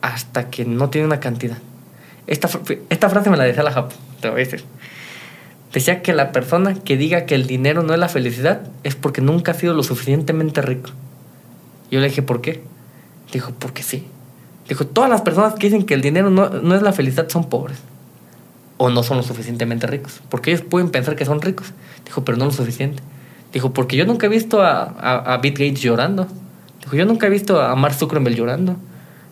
hasta 0.01 0.49
que 0.49 0.65
no 0.65 0.89
tiene 0.89 1.07
una 1.07 1.19
cantidad. 1.19 1.57
Esta, 2.27 2.49
esta 2.89 3.09
frase 3.09 3.29
me 3.29 3.37
la 3.37 3.43
decía 3.43 3.63
la 3.63 3.71
Japo, 3.71 3.95
te 4.21 4.29
voy 4.29 4.41
a 4.41 4.45
decir. 4.45 4.63
Decía 5.73 6.01
que 6.01 6.13
la 6.13 6.31
persona 6.31 6.73
que 6.73 6.97
diga 6.97 7.25
que 7.25 7.35
el 7.35 7.45
dinero 7.45 7.83
no 7.83 7.93
es 7.93 7.99
la 7.99 8.09
felicidad 8.09 8.61
es 8.83 8.95
porque 8.95 9.21
nunca 9.21 9.51
ha 9.51 9.55
sido 9.55 9.73
lo 9.73 9.83
suficientemente 9.83 10.61
rico. 10.61 10.89
Yo 11.91 11.99
le 11.99 12.09
dije, 12.09 12.21
¿por 12.21 12.41
qué? 12.41 12.63
Dijo, 13.31 13.53
porque 13.57 13.83
sí. 13.83 14.07
Dijo, 14.67 14.85
todas 14.85 15.09
las 15.09 15.21
personas 15.21 15.53
que 15.55 15.67
dicen 15.67 15.83
que 15.83 15.93
el 15.93 16.01
dinero 16.01 16.29
no, 16.29 16.49
no 16.49 16.75
es 16.75 16.81
la 16.81 16.93
felicidad 16.93 17.29
son 17.29 17.49
pobres. 17.49 17.77
O 18.77 18.89
no 18.89 19.03
son 19.03 19.17
lo 19.17 19.23
suficientemente 19.23 19.85
ricos. 19.87 20.21
Porque 20.29 20.51
ellos 20.51 20.63
pueden 20.63 20.89
pensar 20.89 21.15
que 21.15 21.25
son 21.25 21.41
ricos. 21.41 21.73
Dijo, 22.05 22.23
pero 22.23 22.37
no 22.37 22.45
lo 22.45 22.51
suficiente. 22.51 23.03
Dijo, 23.53 23.73
porque 23.73 23.95
yo 23.95 24.05
nunca 24.05 24.27
he 24.27 24.29
visto 24.29 24.61
a, 24.61 24.83
a, 24.83 25.33
a 25.33 25.37
Bill 25.37 25.53
Gates 25.53 25.81
llorando. 25.81 26.27
Dijo, 26.81 26.95
yo 26.95 27.05
nunca 27.05 27.27
he 27.27 27.29
visto 27.29 27.61
a 27.61 27.75
Mark 27.75 27.95
Zuckerberg 27.95 28.35
llorando. 28.35 28.75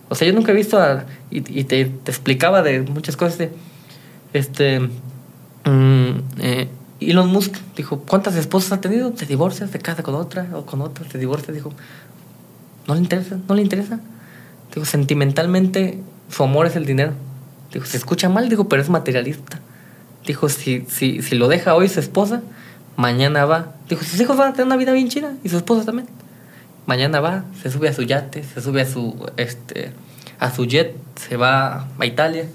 O 0.09 0.15
sea, 0.15 0.27
yo 0.27 0.33
nunca 0.33 0.51
he 0.51 0.55
visto 0.55 0.79
a... 0.79 1.05
Y, 1.31 1.59
y 1.59 1.63
te, 1.63 1.85
te, 1.85 2.11
explicaba 2.11 2.61
de 2.61 2.81
muchas 2.81 3.17
cosas 3.17 3.37
de... 3.37 3.51
Este... 4.33 4.81
Mm, 5.67 6.39
eh, 6.39 6.69
Elon 7.01 7.27
Musk 7.27 7.55
dijo, 7.75 7.99
¿cuántas 7.99 8.35
esposas 8.35 8.71
ha 8.71 8.81
tenido? 8.81 9.11
Te 9.11 9.25
divorcias, 9.25 9.69
te 9.69 9.79
casas 9.79 10.03
con 10.03 10.15
otra 10.15 10.47
o 10.53 10.65
con 10.65 10.81
otra, 10.81 11.05
te 11.05 11.17
divorcias. 11.17 11.53
Dijo, 11.53 11.73
no 12.87 12.95
le 12.95 13.01
interesa, 13.01 13.37
no 13.47 13.55
le 13.55 13.61
interesa. 13.61 13.99
Digo, 14.73 14.85
sentimentalmente 14.85 15.99
su 16.29 16.43
amor 16.43 16.67
es 16.67 16.75
el 16.75 16.85
dinero. 16.85 17.11
Dijo, 17.73 17.85
se 17.85 17.97
escucha 17.97 18.29
mal, 18.29 18.47
digo, 18.47 18.69
pero 18.69 18.81
es 18.81 18.89
materialista. 18.89 19.59
Dijo, 20.25 20.49
si, 20.49 20.85
si, 20.87 21.21
si 21.21 21.35
lo 21.35 21.49
deja 21.49 21.75
hoy 21.75 21.89
su 21.89 21.99
esposa, 21.99 22.41
mañana 22.95 23.45
va. 23.45 23.73
Dijo, 23.89 24.03
sus 24.03 24.19
hijos 24.19 24.37
van 24.37 24.49
a 24.49 24.51
tener 24.53 24.67
una 24.67 24.77
vida 24.77 24.93
bien 24.93 25.09
chida 25.09 25.33
y 25.43 25.49
su 25.49 25.57
esposa 25.57 25.85
también. 25.85 26.07
Mañana 26.85 27.19
va, 27.19 27.43
se 27.61 27.69
sube 27.69 27.89
a 27.89 27.93
su 27.93 28.03
yate, 28.03 28.43
se 28.43 28.61
sube 28.61 28.81
a 28.81 28.85
su, 28.85 29.29
este, 29.35 29.91
a 30.39 30.49
su 30.53 30.65
jet, 30.65 30.95
se 31.15 31.35
va 31.35 31.87
a 31.99 32.05
Italia. 32.05 32.45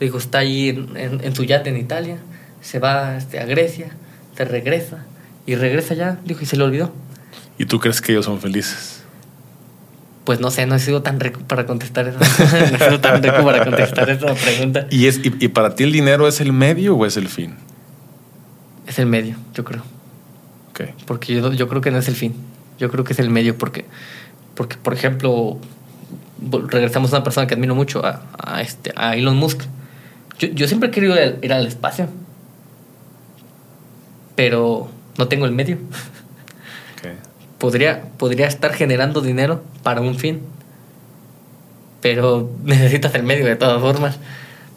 Dijo, 0.00 0.18
está 0.18 0.38
ahí 0.38 0.70
en, 0.70 0.96
en, 0.96 1.24
en 1.24 1.34
su 1.36 1.44
yate 1.44 1.70
en 1.70 1.76
Italia, 1.76 2.18
se 2.62 2.78
va 2.78 3.16
este, 3.16 3.38
a 3.38 3.44
Grecia, 3.44 3.90
se 4.36 4.44
regresa 4.44 5.04
y 5.46 5.54
regresa 5.54 5.94
ya, 5.94 6.18
dijo, 6.24 6.40
y 6.42 6.46
se 6.46 6.56
le 6.56 6.64
olvidó. 6.64 6.92
¿Y 7.58 7.66
tú 7.66 7.78
crees 7.78 8.00
que 8.00 8.12
ellos 8.12 8.24
son 8.24 8.40
felices? 8.40 9.02
Pues 10.24 10.40
no 10.40 10.50
sé, 10.50 10.64
no 10.66 10.74
he 10.74 10.78
sido 10.78 11.02
tan 11.02 11.18
rico 11.18 11.40
para 11.46 11.66
contestar 11.66 12.08
eso. 12.08 12.18
no 12.38 12.76
he 12.76 12.78
sido 12.78 13.00
tan 13.00 13.22
rico 13.22 13.44
para 13.44 13.64
contestar 13.64 14.08
esa 14.10 14.34
pregunta. 14.34 14.86
¿Y, 14.90 15.06
es, 15.06 15.18
y, 15.18 15.34
y, 15.38 15.48
para 15.48 15.74
ti 15.74 15.84
el 15.84 15.92
dinero 15.92 16.28
es 16.28 16.40
el 16.40 16.52
medio 16.52 16.96
o 16.96 17.04
es 17.04 17.16
el 17.16 17.28
fin? 17.28 17.56
Es 18.86 18.98
el 18.98 19.06
medio, 19.06 19.36
yo 19.54 19.64
creo. 19.64 19.82
Okay. 20.70 20.94
Porque 21.06 21.34
yo, 21.34 21.52
yo 21.52 21.68
creo 21.68 21.80
que 21.80 21.90
no 21.90 21.98
es 21.98 22.08
el 22.08 22.14
fin. 22.14 22.34
Yo 22.78 22.90
creo 22.90 23.04
que 23.04 23.12
es 23.12 23.18
el 23.18 23.28
medio 23.28 23.58
porque, 23.58 23.84
porque 24.54 24.76
por 24.76 24.94
ejemplo, 24.94 25.58
regresamos 26.68 27.12
a 27.12 27.16
una 27.16 27.24
persona 27.24 27.46
que 27.46 27.54
admiro 27.54 27.74
mucho, 27.74 28.04
a, 28.04 28.22
a 28.38 28.62
este, 28.62 28.92
a 28.96 29.16
Elon 29.16 29.36
Musk. 29.36 29.62
Yo, 30.40 30.48
yo 30.48 30.66
siempre 30.66 30.88
he 30.88 30.92
querido 30.92 31.14
ir, 31.14 31.38
ir 31.42 31.52
al 31.52 31.66
espacio, 31.66 32.08
pero 34.34 34.88
no 35.18 35.28
tengo 35.28 35.44
el 35.44 35.52
medio. 35.52 35.76
Okay. 36.98 37.12
Podría, 37.58 38.02
podría 38.16 38.46
estar 38.46 38.72
generando 38.72 39.20
dinero 39.20 39.62
para 39.82 40.00
un 40.00 40.16
fin, 40.16 40.40
pero 42.00 42.50
necesitas 42.64 43.14
el 43.14 43.22
medio 43.22 43.44
de 43.44 43.56
todas 43.56 43.80
formas. 43.82 44.18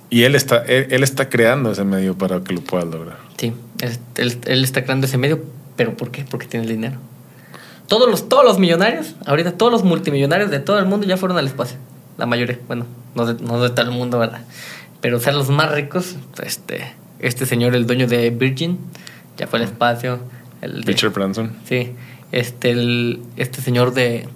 Y 0.09 0.23
él 0.25 0.35
está, 0.35 0.63
él, 0.65 0.87
él 0.91 1.01
está 1.01 1.29
creando 1.29 1.71
ese 1.71 1.85
medio 1.85 2.17
para 2.17 2.43
que 2.43 2.53
lo 2.53 2.61
puedas 2.61 2.85
lograr. 2.87 3.17
Sí, 3.37 3.53
él, 3.79 3.97
él, 4.17 4.39
él, 4.45 4.63
está 4.65 4.83
creando 4.83 5.07
ese 5.07 5.17
medio, 5.17 5.43
pero 5.77 5.95
¿por 5.95 6.11
qué? 6.11 6.25
Porque 6.29 6.45
tiene 6.45 6.65
el 6.65 6.71
dinero. 6.71 6.97
Todos 7.87 8.09
los, 8.09 8.27
todos 8.27 8.43
los 8.43 8.59
millonarios, 8.59 9.15
ahorita 9.25 9.53
todos 9.53 9.71
los 9.71 9.83
multimillonarios 9.83 10.51
de 10.51 10.59
todo 10.59 10.77
el 10.77 10.85
mundo 10.85 11.07
ya 11.07 11.15
fueron 11.15 11.37
al 11.37 11.47
espacio. 11.47 11.77
La 12.17 12.25
mayoría, 12.25 12.59
bueno, 12.67 12.85
no 13.15 13.25
de, 13.25 13.41
no 13.41 13.61
de 13.61 13.69
todo 13.69 13.85
el 13.85 13.91
mundo, 13.91 14.19
¿verdad? 14.19 14.41
Pero 15.03 15.17
o 15.17 15.19
sea, 15.19 15.33
los 15.33 15.49
más 15.49 15.69
ricos, 15.69 16.15
este, 16.41 16.93
este 17.19 17.45
señor, 17.45 17.75
el 17.75 17.85
dueño 17.85 18.07
de 18.07 18.29
Virgin, 18.29 18.79
ya 19.37 19.47
fue 19.47 19.59
al 19.59 19.65
espacio. 19.65 20.19
El 20.61 20.81
Richard 20.81 21.11
Branson. 21.11 21.51
Sí, 21.67 21.91
este, 22.31 22.69
el, 22.69 23.19
este 23.35 23.61
señor 23.61 23.93
de, 23.93 24.29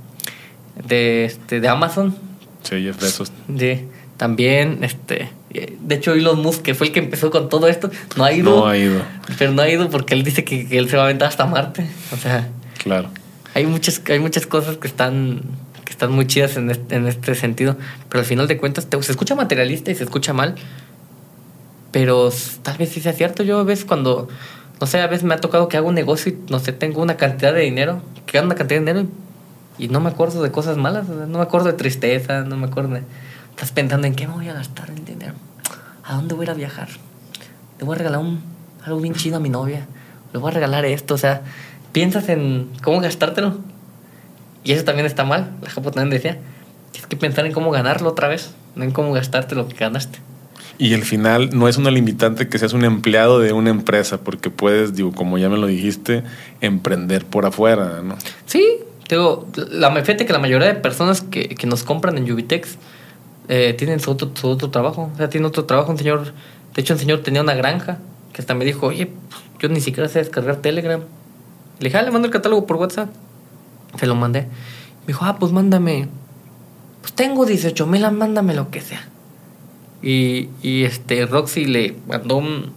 de, 0.85 1.23
este, 1.23 1.61
de 1.61 1.69
Amazon. 1.69 2.17
Sí, 2.63 2.83
Jeff 2.83 3.01
Bezos. 3.01 3.31
Sí, 3.57 3.85
también, 4.17 4.83
este, 4.83 5.29
de 5.79 5.95
hecho 5.95 6.11
Elon 6.11 6.41
Musk, 6.41 6.63
que 6.63 6.75
fue 6.75 6.87
el 6.87 6.93
que 6.93 6.99
empezó 6.99 7.31
con 7.31 7.47
todo 7.47 7.69
esto, 7.69 7.89
no 8.17 8.25
ha 8.25 8.33
ido. 8.33 8.57
No 8.57 8.67
ha 8.67 8.77
ido. 8.77 9.01
Pero 9.39 9.53
no 9.53 9.61
ha 9.61 9.69
ido 9.69 9.89
porque 9.89 10.15
él 10.15 10.23
dice 10.23 10.43
que, 10.43 10.67
que 10.67 10.77
él 10.77 10.89
se 10.89 10.97
va 10.97 11.03
a 11.03 11.05
aventar 11.05 11.29
hasta 11.29 11.45
Marte. 11.45 11.87
O 12.11 12.17
sea, 12.17 12.49
claro. 12.83 13.07
Hay 13.53 13.65
muchas, 13.65 14.01
hay 14.09 14.19
muchas 14.19 14.45
cosas 14.45 14.75
que 14.75 14.87
están, 14.87 15.43
que 15.87 15.93
están 15.93 16.11
muy 16.11 16.27
chidas 16.27 16.57
en 16.57 16.69
este, 16.69 16.97
en 16.97 17.07
este 17.07 17.33
sentido, 17.33 17.77
pero 18.09 18.19
al 18.19 18.25
final 18.25 18.45
de 18.45 18.57
cuentas 18.57 18.87
te, 18.87 19.01
se 19.01 19.09
escucha 19.09 19.35
materialista 19.35 19.89
y 19.89 19.95
se 19.95 20.03
escucha 20.03 20.33
mal, 20.33 20.55
pero 21.93 22.29
tal 22.61 22.77
vez 22.77 22.89
sí 22.89 22.99
sea 22.99 23.13
cierto. 23.13 23.41
Yo 23.41 23.59
a 23.59 23.63
veces 23.63 23.85
cuando, 23.85 24.27
no 24.81 24.85
sé, 24.85 24.99
a 24.99 25.07
veces 25.07 25.23
me 25.23 25.33
ha 25.33 25.39
tocado 25.39 25.69
que 25.69 25.77
hago 25.77 25.87
un 25.87 25.95
negocio 25.95 26.33
y, 26.33 26.51
no 26.51 26.59
sé, 26.59 26.73
tengo 26.73 27.01
una 27.01 27.15
cantidad 27.15 27.53
de 27.53 27.61
dinero, 27.61 28.01
que 28.25 28.37
gano 28.37 28.47
una 28.47 28.55
cantidad 28.55 28.81
de 28.81 28.85
dinero 28.85 29.07
y, 29.79 29.85
y 29.85 29.87
no 29.87 30.01
me 30.01 30.09
acuerdo 30.09 30.43
de 30.43 30.51
cosas 30.51 30.75
malas, 30.75 31.07
no 31.07 31.37
me 31.37 31.41
acuerdo 31.41 31.67
de 31.67 31.73
tristeza, 31.73 32.41
no 32.41 32.57
me 32.57 32.67
acuerdo 32.67 32.95
de... 32.95 33.03
Estás 33.51 33.71
pensando 33.71 34.07
en 34.07 34.13
qué 34.13 34.27
me 34.27 34.33
voy 34.33 34.49
a 34.49 34.53
gastar 34.53 34.89
el 34.89 35.05
dinero, 35.05 35.35
a 36.03 36.15
dónde 36.15 36.35
voy 36.35 36.43
a 36.43 36.47
ir 36.47 36.51
a 36.51 36.53
viajar, 36.53 36.89
le 37.79 37.85
voy 37.85 37.95
a 37.95 37.97
regalar 37.99 38.19
un, 38.19 38.41
algo 38.83 38.99
bien 38.99 39.15
chido 39.15 39.37
a 39.37 39.39
mi 39.39 39.47
novia, 39.47 39.87
le 40.33 40.39
voy 40.39 40.51
a 40.51 40.53
regalar 40.53 40.83
esto, 40.83 41.13
o 41.13 41.17
sea, 41.17 41.43
piensas 41.93 42.27
en 42.27 42.71
cómo 42.83 42.99
gastártelo. 42.99 43.76
Y 44.67 44.73
eso 44.73 44.83
también 44.83 45.05
está 45.05 45.23
mal. 45.23 45.53
La 45.61 45.69
Japo 45.69 45.91
también 45.91 46.09
decía, 46.09 46.39
tienes 46.91 47.07
que 47.07 47.15
pensar 47.15 47.45
en 47.45 47.53
cómo 47.53 47.71
ganarlo 47.71 48.09
otra 48.09 48.27
vez, 48.27 48.51
no 48.75 48.83
en 48.83 48.91
cómo 48.91 49.13
gastarte 49.13 49.55
lo 49.55 49.65
que 49.69 49.75
ganaste. 49.75 50.19
Y 50.77 50.93
el 50.93 51.03
final 51.03 51.51
no 51.53 51.69
es 51.69 51.77
una 51.77 51.89
limitante 51.89 52.49
que 52.49 52.59
seas 52.59 52.73
un 52.73 52.83
empleado 52.83 53.39
de 53.39 53.53
una 53.53 53.69
empresa, 53.69 54.19
porque 54.19 54.49
puedes, 54.49 54.93
digo, 54.93 55.13
como 55.13 55.37
ya 55.37 55.47
me 55.47 55.57
lo 55.57 55.67
dijiste, 55.67 56.23
emprender 56.59 57.23
por 57.23 57.45
afuera, 57.45 58.01
¿no? 58.03 58.17
Sí, 58.45 58.79
digo, 59.07 59.47
la, 59.55 59.89
fíjate 60.03 60.25
que 60.25 60.33
la 60.33 60.39
mayoría 60.39 60.67
de 60.67 60.75
personas 60.75 61.21
que, 61.21 61.47
que 61.47 61.65
nos 61.65 61.83
compran 61.83 62.17
en 62.17 62.29
Ubitex 62.29 62.77
eh, 63.47 63.73
tienen 63.77 64.01
su 64.01 64.11
otro, 64.11 64.31
su 64.33 64.49
otro 64.49 64.69
trabajo. 64.69 65.11
O 65.13 65.15
sea, 65.15 65.29
tiene 65.29 65.47
otro 65.47 65.63
trabajo. 65.63 65.91
Un 65.91 65.97
señor, 65.97 66.33
de 66.75 66.81
hecho, 66.81 66.93
un 66.93 66.99
señor 66.99 67.23
tenía 67.23 67.41
una 67.41 67.55
granja 67.55 67.99
que 68.33 68.41
hasta 68.41 68.53
me 68.53 68.65
dijo, 68.65 68.87
oye, 68.87 69.13
yo 69.59 69.69
ni 69.69 69.79
siquiera 69.79 70.09
sé 70.09 70.19
descargar 70.19 70.57
Telegram. 70.57 70.99
Le 71.79 71.85
dije, 71.85 71.97
ah, 71.97 72.01
le 72.01 72.11
mando 72.11 72.25
el 72.25 72.33
catálogo 72.33 72.65
por 72.65 72.75
WhatsApp. 72.75 73.09
Se 73.97 74.05
lo 74.07 74.15
mandé. 74.15 74.41
Me 74.41 75.07
dijo, 75.07 75.25
ah, 75.25 75.37
pues 75.39 75.51
mándame. 75.51 76.07
Pues 77.01 77.13
tengo 77.13 77.45
18 77.45 77.87
mil, 77.87 78.09
mándame 78.11 78.53
lo 78.53 78.69
que 78.69 78.81
sea. 78.81 79.07
Y, 80.01 80.49
y 80.61 80.83
este 80.83 81.25
Roxy 81.25 81.65
le 81.65 81.95
mandó 82.07 82.37
un, 82.37 82.71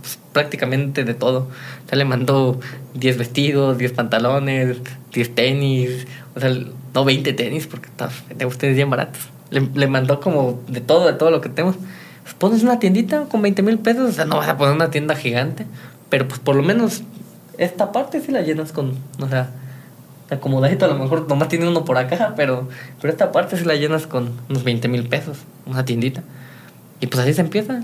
pues, 0.00 0.18
prácticamente 0.32 1.04
de 1.04 1.14
todo. 1.14 1.48
O 1.86 1.88
sea, 1.88 1.96
le 1.96 2.04
mandó 2.04 2.60
10 2.94 3.18
vestidos, 3.18 3.78
10 3.78 3.92
pantalones, 3.92 4.78
10 5.12 5.34
tenis. 5.34 6.06
O 6.34 6.40
sea, 6.40 6.52
no 6.94 7.04
20 7.04 7.32
tenis, 7.32 7.66
porque 7.66 7.88
de 8.34 8.46
ustedes 8.46 8.76
bien 8.76 8.90
baratos. 8.90 9.20
Le, 9.50 9.60
le, 9.74 9.86
mandó 9.86 10.20
como 10.20 10.60
de 10.68 10.80
todo, 10.80 11.06
de 11.06 11.14
todo 11.14 11.30
lo 11.30 11.40
que 11.40 11.48
tenemos. 11.48 11.76
Pues 12.22 12.34
pones 12.34 12.62
una 12.62 12.78
tiendita 12.78 13.24
con 13.24 13.42
20 13.42 13.62
mil 13.62 13.78
pesos. 13.78 14.10
O 14.10 14.12
sea, 14.12 14.24
no 14.24 14.36
vas 14.36 14.48
a 14.48 14.56
poner 14.56 14.74
una 14.74 14.90
tienda 14.90 15.14
gigante. 15.14 15.66
Pero 16.08 16.28
pues 16.28 16.40
por 16.40 16.56
lo 16.56 16.62
menos 16.62 17.02
esta 17.58 17.92
parte 17.92 18.20
sí 18.20 18.32
la 18.32 18.42
llenas 18.42 18.72
con, 18.72 18.94
o 19.20 19.28
sea, 19.28 19.50
acomodadito, 20.34 20.84
a 20.84 20.88
lo 20.88 20.96
mejor 20.96 21.28
nomás 21.28 21.48
tiene 21.48 21.68
uno 21.68 21.84
por 21.84 21.98
acá, 21.98 22.34
pero, 22.36 22.68
pero 23.00 23.12
esta 23.12 23.32
parte 23.32 23.56
sí 23.56 23.64
la 23.64 23.74
llenas 23.74 24.06
con 24.06 24.32
unos 24.48 24.64
20 24.64 24.88
mil 24.88 25.08
pesos, 25.08 25.38
una 25.66 25.84
tiendita. 25.84 26.22
Y 27.00 27.06
pues 27.08 27.22
así 27.22 27.34
se 27.34 27.40
empieza. 27.40 27.82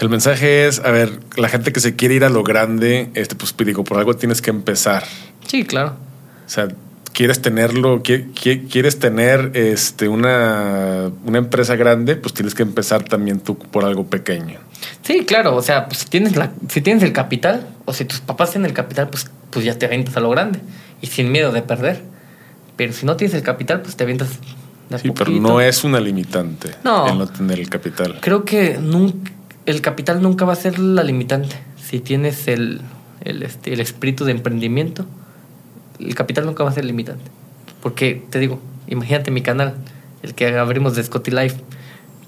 El 0.00 0.08
mensaje 0.08 0.66
es, 0.66 0.80
a 0.80 0.90
ver, 0.90 1.20
la 1.36 1.48
gente 1.48 1.72
que 1.72 1.80
se 1.80 1.96
quiere 1.96 2.14
ir 2.14 2.24
a 2.24 2.30
lo 2.30 2.42
grande, 2.42 3.10
este, 3.14 3.34
pues 3.34 3.54
digo, 3.58 3.84
por 3.84 3.98
algo 3.98 4.14
tienes 4.14 4.40
que 4.40 4.50
empezar. 4.50 5.04
Sí, 5.46 5.64
claro. 5.64 5.96
O 6.46 6.48
sea, 6.48 6.68
quieres 7.12 7.42
tenerlo, 7.42 8.02
quieres 8.02 8.98
tener 8.98 9.50
este, 9.54 10.08
una, 10.08 11.10
una 11.24 11.38
empresa 11.38 11.76
grande, 11.76 12.16
pues 12.16 12.34
tienes 12.34 12.54
que 12.54 12.62
empezar 12.62 13.02
también 13.04 13.40
tú 13.40 13.58
por 13.58 13.84
algo 13.84 14.06
pequeño. 14.06 14.60
Sí, 15.02 15.24
claro, 15.24 15.54
o 15.56 15.62
sea, 15.62 15.86
pues 15.86 15.98
si 15.98 16.06
tienes, 16.06 16.36
la, 16.36 16.52
si 16.68 16.80
tienes 16.80 17.02
el 17.02 17.12
capital, 17.12 17.66
o 17.84 17.92
si 17.92 18.04
tus 18.04 18.20
papás 18.20 18.52
tienen 18.52 18.70
el 18.70 18.74
capital, 18.74 19.08
pues, 19.08 19.30
pues 19.50 19.64
ya 19.64 19.78
te 19.78 19.86
avientas 19.86 20.16
a 20.16 20.20
lo 20.20 20.30
grande 20.30 20.60
y 21.02 21.08
sin 21.08 21.30
miedo 21.30 21.52
de 21.52 21.60
perder. 21.62 22.00
Pero 22.76 22.94
si 22.94 23.04
no 23.04 23.16
tienes 23.16 23.34
el 23.34 23.42
capital, 23.42 23.82
pues 23.82 23.96
te 23.96 24.04
avientas 24.04 24.30
de 24.88 24.98
Sí, 24.98 25.08
poquito. 25.08 25.14
pero 25.24 25.30
no 25.40 25.60
es 25.60 25.84
una 25.84 26.00
limitante 26.00 26.70
no, 26.84 27.06
el 27.08 27.16
no 27.18 27.26
tener 27.26 27.58
el 27.58 27.68
capital. 27.70 28.18
Creo 28.20 28.44
que 28.44 28.78
nunca, 28.78 29.30
el 29.66 29.80
capital 29.80 30.20
nunca 30.22 30.44
va 30.44 30.52
a 30.52 30.56
ser 30.56 30.78
la 30.78 31.02
limitante. 31.02 31.56
Si 31.82 32.00
tienes 32.00 32.46
el, 32.48 32.80
el, 33.24 33.42
este, 33.42 33.72
el 33.72 33.80
espíritu 33.80 34.24
de 34.24 34.32
emprendimiento, 34.32 35.06
el 35.98 36.14
capital 36.14 36.44
nunca 36.46 36.64
va 36.64 36.70
a 36.70 36.74
ser 36.74 36.84
limitante. 36.84 37.24
Porque 37.82 38.22
te 38.30 38.38
digo, 38.38 38.60
imagínate 38.86 39.30
mi 39.30 39.42
canal, 39.42 39.74
el 40.22 40.34
que 40.34 40.56
abrimos 40.58 40.94
de 40.94 41.02
Scotty 41.04 41.30
Life, 41.30 41.56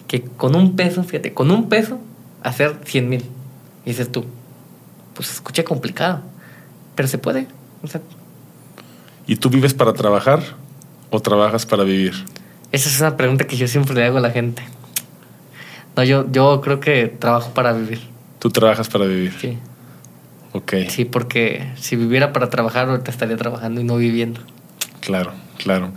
que 0.08 0.22
con 0.22 0.54
un 0.54 0.74
peso, 0.76 1.02
fíjate, 1.04 1.34
con 1.34 1.50
un 1.50 1.68
peso 1.68 1.98
hacer 2.42 2.76
100 2.84 3.08
mil. 3.08 3.24
Y 3.84 3.90
dices 3.90 4.10
tú, 4.10 4.24
pues 5.14 5.30
escuché 5.32 5.64
complicado, 5.64 6.22
pero 6.94 7.08
se 7.08 7.18
puede. 7.18 7.46
O 7.82 7.88
sea, 7.88 8.00
¿Y 9.26 9.36
tú 9.36 9.48
vives 9.50 9.74
para 9.74 9.92
trabajar 9.92 10.42
o 11.10 11.20
trabajas 11.20 11.66
para 11.66 11.84
vivir? 11.84 12.12
Esa 12.72 12.88
es 12.88 13.00
una 13.00 13.16
pregunta 13.16 13.46
que 13.46 13.56
yo 13.56 13.68
siempre 13.68 13.94
le 13.94 14.04
hago 14.04 14.18
a 14.18 14.20
la 14.20 14.30
gente. 14.30 14.62
No, 15.96 16.02
yo, 16.04 16.30
yo 16.30 16.60
creo 16.60 16.80
que 16.80 17.06
trabajo 17.06 17.52
para 17.54 17.72
vivir. 17.72 18.00
Tú 18.38 18.50
trabajas 18.50 18.88
para 18.88 19.06
vivir. 19.06 19.32
Sí. 19.40 19.58
Ok. 20.52 20.74
Sí, 20.88 21.04
porque 21.04 21.68
si 21.76 21.96
viviera 21.96 22.32
para 22.32 22.50
trabajar, 22.50 22.88
ahorita 22.88 23.10
estaría 23.10 23.36
trabajando 23.36 23.80
y 23.80 23.84
no 23.84 23.96
viviendo. 23.96 24.40
Claro, 25.00 25.32
claro. 25.58 25.92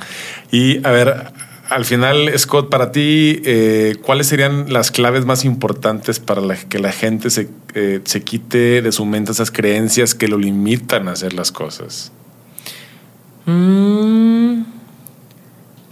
Y 0.52 0.86
a 0.86 0.92
ver, 0.92 1.32
al 1.70 1.86
final, 1.86 2.32
Scott, 2.38 2.70
para 2.70 2.92
ti, 2.92 3.42
eh, 3.46 3.96
¿cuáles 4.04 4.28
serían 4.28 4.72
las 4.72 4.92
claves 4.92 5.26
más 5.26 5.46
importantes 5.46 6.20
para 6.20 6.42
la- 6.42 6.56
que 6.56 6.80
la 6.80 6.92
gente 6.92 7.30
se, 7.30 7.50
eh, 7.74 8.02
se 8.06 8.22
quite 8.24 8.82
de 8.82 8.92
su 8.92 9.06
mente 9.06 9.32
esas 9.32 9.52
creencias 9.52 10.16
que 10.16 10.28
lo 10.28 10.38
limitan 10.38 11.08
a 11.08 11.12
hacer 11.12 11.34
las 11.34 11.52
cosas? 11.52 12.12
Mm, 13.48 14.64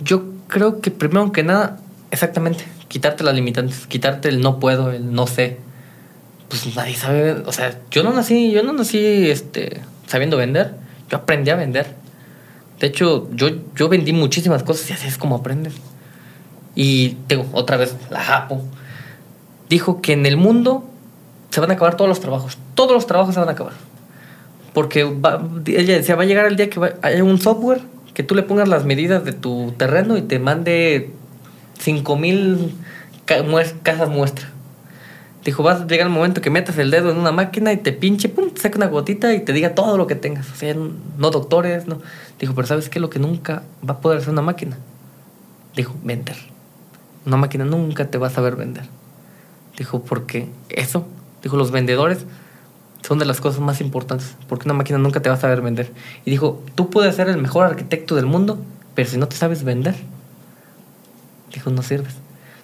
yo 0.01 0.23
creo 0.47 0.81
que 0.81 0.91
primero 0.91 1.31
que 1.31 1.41
nada, 1.41 1.79
exactamente, 2.11 2.65
quitarte 2.89 3.23
las 3.23 3.33
limitantes, 3.33 3.87
quitarte 3.87 4.27
el 4.27 4.41
no 4.41 4.59
puedo, 4.59 4.91
el 4.91 5.13
no 5.13 5.25
sé. 5.25 5.57
Pues 6.49 6.75
nadie 6.75 6.95
sabe, 6.95 7.31
o 7.31 7.51
sea, 7.51 7.79
yo 7.89 8.03
no 8.03 8.11
nací, 8.11 8.51
yo 8.51 8.61
no 8.61 8.73
nací 8.73 9.29
este, 9.29 9.81
sabiendo 10.05 10.37
vender, 10.37 10.75
yo 11.09 11.17
aprendí 11.17 11.49
a 11.49 11.55
vender. 11.55 11.95
De 12.79 12.87
hecho, 12.87 13.29
yo, 13.33 13.47
yo 13.73 13.87
vendí 13.87 14.11
muchísimas 14.11 14.63
cosas 14.63 14.89
y 14.89 14.93
así 14.93 15.07
es 15.07 15.17
como 15.17 15.37
aprendes. 15.37 15.73
Y 16.75 17.11
tengo 17.27 17.47
otra 17.53 17.77
vez 17.77 17.95
la 18.09 18.19
Japo. 18.19 18.61
Dijo 19.69 20.01
que 20.01 20.11
en 20.11 20.25
el 20.25 20.35
mundo 20.35 20.83
se 21.51 21.61
van 21.61 21.71
a 21.71 21.75
acabar 21.75 21.95
todos 21.95 22.09
los 22.09 22.19
trabajos. 22.19 22.57
Todos 22.75 22.91
los 22.91 23.07
trabajos 23.07 23.33
se 23.33 23.39
van 23.39 23.47
a 23.47 23.53
acabar. 23.53 23.73
Porque 24.75 25.03
va- 25.05 25.41
ella 25.65 25.95
decía, 25.95 26.15
va 26.15 26.21
a 26.23 26.25
llegar 26.27 26.45
el 26.45 26.55
día 26.57 26.69
que 26.69 26.79
va- 26.79 26.93
haya 27.01 27.23
un 27.23 27.39
software 27.39 27.81
que 28.13 28.21
tú 28.21 28.35
le 28.35 28.43
pongas 28.43 28.67
las 28.69 28.85
medidas 28.85 29.25
de 29.25 29.33
tu 29.33 29.73
terreno 29.77 30.15
y 30.17 30.21
te 30.21 30.37
mande 30.37 31.09
5000 31.79 32.75
ca- 33.25 33.43
casas 33.81 34.09
muestra. 34.09 34.49
Dijo, 35.43 35.61
vas 35.63 35.81
a 35.81 35.87
llegar 35.87 36.07
el 36.07 36.13
momento 36.13 36.41
que 36.41 36.49
metas 36.49 36.77
el 36.77 36.89
dedo 36.91 37.11
en 37.11 37.17
una 37.17 37.31
máquina 37.31 37.71
y 37.71 37.77
te 37.77 37.91
pinche, 37.93 38.29
pum, 38.29 38.49
te 38.49 38.61
saca 38.61 38.77
una 38.77 38.87
gotita 38.87 39.33
y 39.33 39.41
te 39.41 39.53
diga 39.53 39.75
todo 39.75 39.95
lo 39.97 40.07
que 40.07 40.15
tengas. 40.15 40.51
O 40.51 40.55
sea, 40.55 40.75
no 40.75 41.29
doctores, 41.31 41.87
no. 41.87 42.01
Dijo, 42.39 42.53
pero 42.55 42.67
¿sabes 42.67 42.89
qué? 42.89 42.99
Lo 42.99 43.09
que 43.09 43.19
nunca 43.19 43.63
va 43.87 43.95
a 43.95 44.01
poder 44.01 44.17
hacer 44.19 44.31
una 44.31 44.41
máquina. 44.41 44.77
Dijo, 45.75 45.95
vender. 46.03 46.35
Una 47.25 47.37
máquina 47.37 47.63
nunca 47.63 48.07
te 48.09 48.17
va 48.17 48.27
a 48.27 48.31
saber 48.31 48.55
vender. 48.55 48.83
Dijo, 49.77 50.03
porque 50.03 50.47
eso, 50.69 51.05
dijo, 51.43 51.57
los 51.57 51.69
vendedores 51.71 52.25
son 53.05 53.19
de 53.19 53.25
las 53.25 53.39
cosas 53.39 53.61
más 53.61 53.81
importantes, 53.81 54.35
porque 54.47 54.67
una 54.67 54.73
máquina 54.73 54.97
nunca 54.97 55.21
te 55.21 55.29
va 55.29 55.35
a 55.35 55.39
saber 55.39 55.61
vender. 55.61 55.91
Y 56.25 56.31
dijo, 56.31 56.63
tú 56.73 56.89
puedes 56.89 57.15
ser 57.15 57.29
el 57.29 57.37
mejor 57.37 57.65
arquitecto 57.65 58.15
del 58.15 58.25
mundo, 58.25 58.57
pero 58.95 59.07
si 59.07 59.17
no 59.17 59.27
te 59.27 59.35
sabes 59.35 59.63
vender, 59.63 59.95
dijo, 61.53 61.69
no 61.69 61.83
sirves. 61.83 62.15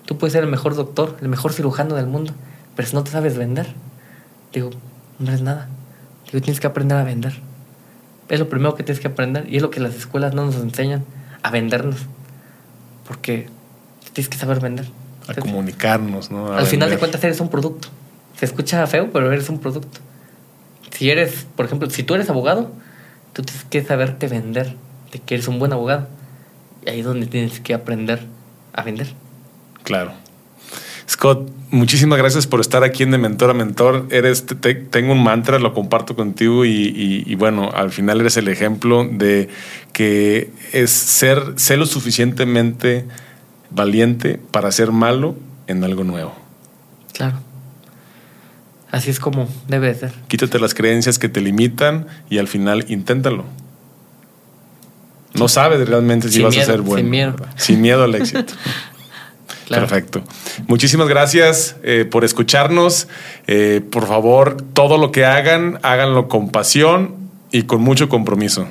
Tú 0.05 0.17
puedes 0.17 0.33
ser 0.33 0.43
el 0.43 0.49
mejor 0.49 0.75
doctor, 0.75 1.15
el 1.21 1.29
mejor 1.29 1.53
cirujano 1.53 1.93
del 1.95 2.07
mundo, 2.07 2.33
pero 2.75 2.87
si 2.87 2.95
no 2.95 3.03
te 3.03 3.11
sabes 3.11 3.37
vender, 3.37 3.67
digo, 4.51 4.71
no 5.19 5.27
eres 5.27 5.41
nada. 5.41 5.69
Digo, 6.25 6.41
tienes 6.41 6.59
que 6.59 6.67
aprender 6.67 6.97
a 6.97 7.03
vender. 7.03 7.39
Es 8.27 8.39
lo 8.39 8.49
primero 8.49 8.73
que 8.73 8.83
tienes 8.83 8.99
que 8.99 9.09
aprender 9.09 9.45
y 9.47 9.57
es 9.57 9.61
lo 9.61 9.69
que 9.69 9.79
las 9.79 9.93
escuelas 9.93 10.33
no 10.33 10.45
nos 10.45 10.55
enseñan, 10.55 11.03
a 11.43 11.51
vendernos. 11.51 11.97
Porque 13.07 13.47
tienes 14.13 14.29
que 14.29 14.37
saber 14.37 14.59
vender. 14.59 14.87
A 15.27 15.35
comunicarnos, 15.35 16.31
¿no? 16.31 16.51
A 16.51 16.57
Al 16.57 16.65
final 16.65 16.89
de 16.89 16.97
cuentas 16.97 17.23
eres 17.23 17.39
un 17.41 17.49
producto. 17.49 17.89
Se 18.37 18.45
escucha 18.45 18.87
feo, 18.87 19.11
pero 19.11 19.31
eres 19.31 19.47
un 19.49 19.59
producto. 19.59 19.99
Si 20.91 21.09
eres, 21.09 21.45
por 21.55 21.65
ejemplo, 21.65 21.89
si 21.89 22.03
tú 22.03 22.15
eres 22.15 22.29
abogado, 22.29 22.71
tú 23.33 23.41
tienes 23.43 23.63
que 23.65 23.83
saberte 23.83 24.27
vender, 24.27 24.75
de 25.11 25.19
que 25.19 25.35
eres 25.35 25.47
un 25.47 25.59
buen 25.59 25.73
abogado. 25.73 26.07
Y 26.85 26.89
ahí 26.89 26.99
es 26.99 27.05
donde 27.05 27.27
tienes 27.27 27.59
que 27.59 27.73
aprender 27.73 28.25
a 28.73 28.83
vender. 28.83 29.13
Claro. 29.83 30.13
Scott, 31.09 31.49
muchísimas 31.71 32.17
gracias 32.17 32.47
por 32.47 32.61
estar 32.61 32.83
aquí 32.83 33.03
en 33.03 33.11
De 33.11 33.17
Mentor 33.17 33.49
a 33.49 33.53
Mentor. 33.53 34.07
Eres, 34.11 34.45
te- 34.45 34.55
te- 34.55 34.75
tengo 34.75 35.11
un 35.13 35.23
mantra, 35.23 35.59
lo 35.59 35.73
comparto 35.73 36.15
contigo 36.15 36.63
y, 36.65 36.69
y- 36.69 37.23
y 37.25 37.35
bueno, 37.35 37.69
al 37.73 37.91
final 37.91 38.21
eres 38.21 38.37
el 38.37 38.47
ejemplo 38.47 39.05
de 39.11 39.49
que 39.93 40.51
es 40.71 40.89
ser, 40.91 41.53
ser 41.57 41.79
lo 41.79 41.85
suficientemente 41.85 43.05
valiente 43.69 44.39
para 44.51 44.71
ser 44.71 44.91
malo 44.91 45.35
en 45.67 45.83
algo 45.83 46.03
nuevo. 46.03 46.33
Claro. 47.13 47.39
Así 48.91 49.09
es 49.09 49.19
como 49.19 49.47
debe 49.67 49.87
de 49.87 49.95
ser. 49.95 50.11
Quítate 50.27 50.59
las 50.59 50.73
creencias 50.73 51.17
que 51.17 51.29
te 51.29 51.39
limitan 51.41 52.07
y 52.29 52.37
al 52.39 52.47
final 52.47 52.85
inténtalo. 52.89 53.45
No 55.33 55.47
sabes 55.47 55.87
realmente 55.87 56.27
si 56.27 56.35
Sin 56.35 56.43
vas 56.43 56.51
miedo, 56.55 56.63
a 56.63 56.65
ser 56.73 56.81
bueno. 56.81 56.97
sin 57.01 57.09
miedo. 57.09 57.35
Sin 57.55 57.81
miedo 57.81 58.03
al 58.03 58.15
éxito. 58.15 58.53
Claro. 59.67 59.87
Perfecto. 59.87 60.21
Muchísimas 60.67 61.07
gracias 61.07 61.77
eh, 61.83 62.03
por 62.09 62.25
escucharnos. 62.25 63.07
Eh, 63.47 63.79
por 63.89 64.05
favor, 64.05 64.57
todo 64.73 64.97
lo 64.97 65.13
que 65.13 65.23
hagan, 65.23 65.79
háganlo 65.81 66.27
con 66.27 66.49
pasión 66.49 67.15
y 67.53 67.61
con 67.63 67.81
mucho 67.81 68.09
compromiso. 68.09 68.67